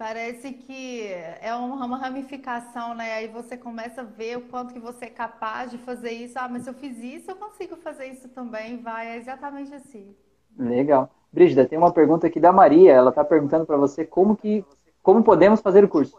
Parece 0.07 0.53
que 0.53 1.09
é 1.41 1.55
uma 1.55 1.97
ramificação, 1.97 2.95
né? 2.95 3.15
Aí 3.15 3.27
você 3.27 3.57
começa 3.57 4.03
a 4.03 4.05
ver 4.05 4.37
o 4.37 4.43
quanto 4.43 4.75
que 4.75 4.79
você 4.79 5.07
é 5.07 5.09
capaz 5.09 5.71
de 5.71 5.79
fazer 5.79 6.11
isso. 6.11 6.39
Ah, 6.39 6.47
mas 6.47 6.65
se 6.65 6.69
eu 6.69 6.75
fiz 6.75 6.99
isso, 6.99 7.31
eu 7.31 7.37
consigo 7.37 7.75
fazer 7.77 8.09
isso 8.09 8.29
também. 8.29 8.83
Vai, 8.83 9.09
é 9.09 9.17
exatamente 9.17 9.75
assim. 9.75 10.15
Legal. 10.59 11.11
Brígida, 11.33 11.65
tem 11.65 11.79
uma 11.79 11.91
pergunta 11.91 12.27
aqui 12.27 12.39
da 12.39 12.53
Maria. 12.53 12.93
Ela 12.93 13.09
está 13.09 13.25
perguntando 13.25 13.65
para 13.65 13.79
você 13.79 14.05
como 14.05 14.37
que, 14.37 14.63
como 15.03 15.25
podemos 15.25 15.63
fazer 15.63 15.83
o 15.83 15.89
curso. 15.89 16.15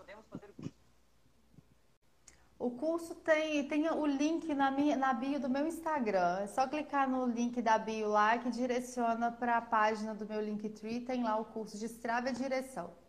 O 2.57 2.71
curso 2.71 3.13
tem, 3.13 3.67
tem 3.67 3.87
o 3.87 4.05
link 4.07 4.51
na, 4.55 4.71
minha, 4.71 4.97
na 4.97 5.13
bio 5.13 5.39
do 5.39 5.47
meu 5.47 5.67
Instagram. 5.67 6.39
É 6.39 6.47
só 6.47 6.67
clicar 6.67 7.07
no 7.07 7.27
link 7.27 7.61
da 7.61 7.77
bio 7.77 8.07
lá 8.07 8.35
que 8.39 8.49
direciona 8.49 9.31
para 9.31 9.57
a 9.57 9.61
página 9.61 10.15
do 10.15 10.25
meu 10.25 10.41
Linktree. 10.41 11.01
Tem 11.01 11.23
lá 11.23 11.37
o 11.37 11.45
curso 11.45 11.77
de 11.77 11.85
Strava 11.85 12.29
e 12.29 12.33
Direção. 12.33 13.04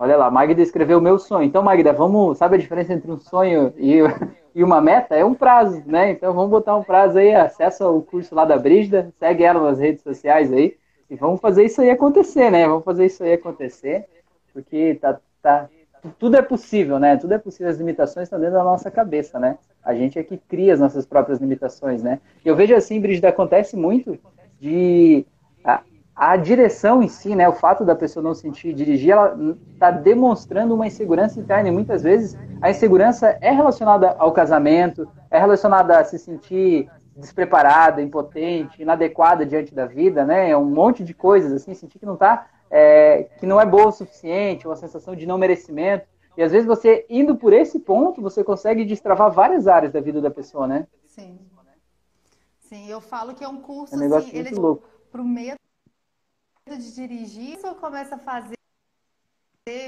Olha 0.00 0.16
lá, 0.16 0.30
Magda 0.30 0.62
escreveu 0.62 0.98
o 0.98 1.02
meu 1.02 1.18
sonho. 1.18 1.44
Então, 1.44 1.62
Magda, 1.62 1.92
vamos, 1.92 2.38
sabe 2.38 2.54
a 2.54 2.58
diferença 2.58 2.92
entre 2.92 3.10
um 3.10 3.18
sonho 3.18 3.72
e, 3.76 3.98
e 4.54 4.62
uma 4.62 4.80
meta? 4.80 5.16
É 5.16 5.24
um 5.24 5.34
prazo, 5.34 5.82
né? 5.86 6.12
Então 6.12 6.32
vamos 6.32 6.50
botar 6.50 6.76
um 6.76 6.84
prazo 6.84 7.18
aí, 7.18 7.34
acessa 7.34 7.88
o 7.88 8.00
curso 8.02 8.34
lá 8.34 8.44
da 8.44 8.56
Brígida, 8.56 9.12
segue 9.18 9.42
ela 9.42 9.60
nas 9.60 9.78
redes 9.78 10.02
sociais 10.02 10.52
aí 10.52 10.76
e 11.10 11.16
vamos 11.16 11.40
fazer 11.40 11.64
isso 11.64 11.80
aí 11.80 11.90
acontecer, 11.90 12.50
né? 12.50 12.66
Vamos 12.68 12.84
fazer 12.84 13.06
isso 13.06 13.24
aí 13.24 13.32
acontecer, 13.32 14.06
porque 14.52 14.94
tá, 15.00 15.18
tá, 15.42 15.68
tudo 16.18 16.36
é 16.36 16.42
possível, 16.42 16.98
né? 16.98 17.16
Tudo 17.16 17.34
é 17.34 17.38
possível, 17.38 17.68
as 17.68 17.78
limitações 17.78 18.24
estão 18.24 18.38
dentro 18.38 18.54
da 18.54 18.64
nossa 18.64 18.90
cabeça, 18.90 19.38
né? 19.38 19.58
A 19.84 19.94
gente 19.94 20.18
é 20.18 20.22
que 20.22 20.36
cria 20.36 20.74
as 20.74 20.80
nossas 20.80 21.06
próprias 21.06 21.40
limitações, 21.40 22.02
né? 22.02 22.20
Eu 22.44 22.54
vejo 22.54 22.74
assim, 22.74 23.00
Brígida, 23.00 23.30
acontece 23.30 23.76
muito 23.76 24.18
de 24.60 25.26
a 26.18 26.36
direção 26.36 27.00
em 27.00 27.06
si, 27.06 27.36
né, 27.36 27.48
o 27.48 27.52
fato 27.52 27.84
da 27.84 27.94
pessoa 27.94 28.20
não 28.20 28.34
sentir 28.34 28.72
dirigir, 28.72 29.12
ela 29.12 29.38
está 29.72 29.92
demonstrando 29.92 30.74
uma 30.74 30.84
insegurança 30.84 31.38
interna 31.38 31.68
e 31.68 31.72
muitas 31.72 32.02
vezes 32.02 32.36
a 32.60 32.68
insegurança 32.68 33.38
é 33.40 33.52
relacionada 33.52 34.16
ao 34.18 34.32
casamento, 34.32 35.08
é 35.30 35.38
relacionada 35.38 35.96
a 35.96 36.02
se 36.02 36.18
sentir 36.18 36.90
despreparada, 37.16 38.02
impotente, 38.02 38.82
inadequada 38.82 39.46
diante 39.46 39.72
da 39.72 39.86
vida, 39.86 40.24
né, 40.24 40.56
um 40.56 40.64
monte 40.64 41.04
de 41.04 41.14
coisas 41.14 41.52
assim, 41.52 41.72
sentir 41.72 42.00
que 42.00 42.06
não 42.06 42.16
tá, 42.16 42.48
é, 42.68 43.28
que 43.38 43.46
não 43.46 43.60
é 43.60 43.64
boa 43.64 43.86
o 43.86 43.92
suficiente, 43.92 44.66
uma 44.66 44.74
sensação 44.74 45.14
de 45.14 45.24
não 45.24 45.38
merecimento. 45.38 46.04
E 46.36 46.42
às 46.42 46.50
vezes 46.50 46.66
você 46.66 47.06
indo 47.08 47.36
por 47.36 47.52
esse 47.52 47.78
ponto, 47.78 48.20
você 48.20 48.42
consegue 48.42 48.84
destravar 48.84 49.30
várias 49.30 49.68
áreas 49.68 49.92
da 49.92 50.00
vida 50.00 50.20
da 50.20 50.32
pessoa, 50.32 50.66
né? 50.66 50.84
Sim. 51.06 51.38
Sim, 52.60 52.90
eu 52.90 53.00
falo 53.00 53.34
que 53.34 53.42
é 53.42 53.48
um 53.48 53.60
curso 53.62 53.94
é 53.94 53.96
um 53.96 54.14
assim, 54.14 54.36
ele 54.36 54.48
é 54.48 54.52
para 55.10 55.22
o 55.22 55.24
meio 55.24 55.54
de 56.76 56.94
dirigir, 56.94 57.56
isso 57.56 57.74
começa 57.76 58.16
a 58.16 58.18
fazer, 58.18 58.56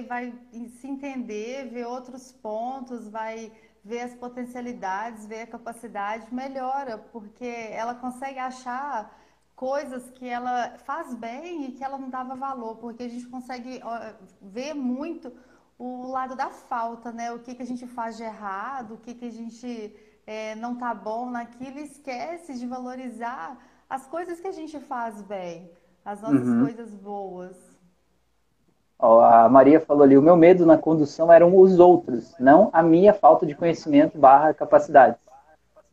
vai 0.08 0.32
se 0.78 0.86
entender, 0.86 1.68
ver 1.70 1.86
outros 1.86 2.32
pontos, 2.32 3.08
vai 3.08 3.52
ver 3.84 4.00
as 4.00 4.14
potencialidades, 4.14 5.26
ver 5.26 5.42
a 5.42 5.46
capacidade, 5.46 6.32
melhora, 6.34 6.98
porque 6.98 7.46
ela 7.46 7.94
consegue 7.94 8.38
achar 8.38 9.18
coisas 9.56 10.10
que 10.10 10.26
ela 10.26 10.78
faz 10.78 11.14
bem 11.14 11.66
e 11.66 11.72
que 11.72 11.84
ela 11.84 11.98
não 11.98 12.08
dava 12.08 12.34
valor, 12.34 12.76
porque 12.76 13.02
a 13.02 13.08
gente 13.08 13.26
consegue 13.26 13.80
ver 14.40 14.74
muito 14.74 15.32
o 15.78 16.08
lado 16.08 16.34
da 16.36 16.50
falta, 16.50 17.10
né? 17.10 17.32
O 17.32 17.40
que, 17.40 17.54
que 17.54 17.62
a 17.62 17.66
gente 17.66 17.86
faz 17.86 18.16
de 18.16 18.22
errado, 18.22 18.94
o 18.94 18.98
que, 18.98 19.14
que 19.14 19.24
a 19.24 19.30
gente 19.30 19.96
é, 20.26 20.54
não 20.54 20.76
tá 20.76 20.94
bom 20.94 21.30
naquilo, 21.30 21.78
esquece 21.78 22.54
de 22.58 22.66
valorizar 22.66 23.58
as 23.88 24.06
coisas 24.06 24.40
que 24.40 24.46
a 24.46 24.52
gente 24.52 24.78
faz 24.78 25.22
bem 25.22 25.70
as 26.11 26.20
nossas 26.20 26.48
uhum. 26.48 26.64
coisas 26.64 26.92
boas. 26.94 27.56
A 28.98 29.48
Maria 29.48 29.80
falou 29.80 30.02
ali, 30.02 30.18
o 30.18 30.22
meu 30.22 30.36
medo 30.36 30.66
na 30.66 30.76
condução 30.76 31.32
eram 31.32 31.56
os 31.56 31.78
outros, 31.78 32.34
não 32.38 32.68
a 32.72 32.82
minha 32.82 33.14
falta 33.14 33.46
de 33.46 33.54
conhecimento 33.54 34.18
barra 34.18 34.52
capacidade. 34.52 35.16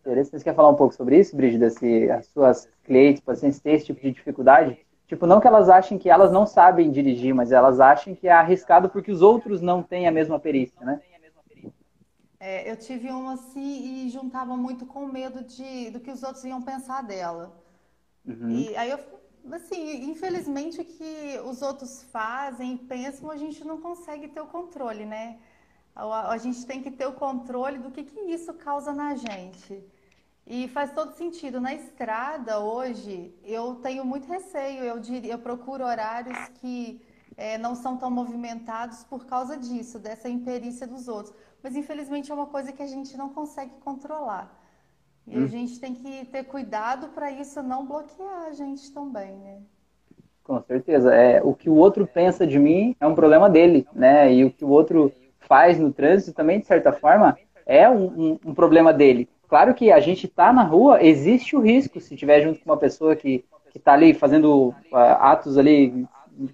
Você 0.03 0.43
quer 0.43 0.55
falar 0.55 0.70
um 0.70 0.76
pouco 0.76 0.95
sobre 0.95 1.20
isso, 1.20 1.36
Brígida? 1.36 1.70
Se 1.70 2.09
as 2.09 2.26
suas 2.28 2.68
clientes, 2.84 3.22
pacientes 3.22 3.59
têm 3.59 3.76
esse 3.76 3.86
tipo 3.86 4.01
de 4.01 4.11
dificuldade? 4.11 4.80
Tipo, 5.05 5.28
não 5.28 5.39
que 5.39 5.47
elas 5.47 5.70
achem 5.70 5.97
que 5.97 6.09
elas 6.09 6.32
não 6.32 6.47
sabem 6.47 6.89
dirigir, 6.89 7.34
mas 7.34 7.51
elas 7.51 7.80
acham 7.80 8.15
que 8.15 8.28
é 8.28 8.32
arriscado 8.32 8.89
porque 8.89 9.11
os 9.11 9.22
outros 9.22 9.61
não 9.61 9.84
têm 9.84 10.07
a 10.07 10.11
mesma 10.11 10.39
perícia, 10.39 10.84
né? 10.84 10.99
É, 12.39 12.70
eu 12.70 12.76
tive 12.76 13.09
uma 13.09 13.34
assim 13.34 14.05
e 14.05 14.09
juntava 14.09 14.55
muito 14.55 14.86
com 14.86 15.05
medo 15.05 15.43
de, 15.43 15.91
do 15.91 15.99
que 15.99 16.11
os 16.11 16.24
outros 16.24 16.43
iam 16.45 16.61
pensar 16.61 17.03
dela. 17.03 17.51
Uhum. 18.26 18.49
E 18.49 18.76
aí 18.76 18.89
eu, 18.89 18.99
assim, 19.56 20.10
infelizmente 20.10 20.82
o 20.82 20.86
que 20.86 21.39
os 21.45 21.62
outros 21.62 22.04
fazem 22.04 22.74
e 22.74 22.78
pensam, 22.78 23.30
a 23.32 23.38
gente 23.38 23.64
não 23.64 23.80
consegue 23.80 24.28
ter 24.28 24.41
o 24.41 24.48
controle, 24.48 25.06
né? 25.06 25.39
A, 25.95 26.32
a 26.32 26.38
gente 26.38 26.66
tem 26.66 26.82
que 26.82 26.91
ter 26.91 27.06
o 27.08 27.14
controle 27.14 27.78
do 27.80 27.91
que, 27.91 28.04
que 28.04 28.20
isso 28.20 28.54
causa 28.54 28.93
na 28.93 29.16
gente. 29.16 29.84
E 30.45 30.68
faz 30.70 30.93
todo 30.93 31.12
sentido. 31.14 31.60
Na 31.60 31.74
estrada, 31.74 32.60
hoje, 32.60 33.36
eu 33.43 33.76
tenho 33.76 34.06
muito 34.06 34.28
receio. 34.28 34.84
Eu, 34.84 35.00
diria, 35.00 35.34
eu 35.34 35.39
procuro 35.39 35.84
horários 35.84 36.38
que 36.56 37.02
é, 37.36 37.58
não 37.58 37.76
são 37.76 37.98
tão 37.98 38.10
movimentados 38.10 39.04
por 39.04 39.26
causa 39.26 39.58
disso, 39.58 40.00
dessa 40.00 40.30
imperícia 40.30 40.88
dos 40.88 41.08
outros. 41.08 41.36
Mas, 41.62 41.76
infelizmente, 41.76 42.32
é 42.32 42.36
uma 42.36 42.48
coisa 42.48 42.72
que 42.72 42.82
a 42.82 42.88
gente 42.88 43.18
não 43.18 43.30
consegue 43.30 43.74
controlar. 43.82 44.57
E 45.28 45.38
hum. 45.38 45.43
a 45.43 45.47
gente 45.47 45.80
tem 45.80 45.93
que 45.93 46.25
ter 46.25 46.43
cuidado 46.45 47.09
para 47.09 47.30
isso 47.32 47.61
não 47.61 47.86
bloquear 47.86 48.47
a 48.47 48.51
gente 48.53 48.91
também, 48.93 49.36
né? 49.38 49.57
Com 50.43 50.61
certeza. 50.61 51.13
É, 51.13 51.41
o 51.43 51.53
que 51.53 51.69
o 51.69 51.75
outro 51.75 52.07
pensa 52.07 52.47
de 52.47 52.57
mim 52.57 52.95
é 52.99 53.05
um 53.05 53.13
problema 53.13 53.49
dele, 53.49 53.86
né? 53.93 54.34
E 54.34 54.45
o 54.45 54.51
que 54.51 54.63
o 54.63 54.69
outro 54.69 55.11
faz 55.39 55.78
no 55.78 55.91
trânsito 55.91 56.34
também, 56.34 56.59
de 56.59 56.65
certa 56.65 56.93
forma, 56.93 57.38
é 57.65 57.89
um, 57.89 58.05
um, 58.05 58.39
um 58.45 58.53
problema 58.53 58.93
dele. 58.93 59.28
Claro 59.49 59.73
que 59.73 59.91
a 59.91 59.99
gente 59.99 60.25
está 60.25 60.51
na 60.53 60.63
rua, 60.63 61.03
existe 61.03 61.55
o 61.55 61.61
risco, 61.61 61.99
se 61.99 62.15
tiver 62.15 62.41
junto 62.41 62.59
com 62.59 62.69
uma 62.69 62.78
pessoa 62.78 63.15
que 63.15 63.43
está 63.75 63.93
ali 63.93 64.13
fazendo 64.13 64.69
uh, 64.91 64.95
atos 65.19 65.57
ali 65.57 66.05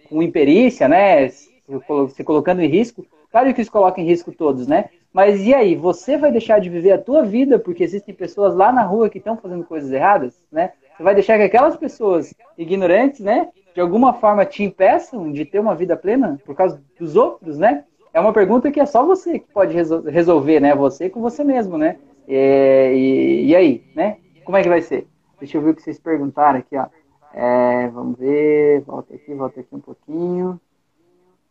com 0.10 0.22
imperícia, 0.22 0.88
né, 0.88 1.28
se 1.30 2.24
colocando 2.24 2.62
em 2.62 2.68
risco, 2.68 3.06
claro 3.32 3.54
que 3.54 3.62
isso 3.62 3.72
coloca 3.72 4.00
em 4.00 4.06
risco 4.06 4.32
todos, 4.32 4.68
né? 4.68 4.90
Mas 5.14 5.44
e 5.44 5.54
aí, 5.54 5.76
você 5.76 6.18
vai 6.18 6.32
deixar 6.32 6.60
de 6.60 6.72
viver 6.72 6.92
a 6.92 6.98
tua 6.98 7.24
vida 7.24 7.60
porque 7.60 7.84
existem 7.84 8.16
pessoas 8.16 8.56
lá 8.56 8.72
na 8.72 8.82
rua 8.82 9.10
que 9.10 9.20
estão 9.20 9.38
fazendo 9.38 9.64
coisas 9.64 9.92
erradas, 9.92 10.44
né? 10.52 10.74
Você 10.98 11.04
vai 11.04 11.14
deixar 11.14 11.38
que 11.38 11.44
aquelas 11.44 11.78
pessoas 11.78 12.34
ignorantes, 12.58 13.20
né, 13.20 13.50
de 13.74 13.82
alguma 13.82 14.14
forma 14.14 14.46
te 14.46 14.64
impeçam 14.64 15.32
de 15.32 15.46
ter 15.46 15.60
uma 15.60 15.76
vida 15.76 15.96
plena 15.96 16.40
por 16.44 16.56
causa 16.56 16.82
dos 17.00 17.16
outros, 17.16 17.60
né? 17.60 17.86
É 18.12 18.20
uma 18.20 18.34
pergunta 18.34 18.72
que 18.72 18.80
é 18.80 18.86
só 18.86 19.06
você 19.06 19.40
que 19.40 19.52
pode 19.52 19.76
resolver, 19.76 20.60
né? 20.60 20.76
Você 20.76 21.10
com 21.10 21.22
você 21.22 21.44
mesmo, 21.44 21.78
né? 21.78 21.98
É, 22.28 22.96
e, 22.96 23.48
e, 23.48 23.56
aí, 23.56 23.84
né? 23.96 24.18
Como 24.44 24.58
é 24.58 24.64
que 24.64 24.70
vai 24.70 24.82
ser? 24.82 25.08
Deixa 25.40 25.58
eu 25.58 25.62
ver 25.62 25.72
o 25.72 25.76
que 25.76 25.82
vocês 25.82 26.00
perguntaram 26.00 26.60
aqui, 26.60 26.78
ó. 26.78 26.86
É, 27.34 27.88
vamos 27.88 28.18
ver, 28.18 28.82
volta 28.82 29.16
aqui, 29.16 29.34
volta 29.34 29.60
aqui 29.60 29.76
um 29.76 29.80
pouquinho. 29.80 30.60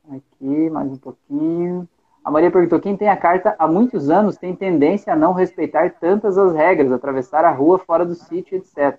Aqui, 0.09 0.71
mais 0.71 0.91
um 0.91 0.97
pouquinho. 0.97 1.89
A 2.25 2.31
Maria 2.31 2.51
perguntou: 2.51 2.81
quem 2.81 2.97
tem 2.97 3.09
a 3.09 3.17
carta 3.17 3.55
há 3.59 3.67
muitos 3.67 4.11
anos 4.11 4.37
tem 4.37 4.55
tendência 4.55 5.13
a 5.13 5.17
não 5.17 5.33
respeitar 5.33 5.91
tantas 6.01 6.39
as 6.39 6.55
regras, 6.55 6.93
atravessar 6.93 7.45
a 7.45 7.51
rua 7.51 7.79
fora 7.79 8.05
do 8.05 8.15
sítio, 8.15 8.57
etc. 8.57 8.99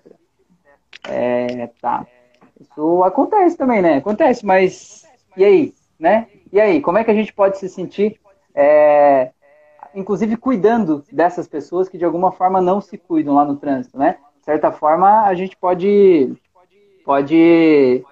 É, 1.08 1.68
tá. 1.80 2.06
Isso 2.60 3.02
acontece 3.04 3.56
também, 3.56 3.82
né? 3.82 3.96
Acontece, 3.96 4.44
mas 4.44 5.04
e 5.36 5.44
aí, 5.44 5.74
né? 5.98 6.28
E 6.52 6.60
aí, 6.60 6.80
como 6.80 6.98
é 6.98 7.04
que 7.04 7.10
a 7.10 7.14
gente 7.14 7.32
pode 7.32 7.58
se 7.58 7.68
sentir 7.68 8.20
é, 8.54 9.30
inclusive 9.94 10.36
cuidando 10.36 11.04
dessas 11.10 11.48
pessoas 11.48 11.88
que 11.88 11.98
de 11.98 12.04
alguma 12.04 12.30
forma 12.32 12.60
não 12.60 12.80
se 12.80 12.96
cuidam 12.98 13.34
lá 13.34 13.44
no 13.44 13.56
trânsito, 13.56 13.98
né? 13.98 14.18
De 14.38 14.44
certa 14.44 14.70
forma, 14.70 15.24
a 15.24 15.34
gente 15.34 15.56
pode 15.56 16.32
pode 17.04 18.04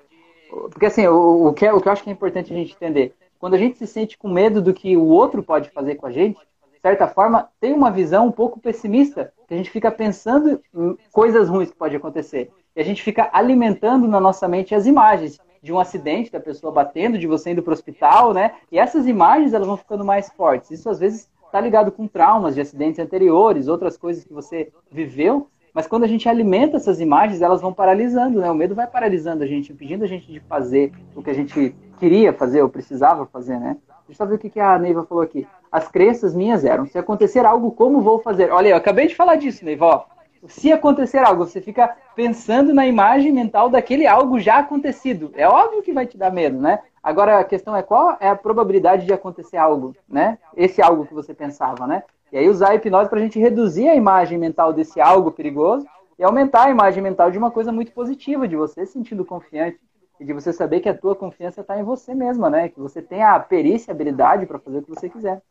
porque 0.70 0.86
assim, 0.86 1.06
o, 1.06 1.46
o, 1.46 1.52
que, 1.54 1.64
é, 1.64 1.72
o 1.72 1.80
que 1.80 1.88
eu 1.88 1.92
acho 1.92 2.02
que 2.02 2.10
é 2.10 2.12
importante 2.12 2.52
a 2.52 2.56
gente 2.56 2.74
entender, 2.74 3.14
quando 3.43 3.55
a 3.55 3.59
gente 3.59 3.76
se 3.76 3.88
sente 3.88 4.16
com 4.16 4.28
medo 4.28 4.62
do 4.62 4.72
que 4.72 4.97
o 4.97 5.05
outro 5.05 5.43
pode 5.43 5.68
fazer 5.70 5.97
com 5.97 6.07
a 6.07 6.12
gente, 6.12 6.38
de 6.38 6.80
certa 6.80 7.09
forma, 7.09 7.49
tem 7.59 7.72
uma 7.72 7.90
visão 7.90 8.28
um 8.28 8.30
pouco 8.30 8.61
pessimista, 8.61 9.32
que 9.49 9.55
a 9.55 9.57
gente 9.57 9.68
fica 9.68 9.90
pensando 9.90 10.62
em 10.72 10.97
coisas 11.11 11.49
ruins 11.49 11.68
que 11.68 11.76
pode 11.76 11.97
acontecer. 11.97 12.53
E 12.76 12.80
a 12.80 12.84
gente 12.84 13.03
fica 13.03 13.28
alimentando 13.32 14.07
na 14.07 14.20
nossa 14.20 14.47
mente 14.47 14.76
as 14.76 14.86
imagens 14.86 15.40
de 15.61 15.72
um 15.72 15.80
acidente, 15.80 16.30
da 16.30 16.38
pessoa 16.38 16.72
batendo, 16.72 17.18
de 17.18 17.26
você 17.26 17.51
indo 17.51 17.64
para 17.64 17.72
o 17.72 17.74
hospital, 17.74 18.32
né? 18.32 18.53
E 18.70 18.78
essas 18.78 19.09
imagens 19.09 19.53
elas 19.53 19.66
vão 19.66 19.76
ficando 19.76 20.05
mais 20.05 20.30
fortes. 20.30 20.70
Isso 20.70 20.88
às 20.88 21.01
vezes 21.01 21.28
está 21.45 21.61
ligado 21.61 21.90
com 21.90 22.07
traumas 22.07 22.55
de 22.55 22.61
acidentes 22.61 23.01
anteriores, 23.01 23.66
outras 23.66 23.97
coisas 23.97 24.22
que 24.22 24.32
você 24.32 24.72
viveu, 24.88 25.49
mas 25.74 25.88
quando 25.88 26.05
a 26.05 26.09
gente 26.09 26.28
alimenta 26.28 26.76
essas 26.76 27.01
imagens, 27.01 27.40
elas 27.40 27.61
vão 27.61 27.72
paralisando, 27.72 28.40
né? 28.40 28.49
O 28.51 28.55
medo 28.55 28.74
vai 28.74 28.86
paralisando 28.86 29.43
a 29.43 29.47
gente, 29.47 29.72
impedindo 29.72 30.05
a 30.05 30.07
gente 30.07 30.30
de 30.30 30.38
fazer 30.38 30.93
o 31.16 31.22
que 31.22 31.30
a 31.30 31.34
gente 31.34 31.74
queria 32.03 32.32
fazer 32.32 32.61
ou 32.61 32.68
precisava 32.68 33.26
fazer, 33.26 33.61
né? 33.61 33.76
Deixa 34.09 34.24
eu 34.24 34.26
ver 34.26 34.34
o 34.34 34.38
que 34.38 34.59
a 34.59 34.76
Neiva 34.76 35.05
falou 35.05 35.22
aqui. 35.22 35.46
As 35.70 35.86
crenças 35.86 36.34
minhas 36.34 36.64
eram, 36.64 36.84
se 36.84 36.98
acontecer 36.98 37.46
algo, 37.46 37.70
como 37.70 38.00
vou 38.00 38.18
fazer? 38.18 38.50
Olha, 38.50 38.70
eu 38.70 38.76
acabei 38.76 39.07
de 39.07 39.14
falar 39.14 39.36
disso, 39.36 39.64
Neiva, 39.64 39.86
ó. 39.86 40.05
Se 40.48 40.72
acontecer 40.72 41.18
algo, 41.18 41.46
você 41.46 41.61
fica 41.61 41.96
pensando 42.16 42.74
na 42.74 42.88
imagem 42.88 43.30
mental 43.30 43.70
daquele 43.70 44.05
algo 44.05 44.40
já 44.40 44.59
acontecido. 44.59 45.30
É 45.34 45.46
óbvio 45.46 45.80
que 45.80 45.92
vai 45.92 46.05
te 46.05 46.18
dar 46.18 46.32
medo, 46.32 46.61
né? 46.61 46.80
Agora 47.00 47.38
a 47.38 47.44
questão 47.44 47.76
é 47.76 47.84
qual 47.84 48.16
é 48.18 48.28
a 48.28 48.34
probabilidade 48.34 49.07
de 49.07 49.12
acontecer 49.12 49.57
algo, 49.57 49.94
né? 50.09 50.38
Esse 50.57 50.82
algo 50.82 51.07
que 51.07 51.14
você 51.14 51.32
pensava, 51.32 51.86
né? 51.86 52.03
E 52.32 52.36
aí 52.36 52.48
usar 52.48 52.70
a 52.70 52.74
hipnose 52.74 53.09
para 53.09 53.20
a 53.20 53.22
gente 53.22 53.38
reduzir 53.38 53.88
a 53.88 53.94
imagem 53.94 54.38
mental 54.38 54.72
desse 54.72 55.00
algo 55.00 55.30
perigoso 55.30 55.86
e 56.18 56.24
aumentar 56.24 56.64
a 56.64 56.70
imagem 56.70 57.00
mental 57.00 57.30
de 57.30 57.38
uma 57.38 57.53
coisa 57.53 57.70
muito 57.70 57.92
positiva, 57.92 58.48
de 58.48 58.57
você 58.57 58.84
se 58.84 58.94
sentindo 58.94 59.24
confiante 59.24 59.78
e 60.22 60.24
de 60.24 60.32
você 60.32 60.52
saber 60.52 60.78
que 60.78 60.88
a 60.88 60.96
tua 60.96 61.16
confiança 61.16 61.62
está 61.62 61.76
em 61.78 61.82
você 61.82 62.14
mesma, 62.14 62.48
né? 62.48 62.68
Que 62.68 62.78
você 62.78 63.02
tem 63.02 63.24
a 63.24 63.38
perícia, 63.40 63.90
a 63.90 63.94
habilidade 63.94 64.46
para 64.46 64.58
fazer 64.58 64.78
o 64.78 64.82
que 64.82 64.90
você 64.90 65.08
quiser. 65.08 65.42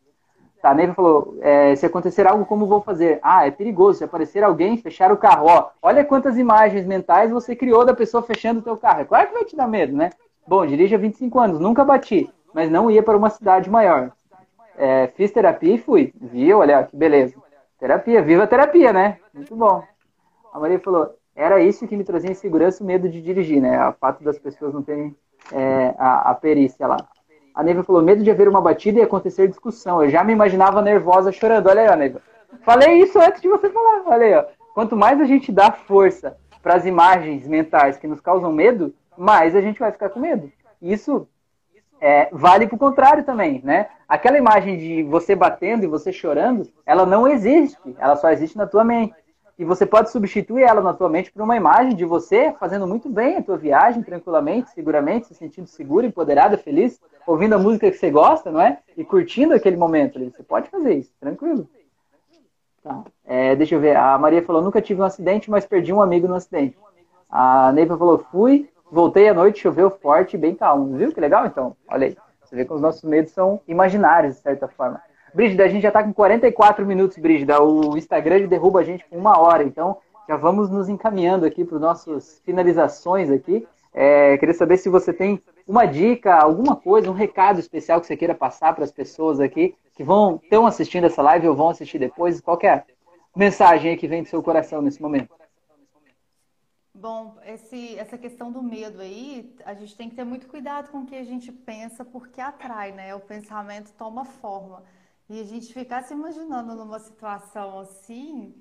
Tá, 0.61 0.71
a 0.71 0.73
Neiva 0.73 0.93
falou, 0.93 1.37
é, 1.41 1.75
se 1.75 1.85
acontecer 1.85 2.25
algo, 2.25 2.45
como 2.45 2.67
vou 2.67 2.81
fazer? 2.81 3.19
Ah, 3.21 3.45
é 3.45 3.51
perigoso, 3.51 3.97
se 3.97 4.03
aparecer 4.03 4.43
alguém, 4.43 4.77
fechar 4.77 5.11
o 5.11 5.17
carro. 5.17 5.47
Ó, 5.47 5.69
olha 5.81 6.05
quantas 6.05 6.37
imagens 6.37 6.85
mentais 6.85 7.31
você 7.31 7.53
criou 7.55 7.83
da 7.83 7.93
pessoa 7.93 8.23
fechando 8.23 8.61
o 8.61 8.63
teu 8.63 8.77
carro. 8.77 9.01
É 9.01 9.05
claro 9.05 9.27
que 9.27 9.33
vai 9.33 9.43
te 9.43 9.55
dar 9.55 9.67
medo, 9.67 9.93
né? 9.93 10.11
Bom, 10.47 10.65
dirijo 10.65 10.95
há 10.95 10.99
25 10.99 11.39
anos, 11.39 11.59
nunca 11.59 11.83
bati, 11.83 12.29
mas 12.53 12.71
não 12.71 12.89
ia 12.89 13.03
para 13.03 13.17
uma 13.17 13.29
cidade 13.29 13.69
maior. 13.69 14.11
É, 14.77 15.07
fiz 15.15 15.31
terapia 15.31 15.75
e 15.75 15.79
fui. 15.79 16.13
Viu? 16.15 16.59
Olha, 16.59 16.83
que 16.83 16.95
beleza. 16.95 17.35
Terapia, 17.77 18.21
viva 18.21 18.43
a 18.43 18.47
terapia, 18.47 18.93
né? 18.93 19.17
Muito 19.33 19.55
bom. 19.55 19.83
A 20.53 20.59
Maria 20.59 20.79
falou, 20.79 21.13
era 21.35 21.61
isso 21.61 21.87
que 21.87 21.95
me 21.95 22.03
trazia 22.03 22.31
insegurança 22.31 22.83
e 22.83 22.85
medo 22.85 23.07
de 23.09 23.21
dirigir, 23.21 23.61
né? 23.61 23.87
O 23.87 23.93
fato 23.93 24.23
das 24.23 24.37
pessoas 24.37 24.73
não 24.73 24.83
terem 24.83 25.15
é, 25.51 25.95
a, 25.97 26.31
a, 26.31 26.35
perícia 26.35 26.85
lá. 26.87 26.97
A 27.53 27.63
Neiva 27.63 27.83
falou, 27.83 28.01
medo 28.01 28.23
de 28.23 28.31
haver 28.31 28.47
uma 28.47 28.61
batida 28.61 28.99
e 28.99 29.01
acontecer 29.01 29.47
discussão. 29.47 30.03
Eu 30.03 30.09
já 30.09 30.23
me 30.23 30.33
imaginava 30.33 30.81
nervosa 30.81 31.31
chorando. 31.31 31.67
Olha 31.67 31.81
aí, 31.81 31.89
ó, 31.89 31.95
Neiva. 31.95 32.21
Falei 32.63 33.01
isso 33.01 33.19
antes 33.19 33.41
de 33.41 33.47
você 33.47 33.69
falar. 33.69 34.03
Olha 34.05 34.25
aí, 34.25 34.33
ó. 34.33 34.45
Quanto 34.73 34.95
mais 34.95 35.19
a 35.19 35.25
gente 35.25 35.51
dá 35.51 35.71
força 35.71 36.37
para 36.61 36.75
as 36.75 36.85
imagens 36.85 37.47
mentais 37.47 37.97
que 37.97 38.07
nos 38.07 38.21
causam 38.21 38.51
medo, 38.51 38.93
mais 39.17 39.55
a 39.55 39.61
gente 39.61 39.79
vai 39.79 39.91
ficar 39.91 40.09
com 40.09 40.19
medo. 40.19 40.51
Isso 40.81 41.27
é, 41.99 42.29
vale 42.31 42.67
para 42.67 42.75
o 42.75 42.79
contrário 42.79 43.23
também, 43.23 43.61
né? 43.63 43.87
Aquela 44.07 44.37
imagem 44.37 44.77
de 44.77 45.03
você 45.03 45.35
batendo 45.35 45.83
e 45.83 45.87
você 45.87 46.11
chorando, 46.11 46.67
ela 46.85 47.05
não 47.05 47.27
existe, 47.27 47.77
ela 47.97 48.15
só 48.15 48.29
existe 48.31 48.57
na 48.57 48.65
tua 48.65 48.83
mente. 48.83 49.13
E 49.61 49.63
você 49.63 49.85
pode 49.85 50.09
substituir 50.09 50.63
ela 50.63 50.81
na 50.81 50.91
tua 50.91 51.07
mente 51.07 51.31
por 51.31 51.43
uma 51.43 51.55
imagem 51.55 51.95
de 51.95 52.03
você 52.03 52.51
fazendo 52.59 52.87
muito 52.87 53.07
bem 53.07 53.37
a 53.37 53.43
tua 53.43 53.57
viagem, 53.57 54.01
tranquilamente, 54.01 54.71
seguramente, 54.71 55.27
se 55.27 55.35
sentindo 55.35 55.67
seguro, 55.67 56.03
empoderada, 56.03 56.57
feliz, 56.57 56.99
ouvindo 57.27 57.53
a 57.53 57.59
música 57.59 57.91
que 57.91 57.97
você 57.97 58.09
gosta, 58.09 58.51
não 58.51 58.59
é? 58.59 58.79
E 58.97 59.05
curtindo 59.05 59.53
aquele 59.53 59.77
momento. 59.77 60.19
Você 60.19 60.41
pode 60.41 60.67
fazer 60.67 60.95
isso, 60.95 61.11
tranquilo. 61.19 61.69
Tá. 62.83 63.03
É, 63.23 63.55
deixa 63.55 63.75
eu 63.75 63.79
ver, 63.79 63.95
a 63.95 64.17
Maria 64.17 64.41
falou, 64.41 64.63
nunca 64.63 64.81
tive 64.81 64.99
um 64.99 65.05
acidente, 65.05 65.51
mas 65.51 65.63
perdi 65.63 65.93
um 65.93 66.01
amigo 66.01 66.27
no 66.27 66.33
acidente. 66.33 66.75
A 67.29 67.71
Neiva 67.71 67.95
falou, 67.95 68.17
fui, 68.31 68.67
Voltei 68.91 69.29
à 69.29 69.33
noite, 69.33 69.61
choveu 69.61 69.89
forte 69.89 70.37
bem 70.37 70.53
calmo. 70.53 70.97
Viu 70.97 71.13
que 71.13 71.21
legal, 71.21 71.45
então? 71.45 71.77
Olha 71.87 72.07
aí. 72.07 72.17
Você 72.43 72.57
vê 72.57 72.65
que 72.65 72.73
os 72.73 72.81
nossos 72.81 73.03
medos 73.03 73.31
são 73.31 73.61
imaginários, 73.65 74.35
de 74.35 74.41
certa 74.41 74.67
forma. 74.67 75.01
Brígida, 75.33 75.63
a 75.63 75.67
gente 75.67 75.81
já 75.81 75.89
está 75.89 76.03
com 76.03 76.13
44 76.13 76.85
minutos, 76.85 77.17
Brígida. 77.17 77.61
O 77.61 77.97
Instagram 77.97 78.47
derruba 78.47 78.81
a 78.81 78.83
gente 78.83 79.05
com 79.05 79.17
uma 79.17 79.39
hora. 79.39 79.63
Então, 79.63 79.97
já 80.27 80.35
vamos 80.35 80.69
nos 80.69 80.89
encaminhando 80.89 81.45
aqui 81.45 81.63
para 81.63 81.75
as 81.75 81.81
nossas 81.81 82.41
finalizações 82.45 83.29
aqui. 83.29 83.67
É, 83.93 84.37
queria 84.37 84.53
saber 84.53 84.77
se 84.77 84.89
você 84.89 85.11
tem 85.11 85.41
uma 85.67 85.85
dica, 85.85 86.35
alguma 86.35 86.75
coisa, 86.75 87.09
um 87.09 87.13
recado 87.13 87.59
especial 87.59 87.99
que 87.99 88.07
você 88.07 88.15
queira 88.15 88.35
passar 88.35 88.73
para 88.73 88.83
as 88.83 88.91
pessoas 88.91 89.39
aqui 89.39 89.75
que 89.95 90.03
vão 90.03 90.39
estão 90.41 90.65
assistindo 90.65 91.05
essa 91.05 91.21
live 91.21 91.47
ou 91.47 91.55
vão 91.55 91.69
assistir 91.69 91.99
depois. 91.99 92.41
Qual 92.41 92.57
é 92.63 92.69
a 92.69 92.83
mensagem 93.35 93.95
que 93.97 94.07
vem 94.07 94.23
do 94.23 94.29
seu 94.29 94.41
coração 94.41 94.81
nesse 94.81 95.01
momento? 95.01 95.29
Bom, 96.93 97.35
esse, 97.45 97.97
essa 97.97 98.17
questão 98.17 98.51
do 98.51 98.61
medo 98.61 99.01
aí, 99.01 99.55
a 99.65 99.73
gente 99.73 99.95
tem 99.95 100.09
que 100.09 100.15
ter 100.15 100.23
muito 100.23 100.47
cuidado 100.47 100.91
com 100.91 100.99
o 100.99 101.05
que 101.05 101.15
a 101.15 101.23
gente 101.23 101.51
pensa, 101.51 102.03
porque 102.05 102.39
atrai, 102.39 102.91
né? 102.91 103.15
O 103.15 103.19
pensamento 103.19 103.91
toma 103.97 104.25
forma. 104.25 104.83
E 105.31 105.39
a 105.39 105.45
gente 105.51 105.73
ficar 105.73 106.03
se 106.03 106.13
imaginando 106.13 106.75
numa 106.75 106.99
situação 106.99 107.79
assim, 107.79 108.53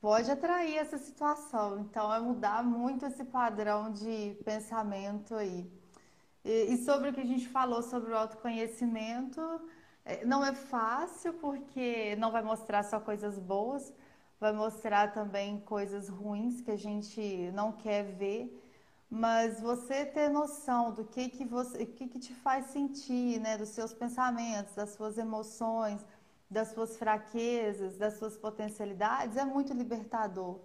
pode 0.00 0.30
atrair 0.30 0.76
essa 0.78 0.98
situação. 0.98 1.80
Então, 1.80 2.12
é 2.14 2.20
mudar 2.20 2.62
muito 2.64 3.06
esse 3.06 3.24
padrão 3.24 3.90
de 3.92 4.36
pensamento 4.44 5.34
aí. 5.34 5.60
E, 6.44 6.74
e 6.74 6.76
sobre 6.86 7.10
o 7.10 7.14
que 7.14 7.20
a 7.20 7.26
gente 7.32 7.48
falou 7.48 7.82
sobre 7.82 8.12
o 8.12 8.16
autoconhecimento, 8.16 9.40
É, 10.04 10.24
não 10.26 10.44
é 10.44 10.54
fácil 10.54 11.32
porque 11.34 12.16
não 12.16 12.30
vai 12.32 12.42
mostrar 12.42 12.82
só 12.84 13.00
coisas 13.00 13.38
boas, 13.38 13.92
vai 14.40 14.52
mostrar 14.52 15.12
também 15.12 15.60
coisas 15.60 16.08
ruins 16.08 16.60
que 16.60 16.70
a 16.72 16.76
gente 16.76 17.50
não 17.54 17.72
quer 17.72 18.04
ver. 18.04 18.61
Mas 19.14 19.60
você 19.60 20.06
ter 20.06 20.30
noção 20.30 20.90
do 20.90 21.04
que 21.04 21.28
que 21.28 21.44
você, 21.44 21.84
que 21.84 22.08
que 22.08 22.18
te 22.18 22.32
faz 22.32 22.68
sentir, 22.68 23.38
né, 23.40 23.58
dos 23.58 23.68
seus 23.68 23.92
pensamentos, 23.92 24.74
das 24.74 24.94
suas 24.94 25.18
emoções, 25.18 26.00
das 26.50 26.68
suas 26.68 26.96
fraquezas, 26.96 27.98
das 27.98 28.14
suas 28.14 28.38
potencialidades 28.38 29.36
é 29.36 29.44
muito 29.44 29.74
libertador. 29.74 30.60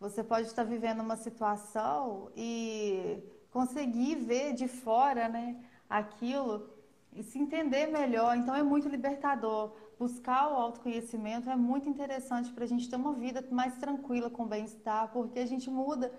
Você 0.00 0.24
pode 0.24 0.46
estar 0.46 0.64
vivendo 0.64 1.00
uma 1.00 1.16
situação 1.16 2.30
e 2.34 3.22
conseguir 3.50 4.14
ver 4.14 4.54
de 4.54 4.68
fora, 4.68 5.28
né, 5.28 5.62
aquilo 5.86 6.70
e 7.12 7.22
se 7.22 7.38
entender 7.38 7.88
melhor. 7.88 8.38
Então 8.38 8.54
é 8.54 8.62
muito 8.62 8.88
libertador. 8.88 9.76
Buscar 9.98 10.48
o 10.50 10.54
autoconhecimento 10.54 11.50
é 11.50 11.56
muito 11.56 11.90
interessante 11.90 12.50
para 12.54 12.64
a 12.64 12.66
gente 12.66 12.88
ter 12.88 12.96
uma 12.96 13.12
vida 13.12 13.46
mais 13.50 13.76
tranquila, 13.76 14.30
com 14.30 14.46
bem-estar, 14.46 15.12
porque 15.12 15.40
a 15.40 15.46
gente 15.46 15.68
muda 15.68 16.10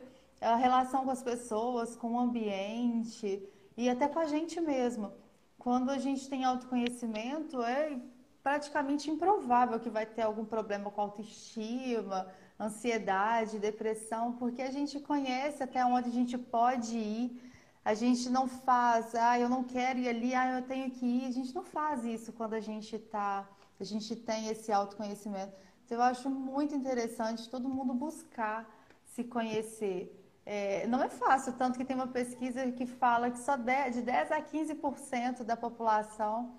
a 0.41 0.55
relação 0.55 1.03
com 1.05 1.11
as 1.11 1.23
pessoas, 1.23 1.95
com 1.95 2.13
o 2.13 2.19
ambiente 2.19 3.43
e 3.75 3.89
até 3.89 4.07
com 4.07 4.19
a 4.19 4.25
gente 4.25 4.59
mesmo. 4.61 5.11
Quando 5.57 5.89
a 5.89 5.97
gente 5.97 6.29
tem 6.29 6.45
autoconhecimento, 6.45 7.61
é 7.61 7.99
praticamente 8.43 9.09
improvável 9.11 9.79
que 9.79 9.89
vai 9.89 10.05
ter 10.05 10.21
algum 10.21 10.45
problema 10.45 10.89
com 10.89 11.01
autoestima, 11.01 12.27
ansiedade, 12.59 13.59
depressão, 13.59 14.33
porque 14.33 14.61
a 14.61 14.71
gente 14.71 14.99
conhece 14.99 15.61
até 15.61 15.83
onde 15.85 16.09
a 16.09 16.11
gente 16.13 16.37
pode 16.37 16.97
ir. 16.97 17.41
A 17.83 17.93
gente 17.93 18.29
não 18.29 18.47
faz, 18.47 19.15
ah, 19.15 19.39
eu 19.39 19.49
não 19.49 19.63
quero 19.63 19.99
ir 19.99 20.09
ali, 20.09 20.33
ah, 20.35 20.59
eu 20.59 20.61
tenho 20.61 20.89
que 20.91 21.05
ir. 21.05 21.25
A 21.27 21.31
gente 21.31 21.53
não 21.53 21.63
faz 21.63 22.03
isso 22.03 22.33
quando 22.33 22.53
a 22.53 22.59
gente 22.59 22.97
tá, 22.99 23.47
a 23.79 23.83
gente 23.83 24.15
tem 24.15 24.47
esse 24.49 24.71
autoconhecimento. 24.71 25.53
Então, 25.85 25.97
eu 25.97 26.03
acho 26.03 26.29
muito 26.29 26.75
interessante 26.75 27.49
todo 27.49 27.69
mundo 27.69 27.93
buscar 27.93 28.65
se 29.05 29.23
conhecer. 29.23 30.16
É, 30.49 30.87
não 30.87 31.03
é 31.03 31.09
fácil, 31.09 31.51
tanto 31.51 31.77
que 31.77 31.83
tem 31.83 31.93
uma 31.93 32.07
pesquisa 32.07 32.71
que 32.71 32.85
fala 32.85 33.29
que 33.29 33.37
só 33.37 33.57
de 33.57 34.01
10 34.01 34.31
a 34.31 34.41
15% 34.41 35.43
da 35.43 35.57
população 35.57 36.53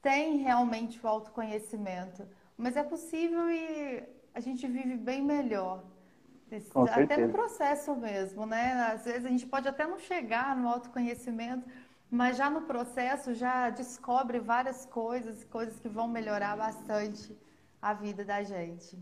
tem 0.00 0.38
realmente 0.38 0.98
o 1.04 1.06
autoconhecimento, 1.06 2.26
mas 2.56 2.74
é 2.74 2.82
possível 2.82 3.50
e 3.50 4.02
a 4.32 4.40
gente 4.40 4.66
vive 4.66 4.96
bem 4.96 5.22
melhor. 5.22 5.84
Com 6.72 6.84
até 6.84 6.94
certeza. 6.94 7.26
no 7.26 7.32
processo 7.34 7.94
mesmo, 7.94 8.46
né? 8.46 8.72
Às 8.94 9.04
vezes 9.04 9.26
a 9.26 9.28
gente 9.28 9.46
pode 9.46 9.68
até 9.68 9.86
não 9.86 9.98
chegar 9.98 10.56
no 10.56 10.66
autoconhecimento, 10.70 11.68
mas 12.10 12.38
já 12.38 12.48
no 12.48 12.62
processo 12.62 13.34
já 13.34 13.68
descobre 13.68 14.38
várias 14.38 14.86
coisas, 14.86 15.44
coisas 15.44 15.78
que 15.78 15.88
vão 15.88 16.08
melhorar 16.08 16.56
bastante 16.56 17.36
a 17.80 17.92
vida 17.92 18.24
da 18.24 18.42
gente. 18.42 18.98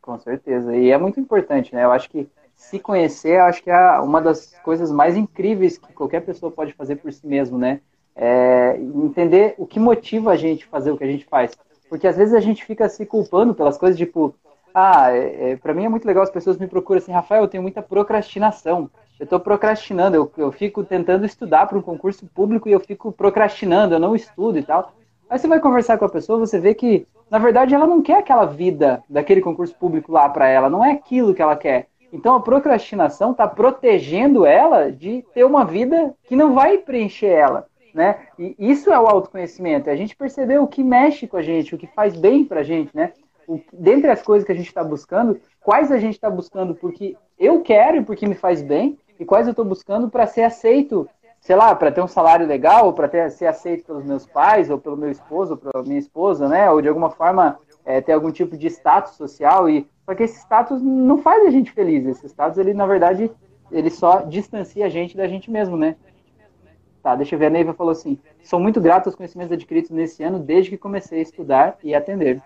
Com 0.00 0.18
certeza. 0.18 0.76
E 0.76 0.90
é 0.90 0.98
muito 0.98 1.20
importante, 1.20 1.72
né? 1.72 1.84
Eu 1.84 1.92
acho 1.92 2.10
que 2.10 2.28
se 2.54 2.78
conhecer, 2.78 3.40
acho 3.40 3.62
que 3.62 3.70
é 3.70 3.98
uma 4.00 4.20
das 4.20 4.54
coisas 4.62 4.90
mais 4.90 5.16
incríveis 5.16 5.78
que 5.78 5.92
qualquer 5.92 6.20
pessoa 6.20 6.50
pode 6.50 6.72
fazer 6.72 6.96
por 6.96 7.12
si 7.12 7.26
mesmo, 7.26 7.58
né? 7.58 7.80
é, 8.16 8.76
entender 8.78 9.54
o 9.58 9.66
que 9.66 9.80
motiva 9.80 10.30
a 10.30 10.36
gente 10.36 10.66
fazer 10.66 10.90
o 10.90 10.96
que 10.96 11.04
a 11.04 11.10
gente 11.10 11.24
faz. 11.24 11.56
Porque 11.88 12.06
às 12.06 12.16
vezes 12.16 12.34
a 12.34 12.40
gente 12.40 12.64
fica 12.64 12.88
se 12.88 13.04
culpando 13.04 13.54
pelas 13.54 13.76
coisas, 13.76 13.98
tipo, 13.98 14.34
ah, 14.72 15.10
é, 15.10 15.52
é, 15.52 15.56
para 15.56 15.74
mim 15.74 15.84
é 15.84 15.88
muito 15.88 16.06
legal 16.06 16.22
as 16.22 16.30
pessoas 16.30 16.56
me 16.56 16.66
procuram 16.66 16.98
assim, 16.98 17.12
Rafael, 17.12 17.42
eu 17.42 17.48
tenho 17.48 17.62
muita 17.62 17.82
procrastinação. 17.82 18.90
Eu 19.18 19.24
estou 19.24 19.38
procrastinando, 19.38 20.16
eu, 20.16 20.32
eu 20.36 20.50
fico 20.50 20.82
tentando 20.82 21.24
estudar 21.24 21.66
para 21.66 21.78
um 21.78 21.82
concurso 21.82 22.26
público 22.26 22.68
e 22.68 22.72
eu 22.72 22.80
fico 22.80 23.12
procrastinando, 23.12 23.94
eu 23.94 24.00
não 24.00 24.14
estudo 24.14 24.58
e 24.58 24.62
tal. 24.62 24.92
Aí 25.30 25.38
você 25.38 25.46
vai 25.46 25.60
conversar 25.60 25.98
com 25.98 26.04
a 26.04 26.08
pessoa, 26.08 26.38
você 26.38 26.58
vê 26.58 26.74
que, 26.74 27.06
na 27.30 27.38
verdade, 27.38 27.74
ela 27.74 27.86
não 27.86 28.02
quer 28.02 28.18
aquela 28.18 28.44
vida 28.44 29.02
daquele 29.08 29.40
concurso 29.40 29.74
público 29.76 30.10
lá 30.10 30.28
para 30.28 30.48
ela, 30.48 30.68
não 30.68 30.84
é 30.84 30.92
aquilo 30.92 31.32
que 31.32 31.40
ela 31.40 31.56
quer. 31.56 31.86
Então 32.14 32.36
a 32.36 32.40
procrastinação 32.40 33.32
está 33.32 33.46
protegendo 33.46 34.46
ela 34.46 34.90
de 34.90 35.24
ter 35.34 35.44
uma 35.44 35.64
vida 35.64 36.14
que 36.24 36.36
não 36.36 36.54
vai 36.54 36.78
preencher 36.78 37.26
ela 37.26 37.66
né? 37.94 38.26
E 38.36 38.56
isso 38.58 38.92
é 38.92 38.98
o 38.98 39.06
autoconhecimento, 39.06 39.88
é 39.88 39.92
a 39.92 39.96
gente 39.96 40.16
perceber 40.16 40.58
o 40.58 40.66
que 40.66 40.82
mexe 40.82 41.28
com 41.28 41.36
a 41.36 41.42
gente, 41.42 41.74
o 41.74 41.78
que 41.78 41.86
faz 41.86 42.16
bem 42.16 42.44
pra 42.44 42.64
gente, 42.64 42.94
né? 42.94 43.12
O, 43.46 43.60
dentre 43.72 44.10
as 44.10 44.20
coisas 44.20 44.44
que 44.44 44.50
a 44.50 44.54
gente 44.54 44.66
está 44.66 44.82
buscando, 44.82 45.40
quais 45.60 45.92
a 45.92 45.98
gente 45.98 46.14
está 46.14 46.28
buscando 46.28 46.74
porque 46.74 47.16
eu 47.38 47.62
quero 47.62 47.98
e 47.98 48.04
porque 48.04 48.26
me 48.26 48.34
faz 48.34 48.60
bem, 48.62 48.98
e 49.18 49.24
quais 49.24 49.46
eu 49.46 49.52
estou 49.52 49.64
buscando 49.64 50.10
para 50.10 50.26
ser 50.26 50.42
aceito, 50.42 51.08
sei 51.40 51.54
lá, 51.54 51.72
para 51.74 51.92
ter 51.92 52.02
um 52.02 52.08
salário 52.08 52.46
legal, 52.46 52.92
para 52.92 53.30
ser 53.30 53.46
aceito 53.46 53.86
pelos 53.86 54.04
meus 54.04 54.26
pais, 54.26 54.70
ou 54.70 54.78
pelo 54.78 54.96
meu 54.96 55.10
esposo, 55.10 55.52
ou 55.52 55.56
pela 55.56 55.84
minha 55.84 55.98
esposa, 55.98 56.48
né? 56.48 56.68
Ou 56.70 56.82
de 56.82 56.88
alguma 56.88 57.10
forma 57.10 57.60
é, 57.84 58.00
ter 58.00 58.12
algum 58.12 58.30
tipo 58.30 58.56
de 58.56 58.66
status 58.68 59.14
social, 59.14 59.68
e 59.68 59.88
porque 60.06 60.24
esse 60.24 60.38
status 60.38 60.82
não 60.82 61.18
faz 61.18 61.46
a 61.46 61.50
gente 61.50 61.70
feliz, 61.72 62.06
esse 62.06 62.26
status, 62.26 62.58
ele 62.58 62.74
na 62.74 62.86
verdade, 62.86 63.30
ele 63.70 63.90
só 63.90 64.20
distancia 64.20 64.86
a 64.86 64.88
gente 64.88 65.16
da 65.16 65.26
gente 65.26 65.50
mesmo, 65.50 65.76
né? 65.76 65.96
Tá, 67.04 67.14
deixa 67.14 67.34
eu 67.34 67.38
ver. 67.38 67.46
A 67.46 67.50
Neiva 67.50 67.74
falou 67.74 67.92
assim: 67.92 68.18
sou 68.42 68.58
muito 68.58 68.80
grato 68.80 69.06
aos 69.06 69.14
conhecimentos 69.14 69.52
adquiridos 69.52 69.90
nesse 69.90 70.22
ano 70.22 70.38
desde 70.38 70.70
que 70.70 70.78
comecei 70.78 71.18
a 71.18 71.22
estudar 71.22 71.76
e 71.82 71.94
atender. 71.94 72.40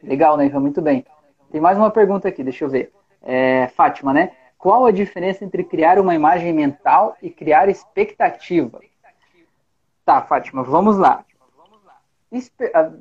Legal, 0.00 0.36
Neiva, 0.36 0.60
muito 0.60 0.80
bem. 0.80 1.04
Tem 1.50 1.60
mais 1.60 1.76
uma 1.76 1.90
pergunta 1.90 2.28
aqui, 2.28 2.44
deixa 2.44 2.64
eu 2.64 2.68
ver. 2.68 2.92
É, 3.20 3.66
Fátima, 3.74 4.12
né? 4.12 4.30
Qual 4.56 4.86
a 4.86 4.92
diferença 4.92 5.44
entre 5.44 5.64
criar 5.64 5.98
uma 5.98 6.14
imagem 6.14 6.52
mental 6.52 7.16
e 7.20 7.28
criar 7.28 7.68
expectativa? 7.68 8.80
Tá, 10.04 10.22
Fátima, 10.22 10.62
vamos 10.62 10.96
lá. 10.96 11.24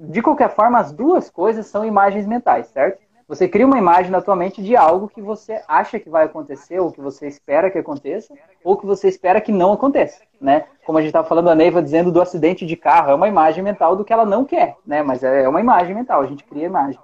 De 0.10 0.22
qualquer 0.22 0.50
forma, 0.50 0.80
as 0.80 0.92
duas 0.92 1.30
coisas 1.30 1.68
são 1.68 1.84
imagens 1.86 2.26
mentais, 2.26 2.68
certo? 2.68 3.06
Você 3.28 3.46
cria 3.46 3.66
uma 3.66 3.78
imagem 3.78 4.10
na 4.10 4.22
tua 4.22 4.38
mente 4.38 4.64
de 4.64 4.74
algo 4.78 5.10
que 5.10 5.22
você 5.22 5.62
acha 5.68 6.00
que 6.00 6.10
vai 6.10 6.24
acontecer, 6.24 6.80
ou 6.80 6.94
que 6.94 7.02
você 7.02 7.28
espera 7.28 7.70
que 7.70 7.78
aconteça, 7.78 8.34
ou 8.64 8.78
que 8.78 8.86
você 8.86 9.10
espera 9.10 9.42
que 9.42 9.52
não 9.52 9.74
aconteça, 9.74 10.24
né? 10.40 10.64
Como 10.86 10.98
a 10.98 11.02
gente 11.02 11.10
estava 11.10 11.28
falando, 11.28 11.50
a 11.50 11.56
Neiva 11.56 11.84
dizendo 11.84 12.10
do 12.10 12.22
acidente 12.22 12.66
de 12.66 12.78
carro, 12.78 13.12
é 13.12 13.16
uma 13.16 13.28
imagem 13.28 13.62
mental 13.62 13.98
do 13.98 14.06
que 14.06 14.14
ela 14.14 14.26
não 14.26 14.46
quer, 14.46 14.78
né? 14.86 15.04
Mas 15.04 15.24
é 15.24 15.48
uma 15.50 15.60
imagem 15.60 15.94
mental, 15.94 16.22
a 16.22 16.26
gente 16.26 16.46
cria 16.46 16.68
imagem. 16.68 17.00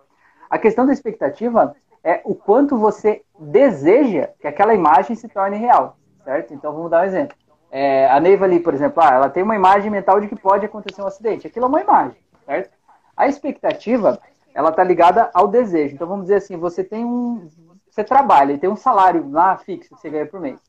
A 0.50 0.58
questão 0.58 0.86
da 0.86 0.94
expectativa 0.94 1.76
é 2.02 2.22
o 2.24 2.34
quanto 2.34 2.78
você 2.78 3.22
deseja 3.38 4.30
que 4.40 4.48
aquela 4.48 4.74
imagem 4.74 5.18
se 5.18 5.28
torne 5.28 5.58
real, 5.58 5.98
certo? 6.24 6.54
Então 6.54 6.72
vamos 6.72 6.90
dar 6.90 7.02
um 7.02 7.06
exemplo. 7.06 7.36
É, 7.76 8.08
a 8.08 8.20
Neiva 8.20 8.46
ali, 8.46 8.60
por 8.60 8.72
exemplo, 8.72 9.02
ah, 9.02 9.16
ela 9.16 9.30
tem 9.32 9.42
uma 9.42 9.56
imagem 9.56 9.90
mental 9.90 10.22
de 10.22 10.28
que 10.28 10.36
pode 10.36 10.64
acontecer 10.64 11.02
um 11.02 11.08
acidente. 11.08 11.48
Aquilo 11.48 11.66
é 11.66 11.70
uma 11.70 11.82
imagem, 11.82 12.16
certo? 12.46 12.70
A 13.18 13.28
expectativa 13.28 14.20
ela 14.54 14.70
está 14.70 14.84
ligada 14.84 15.32
ao 15.34 15.48
desejo. 15.48 15.96
Então 15.96 16.08
vamos 16.08 16.26
dizer 16.26 16.36
assim, 16.36 16.56
você 16.56 16.84
tem 16.84 17.04
um, 17.04 17.50
você 17.90 18.04
trabalha 18.04 18.54
e 18.54 18.60
tem 18.60 18.70
um 18.70 18.76
salário 18.76 19.28
lá 19.32 19.58
fixo 19.58 19.96
que 19.96 20.00
você 20.00 20.08
ganha 20.08 20.28
por 20.28 20.40
mês. 20.40 20.60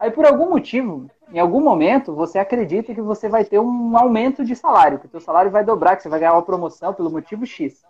Aí 0.00 0.10
por 0.10 0.24
algum 0.24 0.48
motivo, 0.48 1.06
em 1.30 1.38
algum 1.38 1.60
momento, 1.60 2.14
você 2.14 2.38
acredita 2.38 2.94
que 2.94 3.02
você 3.02 3.28
vai 3.28 3.44
ter 3.44 3.58
um 3.58 3.94
aumento 3.98 4.42
de 4.42 4.56
salário, 4.56 4.98
que 4.98 5.06
o 5.06 5.10
seu 5.10 5.20
salário 5.20 5.50
vai 5.50 5.64
dobrar, 5.64 5.96
que 5.96 6.02
você 6.02 6.08
vai 6.08 6.20
ganhar 6.20 6.32
uma 6.32 6.40
promoção 6.40 6.94
pelo 6.94 7.10
motivo 7.10 7.44
X. 7.44 7.84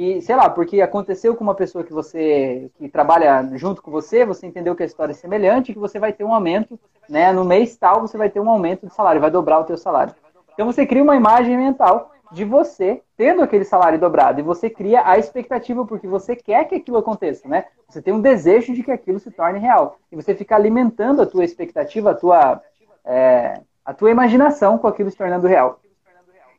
E 0.00 0.22
sei 0.22 0.36
lá, 0.36 0.48
porque 0.48 0.80
aconteceu 0.80 1.34
com 1.34 1.42
uma 1.42 1.56
pessoa 1.56 1.82
que 1.82 1.92
você 1.92 2.70
que 2.78 2.88
trabalha 2.88 3.50
junto 3.54 3.82
com 3.82 3.90
você, 3.90 4.24
você 4.24 4.46
entendeu 4.46 4.76
que 4.76 4.84
a 4.84 4.86
história 4.86 5.10
é 5.10 5.14
semelhante, 5.14 5.72
que 5.72 5.78
você 5.78 5.98
vai 5.98 6.12
ter 6.12 6.22
um 6.22 6.32
aumento, 6.32 6.78
né, 7.08 7.32
no 7.32 7.44
mês 7.44 7.76
tal, 7.76 8.00
você 8.00 8.16
vai 8.16 8.30
ter 8.30 8.38
um 8.38 8.48
aumento 8.48 8.86
de 8.86 8.94
salário, 8.94 9.20
vai 9.20 9.28
dobrar 9.28 9.58
o 9.58 9.64
teu 9.64 9.76
salário. 9.76 10.14
Então 10.54 10.66
você 10.66 10.86
cria 10.86 11.02
uma 11.02 11.16
imagem 11.16 11.56
mental 11.56 12.12
de 12.30 12.44
você 12.44 13.02
tendo 13.16 13.42
aquele 13.42 13.64
salário 13.64 13.98
dobrado 13.98 14.38
e 14.38 14.44
você 14.44 14.70
cria 14.70 15.02
a 15.04 15.18
expectativa 15.18 15.84
porque 15.84 16.06
você 16.06 16.36
quer 16.36 16.66
que 16.66 16.76
aquilo 16.76 16.98
aconteça, 16.98 17.48
né? 17.48 17.64
Você 17.88 18.00
tem 18.00 18.14
um 18.14 18.20
desejo 18.20 18.72
de 18.72 18.84
que 18.84 18.92
aquilo 18.92 19.18
se 19.18 19.32
torne 19.32 19.58
real 19.58 19.96
e 20.12 20.14
você 20.14 20.32
fica 20.32 20.54
alimentando 20.54 21.22
a 21.22 21.26
tua 21.26 21.44
expectativa, 21.44 22.12
a 22.12 22.14
tua 22.14 22.62
é, 23.04 23.62
a 23.84 23.92
tua 23.92 24.12
imaginação 24.12 24.78
com 24.78 24.86
aquilo 24.86 25.10
se 25.10 25.16
tornando 25.16 25.48
real. 25.48 25.80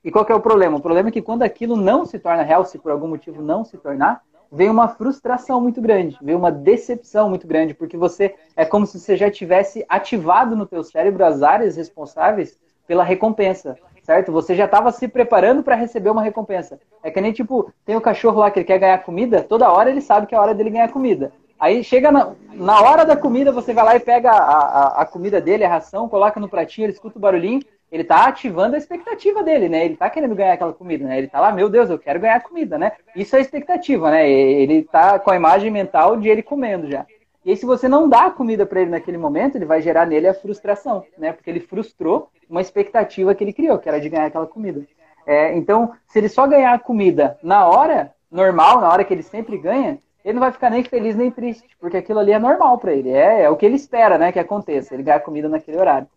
E 0.10 0.12
qual 0.12 0.26
é 0.28 0.34
o 0.34 0.40
problema? 0.40 0.76
O 0.76 0.82
problema 0.82 1.10
é 1.10 1.12
que 1.12 1.22
quando 1.22 1.44
aquilo 1.44 1.76
não 1.76 2.04
se 2.04 2.18
torna 2.18 2.42
real, 2.42 2.66
se 2.66 2.80
por 2.80 2.92
algum 2.92 3.08
motivo 3.08 3.44
não 3.44 3.64
se 3.64 3.78
tornar, 3.78 4.24
vem 4.52 4.68
uma 4.68 4.88
frustração 4.88 5.62
muito 5.62 5.80
grande, 5.80 6.18
vem 6.20 6.34
uma 6.34 6.52
decepção 6.52 7.30
muito 7.30 7.46
grande, 7.46 7.76
porque 7.76 7.96
você 7.96 8.34
é 8.56 8.66
como 8.66 8.88
se 8.88 9.00
você 9.00 9.16
já 9.16 9.30
tivesse 9.30 9.86
ativado 9.88 10.56
no 10.56 10.66
teu 10.66 10.84
cérebro 10.84 11.24
as 11.24 11.44
áreas 11.44 11.78
responsáveis 11.78 12.58
pela 12.88 13.04
recompensa 13.04 13.78
certo? 14.02 14.32
Você 14.32 14.56
já 14.56 14.66
estava 14.66 14.92
se 14.92 15.08
preparando 15.08 15.62
para 15.62 15.76
receber 15.76 16.10
uma 16.10 16.24
recompensa. 16.24 16.80
É 17.04 17.12
que 17.12 17.22
nem 17.22 17.32
tipo, 17.32 17.72
tem 17.86 17.96
o 17.96 18.02
cachorro 18.02 18.40
lá 18.40 18.50
que 18.50 18.58
ele 18.58 18.66
quer 18.66 18.80
ganhar 18.80 18.98
comida, 19.04 19.44
toda 19.44 19.72
hora 19.72 19.92
ele 19.92 20.02
sabe 20.02 20.26
que 20.26 20.34
é 20.34 20.38
a 20.40 20.42
hora 20.42 20.56
dele 20.56 20.72
ganhar 20.72 20.92
comida. 20.92 21.32
Aí 21.60 21.84
chega 21.84 22.12
na, 22.12 22.32
na 22.56 22.82
hora 22.82 23.06
da 23.06 23.16
comida, 23.16 23.52
você 23.52 23.72
vai 23.72 23.86
lá 23.86 23.96
e 23.96 24.00
pega 24.00 24.32
a, 24.32 24.58
a, 24.58 25.02
a, 25.02 25.06
comida 25.06 25.40
dele, 25.40 25.64
a 25.64 25.70
ração, 25.70 26.10
coloca 26.10 26.40
no 26.40 26.50
pratinho, 26.50 26.86
ele 26.86 26.94
escuta 26.94 27.20
o 27.20 27.22
barulhinho, 27.22 27.62
ele 27.92 28.04
tá 28.04 28.28
ativando 28.28 28.76
a 28.76 28.78
expectativa 28.78 29.44
dele, 29.44 29.68
né? 29.68 29.86
Ele 29.86 29.96
tá 29.96 30.10
querendo 30.10 30.36
ganhar 30.36 30.54
aquela 30.54 30.74
comida, 30.74 31.06
né? 31.06 31.18
Ele 31.18 31.28
tá 31.28 31.40
lá, 31.40 31.52
meu 31.52 31.70
Deus, 31.70 31.90
eu 31.90 31.98
quero 31.98 32.20
ganhar 32.20 32.42
comida, 32.42 32.78
né? 32.78 32.92
Isso 33.16 33.36
é 33.36 33.42
expectativa, 33.42 34.12
né? 34.12 34.30
Ele 34.30 34.84
tá 34.84 35.18
com 35.20 35.32
a 35.32 35.36
imagem 35.36 35.72
mental 35.72 36.18
de 36.18 36.30
ele 36.30 36.44
comendo 36.44 36.90
já. 36.90 37.06
E 37.44 37.52
aí, 37.52 37.58
se 37.58 37.66
você 37.66 37.88
não 37.88 38.08
dá 38.08 38.26
a 38.26 38.32
comida 38.32 38.66
para 38.66 38.82
ele 38.82 38.92
naquele 38.92 39.18
momento, 39.18 39.56
ele 39.56 39.66
vai 39.66 39.82
gerar 39.82 40.06
nele 40.06 40.28
a 40.28 40.34
frustração, 40.34 41.06
né? 41.18 41.32
Porque 41.32 41.50
ele 41.50 41.60
frustrou 41.60 42.30
uma 42.50 42.62
expectativa 42.62 43.34
que 43.34 43.44
ele 43.44 43.54
criou, 43.54 43.80
que 43.80 43.88
era 43.88 44.00
de 44.00 44.10
ganhar 44.10 44.26
aquela 44.26 44.46
comida. 44.46 44.86
É, 45.26 45.56
então, 45.56 45.94
se 46.08 46.20
ele 46.20 46.30
só 46.30 46.48
ganhar 46.48 46.74
a 46.74 46.80
comida 46.80 47.38
na 47.42 47.68
hora 47.68 48.14
normal, 48.32 48.82
na 48.82 48.90
hora 48.90 49.04
que 49.04 49.14
ele 49.14 49.24
sempre 49.24 49.58
ganha, 49.58 50.00
ele 50.24 50.34
não 50.34 50.42
vai 50.42 50.52
ficar 50.52 50.70
nem 50.70 50.84
feliz 50.84 51.16
nem 51.16 51.32
triste, 51.32 51.68
porque 51.80 51.98
aquilo 51.98 52.20
ali 52.20 52.32
é 52.32 52.40
normal 52.40 52.78
para 52.78 52.94
ele, 52.94 53.10
é, 53.10 53.44
é, 53.44 53.50
o 53.50 53.56
que 53.56 53.66
ele 53.66 53.76
espera, 53.76 54.18
né, 54.18 54.32
que 54.32 54.40
aconteça, 54.40 54.94
ele 54.94 55.04
ganhar 55.04 55.20
comida 55.22 55.48
naquele 55.48 55.78
horário. 55.78 56.08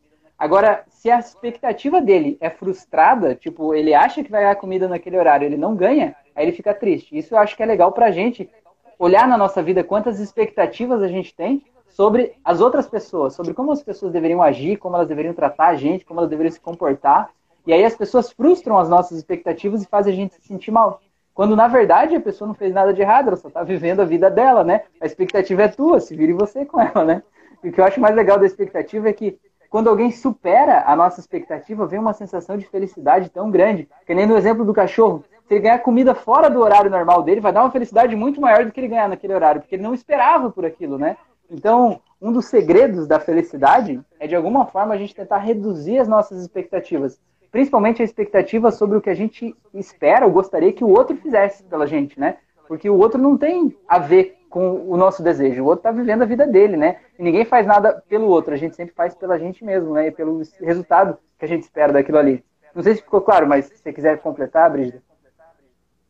Agora, 0.42 0.82
se 0.88 1.08
a 1.08 1.20
expectativa 1.20 2.00
dele 2.00 2.36
é 2.40 2.50
frustrada, 2.50 3.32
tipo, 3.32 3.76
ele 3.76 3.94
acha 3.94 4.24
que 4.24 4.30
vai 4.32 4.40
ganhar 4.42 4.56
comida 4.56 4.88
naquele 4.88 5.16
horário, 5.16 5.46
ele 5.46 5.56
não 5.56 5.76
ganha, 5.76 6.16
aí 6.34 6.44
ele 6.44 6.50
fica 6.50 6.74
triste. 6.74 7.16
Isso 7.16 7.32
eu 7.32 7.38
acho 7.38 7.56
que 7.56 7.62
é 7.62 7.66
legal 7.66 7.92
pra 7.92 8.10
gente 8.10 8.50
olhar 8.98 9.28
na 9.28 9.38
nossa 9.38 9.62
vida 9.62 9.84
quantas 9.84 10.18
expectativas 10.18 11.00
a 11.00 11.06
gente 11.06 11.32
tem 11.32 11.64
sobre 11.88 12.32
as 12.44 12.60
outras 12.60 12.88
pessoas, 12.88 13.34
sobre 13.34 13.54
como 13.54 13.70
as 13.70 13.84
pessoas 13.84 14.10
deveriam 14.10 14.42
agir, 14.42 14.78
como 14.78 14.96
elas 14.96 15.06
deveriam 15.06 15.32
tratar 15.32 15.68
a 15.68 15.76
gente, 15.76 16.04
como 16.04 16.18
elas 16.18 16.30
deveriam 16.30 16.52
se 16.52 16.60
comportar. 16.60 17.30
E 17.64 17.72
aí 17.72 17.84
as 17.84 17.94
pessoas 17.94 18.32
frustram 18.32 18.76
as 18.80 18.88
nossas 18.88 19.18
expectativas 19.18 19.84
e 19.84 19.86
fazem 19.86 20.12
a 20.12 20.16
gente 20.16 20.34
se 20.34 20.42
sentir 20.42 20.72
mal. 20.72 21.00
Quando 21.32 21.54
na 21.54 21.68
verdade 21.68 22.16
a 22.16 22.20
pessoa 22.20 22.48
não 22.48 22.54
fez 22.56 22.74
nada 22.74 22.92
de 22.92 23.00
errado, 23.00 23.28
ela 23.28 23.36
só 23.36 23.46
está 23.46 23.62
vivendo 23.62 24.00
a 24.00 24.04
vida 24.04 24.28
dela, 24.28 24.64
né? 24.64 24.80
A 25.00 25.06
expectativa 25.06 25.62
é 25.62 25.68
tua, 25.68 26.00
se 26.00 26.16
vire 26.16 26.32
você 26.32 26.66
com 26.66 26.80
ela, 26.80 27.04
né? 27.04 27.22
E 27.62 27.68
o 27.68 27.72
que 27.72 27.80
eu 27.80 27.84
acho 27.84 28.00
mais 28.00 28.16
legal 28.16 28.40
da 28.40 28.46
expectativa 28.46 29.08
é 29.08 29.12
que 29.12 29.38
quando 29.72 29.88
alguém 29.88 30.10
supera 30.10 30.84
a 30.86 30.94
nossa 30.94 31.18
expectativa, 31.18 31.86
vem 31.86 31.98
uma 31.98 32.12
sensação 32.12 32.58
de 32.58 32.66
felicidade 32.66 33.30
tão 33.30 33.50
grande. 33.50 33.88
Que 34.06 34.14
nem 34.14 34.26
no 34.26 34.36
exemplo 34.36 34.66
do 34.66 34.74
cachorro. 34.74 35.24
Se 35.48 35.54
ele 35.54 35.62
ganhar 35.62 35.78
comida 35.78 36.14
fora 36.14 36.50
do 36.50 36.60
horário 36.60 36.90
normal 36.90 37.22
dele, 37.22 37.40
vai 37.40 37.54
dar 37.54 37.62
uma 37.62 37.70
felicidade 37.70 38.14
muito 38.14 38.38
maior 38.38 38.66
do 38.66 38.70
que 38.70 38.78
ele 38.78 38.88
ganhar 38.88 39.08
naquele 39.08 39.32
horário, 39.32 39.62
porque 39.62 39.74
ele 39.74 39.82
não 39.82 39.94
esperava 39.94 40.50
por 40.50 40.66
aquilo, 40.66 40.98
né? 40.98 41.16
Então, 41.50 42.02
um 42.20 42.30
dos 42.30 42.44
segredos 42.46 43.06
da 43.06 43.18
felicidade 43.18 43.98
é, 44.20 44.26
de 44.26 44.36
alguma 44.36 44.66
forma, 44.66 44.92
a 44.92 44.98
gente 44.98 45.14
tentar 45.14 45.38
reduzir 45.38 45.98
as 45.98 46.06
nossas 46.06 46.42
expectativas. 46.42 47.18
Principalmente 47.50 48.02
a 48.02 48.04
expectativa 48.04 48.70
sobre 48.70 48.98
o 48.98 49.00
que 49.00 49.08
a 49.08 49.14
gente 49.14 49.56
espera 49.72 50.26
ou 50.26 50.32
gostaria 50.32 50.74
que 50.74 50.84
o 50.84 50.90
outro 50.90 51.16
fizesse 51.16 51.62
pela 51.62 51.86
gente, 51.86 52.20
né? 52.20 52.36
Porque 52.68 52.90
o 52.90 52.98
outro 52.98 53.18
não 53.18 53.38
tem 53.38 53.74
a 53.88 53.98
ver 53.98 54.36
com 54.52 54.88
o 54.88 54.96
nosso 54.96 55.22
desejo. 55.22 55.62
O 55.62 55.66
outro 55.66 55.80
está 55.80 55.90
vivendo 55.90 56.22
a 56.22 56.26
vida 56.26 56.46
dele, 56.46 56.76
né? 56.76 57.00
E 57.18 57.22
ninguém 57.22 57.44
faz 57.44 57.66
nada 57.66 58.02
pelo 58.08 58.28
outro. 58.28 58.54
A 58.54 58.56
gente 58.56 58.76
sempre 58.76 58.94
faz 58.94 59.14
pela 59.14 59.38
gente 59.38 59.64
mesmo, 59.64 59.94
né? 59.94 60.06
E 60.06 60.10
pelo 60.12 60.40
resultado 60.60 61.18
que 61.38 61.44
a 61.44 61.48
gente 61.48 61.62
espera 61.62 61.92
daquilo 61.92 62.18
ali. 62.18 62.44
Não 62.74 62.82
sei 62.82 62.94
se 62.94 63.02
ficou 63.02 63.20
claro, 63.20 63.48
mas 63.48 63.64
se 63.64 63.78
você 63.78 63.92
quiser 63.92 64.20
completar, 64.20 64.70
Brígida. 64.70 65.02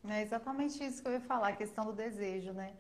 É 0.09 0.21
exatamente 0.21 0.85
isso 0.85 1.01
que 1.01 1.09
eu 1.09 1.13
ia 1.13 1.21
falar, 1.21 1.49
a 1.49 1.57
questão 1.57 1.85
do 1.85 1.93
desejo, 1.93 2.53
né? 2.53 2.73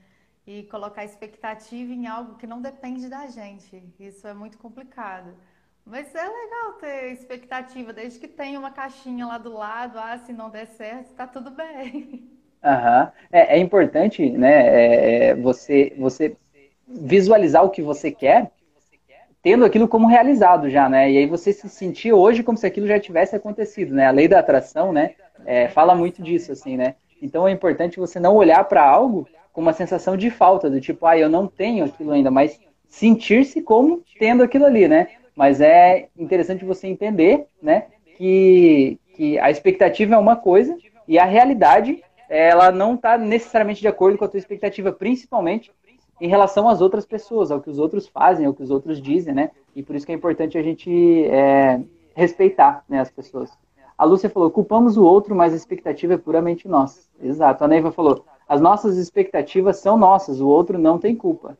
e 0.47 0.65
colocar 0.65 1.05
expectativa 1.05 1.93
em 1.93 2.07
algo 2.07 2.37
que 2.37 2.47
não 2.47 2.61
depende 2.61 3.09
da 3.09 3.27
gente. 3.27 3.83
Isso 3.99 4.27
é 4.27 4.35
muito 4.35 4.59
complicado. 4.59 5.35
Mas 5.85 6.15
é 6.15 6.29
legal 6.29 6.75
ter 6.75 7.13
expectativa, 7.13 7.93
desde 7.93 8.19
que 8.19 8.29
tenha 8.29 8.59
uma 8.59 8.71
caixinha 8.71 9.27
lá 9.27 9.39
do 9.39 9.53
lado, 9.53 9.99
ah, 9.99 10.17
se 10.19 10.33
não 10.33 10.51
der 10.51 10.67
certo, 10.67 11.15
tá 11.15 11.27
tudo 11.27 11.51
bem. 11.51 12.29
Uhum. 12.65 13.09
É, 13.33 13.57
é, 13.57 13.59
importante, 13.59 14.31
né, 14.31 14.53
é, 14.53 15.25
é, 15.25 15.35
você, 15.35 15.93
você 15.99 16.37
visualizar 16.87 17.65
o 17.65 17.71
que 17.71 17.83
você 17.83 18.11
quer, 18.11 18.51
tendo 19.43 19.65
aquilo 19.65 19.89
como 19.89 20.07
realizado 20.07 20.71
já, 20.71 20.89
né, 20.89 21.11
e 21.11 21.19
aí 21.19 21.27
você 21.27 21.53
se 21.53 21.69
sentir 21.69 22.13
hoje 22.13 22.43
como 22.43 22.57
se 22.57 22.67
aquilo 22.67 22.87
já 22.87 23.01
tivesse 23.01 23.35
acontecido, 23.35 23.95
né, 23.95 24.07
a 24.07 24.13
lei 24.13 24.29
da 24.29 24.39
atração, 24.39 24.93
né, 24.93 25.15
é, 25.45 25.67
fala 25.69 25.95
muito 25.95 26.23
disso, 26.23 26.53
assim, 26.53 26.77
né, 26.77 26.95
então 27.21 27.49
é 27.49 27.51
importante 27.51 27.99
você 27.99 28.21
não 28.21 28.37
olhar 28.37 28.63
para 28.65 28.85
algo 28.85 29.29
com 29.53 29.61
uma 29.61 29.73
sensação 29.73 30.17
de 30.17 30.31
falta, 30.31 30.71
do 30.71 30.81
tipo, 30.81 31.05
ah, 31.05 31.19
eu 31.19 31.29
não 31.29 31.47
tenho 31.47 31.85
aquilo 31.85 32.13
ainda, 32.13 32.31
mas 32.31 32.59
sentir-se 32.89 33.61
como 33.61 34.03
tendo 34.19 34.43
aquilo 34.43 34.65
ali, 34.67 34.89
né? 34.89 35.09
Mas 35.35 35.61
é 35.61 36.09
interessante 36.19 36.65
você 36.65 36.87
entender, 36.87 37.47
né, 37.63 37.85
que, 38.17 38.99
que 39.15 39.39
a 39.39 39.51
expectativa 39.51 40.15
é 40.15 40.19
uma 40.19 40.37
coisa 40.37 40.77
e 41.07 41.19
a 41.19 41.25
realidade, 41.25 42.03
ela 42.33 42.72
não 42.72 42.95
está 42.95 43.18
necessariamente 43.18 43.83
de 43.83 43.89
acordo 43.89 44.16
com 44.16 44.24
a 44.24 44.28
tua 44.28 44.39
expectativa, 44.39 44.91
principalmente 44.91 45.70
em 46.18 46.26
relação 46.26 46.66
às 46.66 46.80
outras 46.80 47.05
pessoas, 47.05 47.51
ao 47.51 47.61
que 47.61 47.68
os 47.68 47.78
outros 47.78 48.09
fazem, 48.09 48.47
ao 48.47 48.55
que 48.55 48.62
os 48.62 48.70
outros 48.70 49.03
dizem, 49.03 49.35
né? 49.35 49.51
E 49.76 49.83
por 49.83 49.95
isso 49.95 50.07
que 50.07 50.12
é 50.12 50.14
importante 50.14 50.57
a 50.57 50.62
gente 50.62 51.26
é, 51.26 51.78
respeitar 52.14 52.85
né, 52.89 53.01
as 53.01 53.11
pessoas. 53.11 53.51
A 53.99 54.07
Lúcia 54.07 54.30
falou, 54.30 54.51
culpamos 54.51 54.97
o 54.97 55.05
outro, 55.05 55.35
mas 55.35 55.53
a 55.53 55.57
expectativa 55.57 56.14
é 56.14 56.16
puramente 56.16 56.66
nossa. 56.66 57.03
Exato. 57.20 57.64
A 57.64 57.68
Neiva 57.68 57.93
falou, 57.93 58.24
as 58.49 58.62
nossas 58.62 58.97
expectativas 58.97 59.80
são 59.80 59.99
nossas, 59.99 60.41
o 60.41 60.49
outro 60.49 60.78
não 60.78 60.99
tem 60.99 61.14
culpa. 61.14 61.59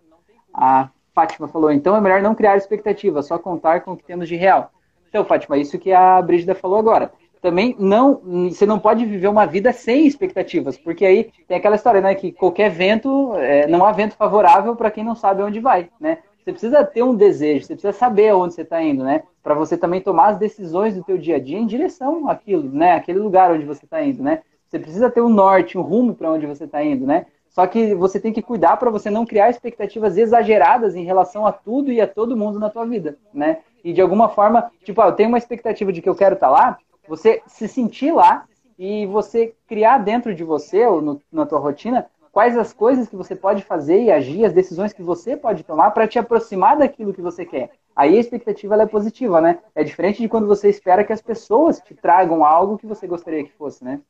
A 0.55 0.89
Fátima 1.14 1.49
falou, 1.49 1.70
então 1.70 1.95
é 1.95 2.01
melhor 2.01 2.23
não 2.23 2.35
criar 2.35 2.57
expectativa, 2.57 3.23
só 3.23 3.39
contar 3.39 3.81
com 3.81 3.93
o 3.93 3.97
que 3.97 4.05
temos 4.05 4.27
de 4.27 4.37
real. 4.37 4.70
Então, 5.09 5.23
Fátima, 5.23 5.59
isso 5.59 5.79
que 5.79 5.93
a 5.93 6.23
Brígida 6.23 6.55
falou 6.55 6.79
agora. 6.79 7.12
Também 7.43 7.74
não, 7.76 8.22
você 8.49 8.64
não 8.64 8.78
pode 8.78 9.05
viver 9.05 9.26
uma 9.26 9.45
vida 9.45 9.72
sem 9.72 10.07
expectativas, 10.07 10.78
porque 10.78 11.05
aí 11.05 11.32
tem 11.49 11.57
aquela 11.57 11.74
história, 11.74 12.01
né, 12.01 12.14
que 12.14 12.30
qualquer 12.30 12.70
vento, 12.70 13.34
é, 13.34 13.66
não 13.66 13.84
há 13.84 13.90
vento 13.90 14.14
favorável 14.14 14.76
para 14.76 14.93
quem 14.93 15.03
não 15.03 15.16
sabe 15.16 15.43
onde 15.43 15.59
vai, 15.59 15.90
né? 16.01 16.18
Você 16.38 16.53
precisa 16.53 16.84
ter 16.84 17.03
um 17.03 17.14
desejo, 17.14 17.66
você 17.66 17.74
precisa 17.74 17.93
saber 17.93 18.28
aonde 18.28 18.55
você 18.55 18.62
está 18.62 18.80
indo, 18.80 19.03
né? 19.03 19.24
Para 19.43 19.55
você 19.55 19.76
também 19.76 20.01
tomar 20.01 20.28
as 20.28 20.38
decisões 20.38 20.95
do 20.95 21.03
teu 21.03 21.18
dia 21.18 21.36
a 21.36 21.38
dia 21.40 21.59
em 21.59 21.66
direção 21.66 22.28
àquilo, 22.28 22.70
né? 22.70 22.95
Aquele 22.95 23.18
lugar 23.18 23.51
onde 23.51 23.64
você 23.64 23.84
está 23.84 24.03
indo, 24.03 24.22
né? 24.22 24.43
Você 24.68 24.78
precisa 24.78 25.11
ter 25.11 25.20
um 25.20 25.28
norte, 25.28 25.76
um 25.76 25.82
rumo 25.82 26.14
para 26.14 26.30
onde 26.30 26.47
você 26.47 26.64
está 26.64 26.82
indo, 26.82 27.07
né? 27.07 27.26
Só 27.49 27.66
que 27.66 27.93
você 27.95 28.20
tem 28.20 28.32
que 28.32 28.40
cuidar 28.40 28.76
para 28.76 28.90
você 28.90 29.11
não 29.11 29.26
criar 29.26 29.51
expectativas 29.51 30.16
exageradas 30.16 30.95
em 30.95 31.05
relação 31.05 31.45
a 31.47 31.53
tudo 31.53 31.93
e 31.93 32.01
a 32.01 32.07
todo 32.07 32.36
mundo 32.36 32.59
na 32.59 32.70
tua 32.70 32.86
vida, 32.86 33.18
né? 33.34 33.59
E 33.84 33.93
de 33.93 34.01
alguma 34.01 34.28
forma, 34.28 34.70
tipo, 34.84 35.01
ah, 35.01 35.07
eu 35.07 35.12
tenho 35.12 35.28
uma 35.28 35.38
expectativa 35.38 35.93
de 35.93 36.01
que 36.01 36.09
eu 36.09 36.14
quero 36.14 36.34
estar 36.34 36.49
tá 36.49 36.53
lá, 36.53 36.78
você 37.09 37.43
se 37.47 37.69
sentir 37.69 38.13
lá 38.13 38.47
e 38.79 39.07
você 39.07 39.55
criar 39.67 39.99
dentro 39.99 40.35
de 40.35 40.45
você 40.45 40.85
ou 40.87 41.01
no, 41.01 41.23
na 41.31 41.47
tua 41.47 41.59
rotina 41.59 42.09
quais 42.33 42.57
as 42.57 42.73
coisas 42.73 43.09
que 43.09 43.15
você 43.15 43.37
pode 43.37 43.63
fazer 43.63 44.03
e 44.03 44.11
agir, 44.11 44.45
as 44.45 44.53
decisões 44.55 44.93
que 44.93 45.03
você 45.03 45.37
pode 45.37 45.63
tomar 45.63 45.91
para 45.91 46.09
te 46.09 46.19
aproximar 46.19 46.79
daquilo 46.79 47.13
que 47.13 47.21
você 47.21 47.45
quer. 47.45 47.71
Aí 47.95 48.17
a 48.17 48.21
expectativa 48.21 48.81
é 48.81 48.87
positiva, 48.87 49.41
né? 49.41 49.61
É 49.75 49.85
diferente 49.85 50.23
de 50.23 50.29
quando 50.29 50.47
você 50.47 50.71
espera 50.71 51.05
que 51.05 51.13
as 51.13 51.21
pessoas 51.21 51.79
te 51.81 51.95
tragam 51.95 52.43
algo 52.43 52.79
que 52.79 52.87
você 52.87 53.07
gostaria 53.07 53.45
que 53.45 53.53
fosse, 53.53 53.85
né? 53.85 54.01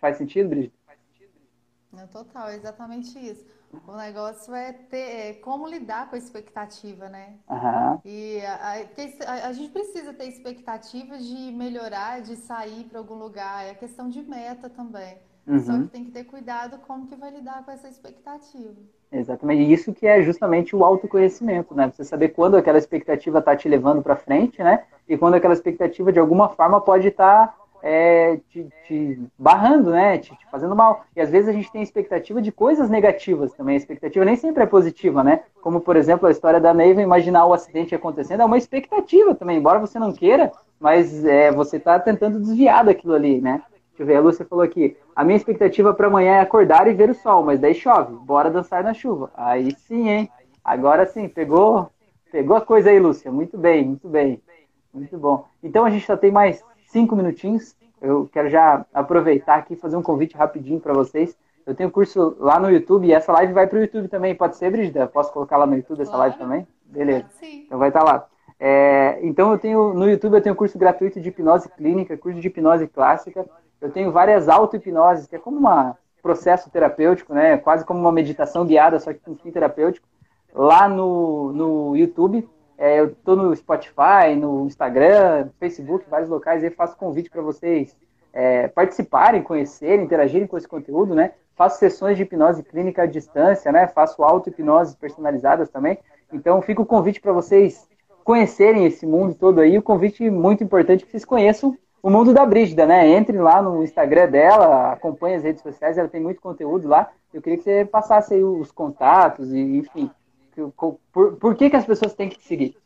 Faz 0.00 0.16
sentido, 0.16 0.48
Brigitte? 0.48 0.76
Não, 1.92 2.06
total, 2.08 2.50
exatamente 2.50 3.18
isso. 3.18 3.44
O 3.86 3.96
negócio 3.96 4.54
é 4.54 4.72
ter 4.72 4.96
é, 4.96 5.32
como 5.34 5.66
lidar 5.66 6.08
com 6.08 6.16
a 6.16 6.18
expectativa, 6.18 7.08
né? 7.08 7.34
Uhum. 7.48 8.00
E 8.04 8.40
a, 8.40 8.84
a, 9.26 9.48
a, 9.48 9.52
gente 9.52 9.70
precisa 9.70 10.14
ter 10.14 10.24
expectativas 10.24 11.22
de 11.24 11.52
melhorar, 11.52 12.22
de 12.22 12.36
sair 12.36 12.84
para 12.84 12.98
algum 12.98 13.14
lugar. 13.14 13.66
É 13.66 13.74
questão 13.74 14.08
de 14.08 14.22
meta 14.22 14.70
também. 14.70 15.18
Uhum. 15.46 15.60
Só 15.60 15.72
que 15.78 15.88
tem 15.88 16.04
que 16.04 16.10
ter 16.10 16.24
cuidado 16.24 16.78
como 16.86 17.06
que 17.06 17.16
vai 17.16 17.30
lidar 17.30 17.64
com 17.64 17.70
essa 17.70 17.88
expectativa. 17.88 18.74
Exatamente. 19.10 19.72
Isso 19.72 19.92
que 19.92 20.06
é 20.06 20.22
justamente 20.22 20.74
o 20.74 20.84
autoconhecimento, 20.84 21.74
né? 21.74 21.90
Você 21.94 22.04
saber 22.04 22.28
quando 22.28 22.56
aquela 22.56 22.78
expectativa 22.78 23.38
está 23.38 23.56
te 23.56 23.68
levando 23.68 24.02
para 24.02 24.16
frente, 24.16 24.62
né? 24.62 24.84
E 25.08 25.16
quando 25.16 25.34
aquela 25.34 25.54
expectativa 25.54 26.12
de 26.12 26.18
alguma 26.18 26.50
forma 26.50 26.80
pode 26.80 27.08
estar 27.08 27.48
tá 27.48 27.57
é, 27.82 28.38
te, 28.50 28.66
te, 28.86 29.20
barrando, 29.38 29.90
né? 29.90 30.18
Te, 30.18 30.30
te, 30.30 30.46
fazendo 30.50 30.74
mal. 30.74 31.04
E 31.14 31.20
às 31.20 31.30
vezes 31.30 31.48
a 31.48 31.52
gente 31.52 31.70
tem 31.70 31.82
expectativa 31.82 32.40
de 32.42 32.50
coisas 32.50 32.90
negativas 32.90 33.52
também. 33.54 33.74
A 33.74 33.78
expectativa 33.78 34.24
nem 34.24 34.36
sempre 34.36 34.62
é 34.62 34.66
positiva, 34.66 35.22
né? 35.22 35.42
Como, 35.60 35.80
por 35.80 35.96
exemplo, 35.96 36.26
a 36.28 36.30
história 36.30 36.60
da 36.60 36.74
Neiva, 36.74 37.02
imaginar 37.02 37.46
o 37.46 37.52
acidente 37.52 37.94
acontecendo, 37.94 38.42
é 38.42 38.44
uma 38.44 38.58
expectativa 38.58 39.34
também, 39.34 39.58
embora 39.58 39.78
você 39.78 39.98
não 39.98 40.12
queira, 40.12 40.52
mas 40.80 41.24
é, 41.24 41.50
você 41.52 41.76
está 41.76 41.98
tentando 41.98 42.40
desviar 42.40 42.84
daquilo 42.84 43.14
ali, 43.14 43.40
né? 43.40 43.62
Deixa 43.90 44.02
eu 44.02 44.06
ver, 44.06 44.16
a 44.16 44.20
Lúcia 44.20 44.46
falou 44.46 44.64
aqui. 44.64 44.96
A 45.14 45.24
minha 45.24 45.36
expectativa 45.36 45.92
para 45.92 46.06
amanhã 46.06 46.34
é 46.34 46.40
acordar 46.40 46.86
e 46.86 46.94
ver 46.94 47.10
o 47.10 47.14
sol, 47.14 47.42
mas 47.42 47.58
daí 47.58 47.74
chove. 47.74 48.14
Bora 48.14 48.50
dançar 48.50 48.84
na 48.84 48.94
chuva. 48.94 49.30
Aí 49.34 49.74
sim, 49.74 50.08
hein? 50.08 50.30
Agora 50.64 51.04
sim, 51.04 51.28
pegou, 51.28 51.90
pegou 52.30 52.56
a 52.56 52.60
coisa 52.60 52.90
aí, 52.90 53.00
Lúcia. 53.00 53.32
Muito 53.32 53.58
bem, 53.58 53.84
muito 53.84 54.08
bem. 54.08 54.40
Muito 54.94 55.18
bom. 55.18 55.46
Então 55.62 55.84
a 55.84 55.90
gente 55.90 56.06
só 56.06 56.16
tem 56.16 56.30
mais 56.30 56.62
cinco 56.88 57.16
minutinhos. 57.16 57.76
Eu 58.00 58.28
quero 58.32 58.48
já 58.48 58.84
aproveitar 58.92 59.56
aqui 59.56 59.74
e 59.74 59.76
fazer 59.76 59.96
um 59.96 60.02
convite 60.02 60.36
rapidinho 60.36 60.80
para 60.80 60.92
vocês. 60.92 61.36
Eu 61.66 61.74
tenho 61.74 61.90
curso 61.90 62.36
lá 62.38 62.58
no 62.58 62.70
YouTube 62.70 63.06
e 63.06 63.12
essa 63.12 63.32
live 63.32 63.52
vai 63.52 63.66
para 63.66 63.78
o 63.78 63.82
YouTube 63.82 64.08
também. 64.08 64.34
Pode 64.34 64.56
ser, 64.56 64.70
Brigida? 64.70 65.06
Posso 65.06 65.32
colocar 65.32 65.56
lá 65.56 65.66
no 65.66 65.76
YouTube 65.76 66.00
essa 66.00 66.10
claro. 66.10 66.30
live 66.30 66.38
também? 66.38 66.66
Beleza. 66.84 67.26
Sim. 67.38 67.64
Então 67.66 67.78
vai 67.78 67.88
estar 67.88 68.00
tá 68.00 68.06
lá. 68.06 68.26
É, 68.60 69.18
então 69.22 69.52
eu 69.52 69.58
tenho 69.58 69.94
no 69.94 70.08
YouTube 70.08 70.34
eu 70.34 70.40
tenho 70.40 70.54
curso 70.54 70.76
gratuito 70.76 71.20
de 71.20 71.28
hipnose 71.28 71.68
clínica, 71.68 72.16
curso 72.16 72.40
de 72.40 72.46
hipnose 72.46 72.88
clássica. 72.88 73.46
Eu 73.80 73.90
tenho 73.90 74.10
várias 74.10 74.48
auto-hipnoses, 74.48 75.28
que 75.28 75.36
é 75.36 75.38
como 75.38 75.68
um 75.68 75.94
processo 76.20 76.68
terapêutico, 76.70 77.32
né? 77.32 77.58
Quase 77.58 77.84
como 77.84 78.00
uma 78.00 78.10
meditação 78.10 78.66
guiada, 78.66 78.98
só 78.98 79.12
que 79.12 79.20
com 79.20 79.36
fim 79.36 79.52
terapêutico. 79.52 80.08
Lá 80.52 80.88
no, 80.88 81.52
no 81.52 81.96
YouTube 81.96 82.48
é, 82.78 83.00
eu 83.00 83.06
estou 83.08 83.34
no 83.34 83.54
Spotify, 83.56 84.36
no 84.38 84.64
Instagram, 84.64 85.48
Facebook, 85.58 86.08
vários 86.08 86.30
locais, 86.30 86.62
aí 86.62 86.70
faço 86.70 86.96
convite 86.96 87.28
para 87.28 87.42
vocês 87.42 87.96
é, 88.32 88.68
participarem, 88.68 89.42
conhecerem, 89.42 90.04
interagirem 90.04 90.46
com 90.46 90.56
esse 90.56 90.68
conteúdo, 90.68 91.12
né? 91.12 91.32
Faço 91.56 91.80
sessões 91.80 92.16
de 92.16 92.22
hipnose 92.22 92.62
clínica 92.62 93.02
à 93.02 93.06
distância, 93.06 93.72
né? 93.72 93.88
Faço 93.88 94.22
auto-hipnoses 94.22 94.94
personalizadas 94.94 95.68
também. 95.68 95.98
Então, 96.32 96.62
fica 96.62 96.80
o 96.80 96.86
convite 96.86 97.20
para 97.20 97.32
vocês 97.32 97.88
conhecerem 98.22 98.86
esse 98.86 99.04
mundo 99.04 99.34
todo 99.34 99.60
aí. 99.60 99.76
O 99.76 99.82
convite 99.82 100.30
muito 100.30 100.62
importante 100.62 101.02
é 101.02 101.04
que 101.04 101.10
vocês 101.10 101.24
conheçam 101.24 101.76
o 102.00 102.08
mundo 102.08 102.32
da 102.32 102.46
Brígida, 102.46 102.86
né? 102.86 103.08
Entre 103.08 103.36
lá 103.38 103.60
no 103.60 103.82
Instagram 103.82 104.28
dela, 104.28 104.92
acompanhe 104.92 105.34
as 105.34 105.42
redes 105.42 105.62
sociais, 105.62 105.98
ela 105.98 106.08
tem 106.08 106.20
muito 106.20 106.40
conteúdo 106.40 106.86
lá. 106.86 107.10
Eu 107.34 107.42
queria 107.42 107.58
que 107.58 107.64
você 107.64 107.84
passasse 107.84 108.34
aí 108.34 108.44
os 108.44 108.70
contatos 108.70 109.52
e, 109.52 109.78
enfim, 109.78 110.08
por, 111.12 111.36
por 111.36 111.54
que, 111.56 111.70
que 111.70 111.76
as 111.76 111.86
pessoas 111.86 112.14
têm 112.14 112.28
que 112.28 112.38
te 112.38 112.44
seguir? 112.44 112.76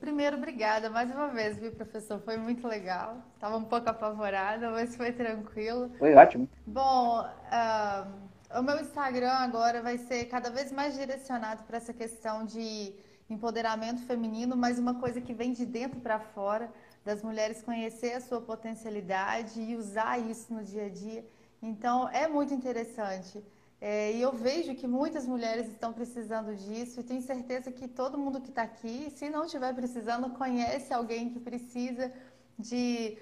Primeiro, 0.00 0.38
obrigada 0.38 0.88
mais 0.88 1.10
uma 1.10 1.28
vez, 1.28 1.58
viu, 1.58 1.70
professor? 1.70 2.18
Foi 2.20 2.38
muito 2.38 2.66
legal. 2.66 3.18
Estava 3.34 3.58
um 3.58 3.64
pouco 3.64 3.90
apavorada, 3.90 4.70
mas 4.70 4.96
foi 4.96 5.12
tranquilo. 5.12 5.90
Foi 5.98 6.14
ótimo. 6.14 6.48
Bom, 6.66 7.20
uh, 7.20 8.58
o 8.58 8.62
meu 8.62 8.80
Instagram 8.80 9.32
agora 9.32 9.82
vai 9.82 9.98
ser 9.98 10.24
cada 10.26 10.48
vez 10.48 10.72
mais 10.72 10.96
direcionado 10.96 11.62
para 11.64 11.76
essa 11.76 11.92
questão 11.92 12.46
de 12.46 12.94
empoderamento 13.28 14.00
feminino, 14.06 14.56
mas 14.56 14.78
uma 14.78 14.94
coisa 14.94 15.20
que 15.20 15.34
vem 15.34 15.52
de 15.52 15.66
dentro 15.66 16.00
para 16.00 16.20
fora, 16.20 16.72
das 17.04 17.22
mulheres 17.22 17.62
conhecer 17.62 18.12
a 18.14 18.20
sua 18.20 18.40
potencialidade 18.40 19.60
e 19.60 19.76
usar 19.76 20.18
isso 20.18 20.54
no 20.54 20.64
dia 20.64 20.86
a 20.86 20.88
dia. 20.88 21.24
Então, 21.60 22.08
é 22.08 22.26
muito 22.26 22.54
interessante. 22.54 23.42
É, 23.80 24.12
e 24.12 24.22
eu 24.22 24.32
vejo 24.32 24.74
que 24.74 24.86
muitas 24.86 25.26
mulheres 25.26 25.68
estão 25.68 25.92
precisando 25.92 26.54
disso 26.54 27.00
e 27.00 27.04
tenho 27.04 27.20
certeza 27.20 27.70
que 27.70 27.86
todo 27.86 28.16
mundo 28.16 28.40
que 28.40 28.48
está 28.48 28.62
aqui, 28.62 29.10
se 29.10 29.28
não 29.28 29.44
estiver 29.44 29.74
precisando, 29.74 30.30
conhece 30.30 30.94
alguém 30.94 31.28
que 31.28 31.38
precisa 31.38 32.10
de 32.58 33.18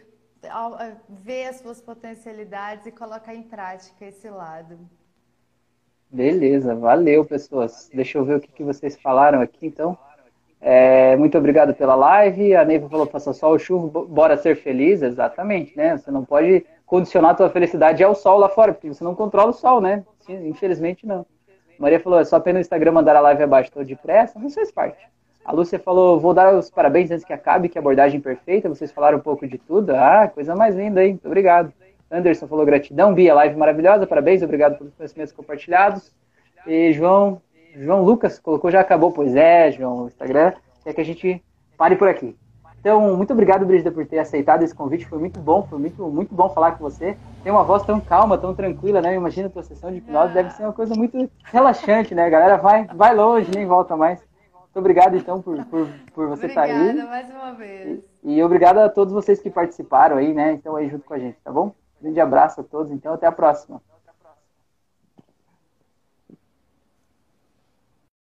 ver 1.09 1.47
as 1.47 1.57
suas 1.57 1.81
potencialidades 1.81 2.87
e 2.87 2.93
colocar 2.93 3.35
em 3.35 3.43
prática 3.43 4.05
esse 4.05 4.29
lado. 4.29 4.79
Beleza, 6.11 6.75
valeu 6.75 7.25
pessoas. 7.25 7.91
Deixa 7.93 8.19
eu 8.19 8.25
ver 8.25 8.37
o 8.37 8.41
que, 8.41 8.53
que 8.53 8.63
vocês 8.63 8.97
falaram 9.01 9.41
aqui 9.41 9.67
então. 9.67 9.99
É, 10.61 11.17
muito 11.17 11.37
obrigado 11.37 11.75
pela 11.75 11.95
live. 11.95 12.55
A 12.55 12.65
Neiva 12.65 12.89
falou: 12.89 13.07
faça 13.07 13.33
sol, 13.33 13.59
chuva, 13.59 14.05
bora 14.05 14.37
ser 14.37 14.57
feliz. 14.57 15.03
Exatamente, 15.03 15.77
né? 15.77 15.97
Você 15.97 16.11
não 16.11 16.25
pode 16.25 16.65
condicionar 16.87 17.33
a 17.33 17.35
tua 17.35 17.51
felicidade 17.51 18.05
ao 18.05 18.15
sol 18.15 18.39
lá 18.39 18.49
fora, 18.49 18.73
porque 18.73 18.89
você 18.89 19.03
não 19.03 19.15
controla 19.15 19.51
o 19.51 19.55
sol, 19.55 19.81
né? 19.81 20.05
Infelizmente 20.29 21.07
não. 21.07 21.27
Maria 21.79 22.01
falou, 22.01 22.21
é 22.21 22.25
só 22.25 22.37
apenas 22.37 22.59
no 22.59 22.61
Instagram 22.63 22.93
mandar 22.93 23.17
a 23.17 23.21
live 23.21 23.43
abaixo, 23.43 23.69
estou 23.69 23.85
depressa, 23.85 24.39
não 24.39 24.51
faz 24.51 24.71
parte. 24.71 25.09
A 25.45 25.53
Lúcia 25.53 25.79
falou, 25.79 26.19
vou 26.19 26.33
dar 26.33 26.55
os 26.55 26.71
parabéns 26.71 27.11
antes 27.11 27.25
que 27.25 27.33
acabe, 27.33 27.69
que 27.69 27.79
abordagem 27.79 28.21
perfeita, 28.21 28.69
vocês 28.69 28.91
falaram 28.91 29.19
um 29.19 29.21
pouco 29.21 29.47
de 29.47 29.59
tudo. 29.59 29.91
Ah, 29.95 30.31
coisa 30.33 30.57
mais 30.57 30.75
linda 30.75 31.01
aí, 31.01 31.11
muito 31.11 31.27
obrigado. 31.27 31.73
Anderson 32.11 32.47
falou, 32.47 32.65
gratidão, 32.65 33.13
Bia, 33.13 33.35
live 33.35 33.57
maravilhosa, 33.57 34.07
parabéns, 34.07 34.43
obrigado 34.43 34.79
pelos 34.79 34.95
conhecimentos 34.95 35.35
compartilhados. 35.35 36.15
E 36.67 36.93
João, 36.93 37.43
João 37.77 38.03
Lucas 38.03 38.39
colocou, 38.39 38.71
já 38.71 38.81
acabou, 38.81 39.13
pois 39.13 39.35
é, 39.35 39.71
João, 39.73 40.05
o 40.05 40.07
Instagram, 40.07 40.53
quer 40.83 40.95
que 40.95 41.01
a 41.01 41.05
gente 41.05 41.43
pare 41.77 41.97
por 41.97 42.09
aqui. 42.09 42.35
Então, 42.85 43.17
muito 43.17 43.33
obrigado, 43.33 43.65
Brigida, 43.65 43.91
por 43.91 44.05
ter 44.05 44.19
aceitado 44.19 44.63
esse 44.63 44.75
convite. 44.75 45.07
Foi 45.07 45.19
muito 45.19 45.41
bom, 45.41 45.67
foi 45.71 45.79
muito, 45.79 46.07
muito 46.07 46.35
bom 46.35 46.51
falar 46.51 46.73
com 46.73 46.85
você. 46.85 47.17
Tem 47.43 47.51
uma 47.51 47.65
voz 47.65 47.83
tão 47.83 47.99
calma, 47.99 48.37
tão 48.37 48.55
tranquila, 48.55 49.01
né? 49.01 49.15
Imagina 49.15 49.47
a 49.47 49.51
tua 49.51 49.63
sessão 49.63 49.91
de 49.91 49.97
hipnose, 49.97 50.35
deve 50.35 50.51
ser 50.51 50.65
uma 50.65 50.73
coisa 50.75 50.95
muito 50.95 51.31
relaxante, 51.45 52.15
né? 52.15 52.27
A 52.27 52.29
galera 52.29 52.57
vai, 52.59 52.85
vai 52.89 53.15
longe, 53.15 53.51
nem 53.55 53.65
volta 53.65 53.97
mais. 53.97 54.21
Muito 54.53 54.79
obrigado, 54.79 55.17
então, 55.17 55.41
por, 55.41 55.65
por, 55.65 55.89
por 56.15 56.29
você 56.29 56.45
estar 56.45 56.67
tá 56.67 56.75
aí. 56.75 56.91
Obrigada 56.91 57.09
mais 57.09 57.31
uma 57.31 57.53
vez. 57.53 58.01
E, 58.23 58.35
e 58.35 58.45
obrigado 58.45 58.77
a 58.77 58.91
todos 58.91 59.15
vocês 59.15 59.41
que 59.41 59.49
participaram 59.49 60.19
aí, 60.19 60.35
né? 60.35 60.53
Então, 60.53 60.77
aí 60.77 60.91
junto 60.91 61.07
com 61.07 61.15
a 61.15 61.19
gente, 61.19 61.39
tá 61.43 61.51
bom? 61.51 61.75
Grande 62.03 62.21
abraço 62.21 62.61
a 62.61 62.65
todos, 62.65 62.93
então, 62.93 63.15
até 63.15 63.27
a 63.27 63.33
próxima. 63.33 63.81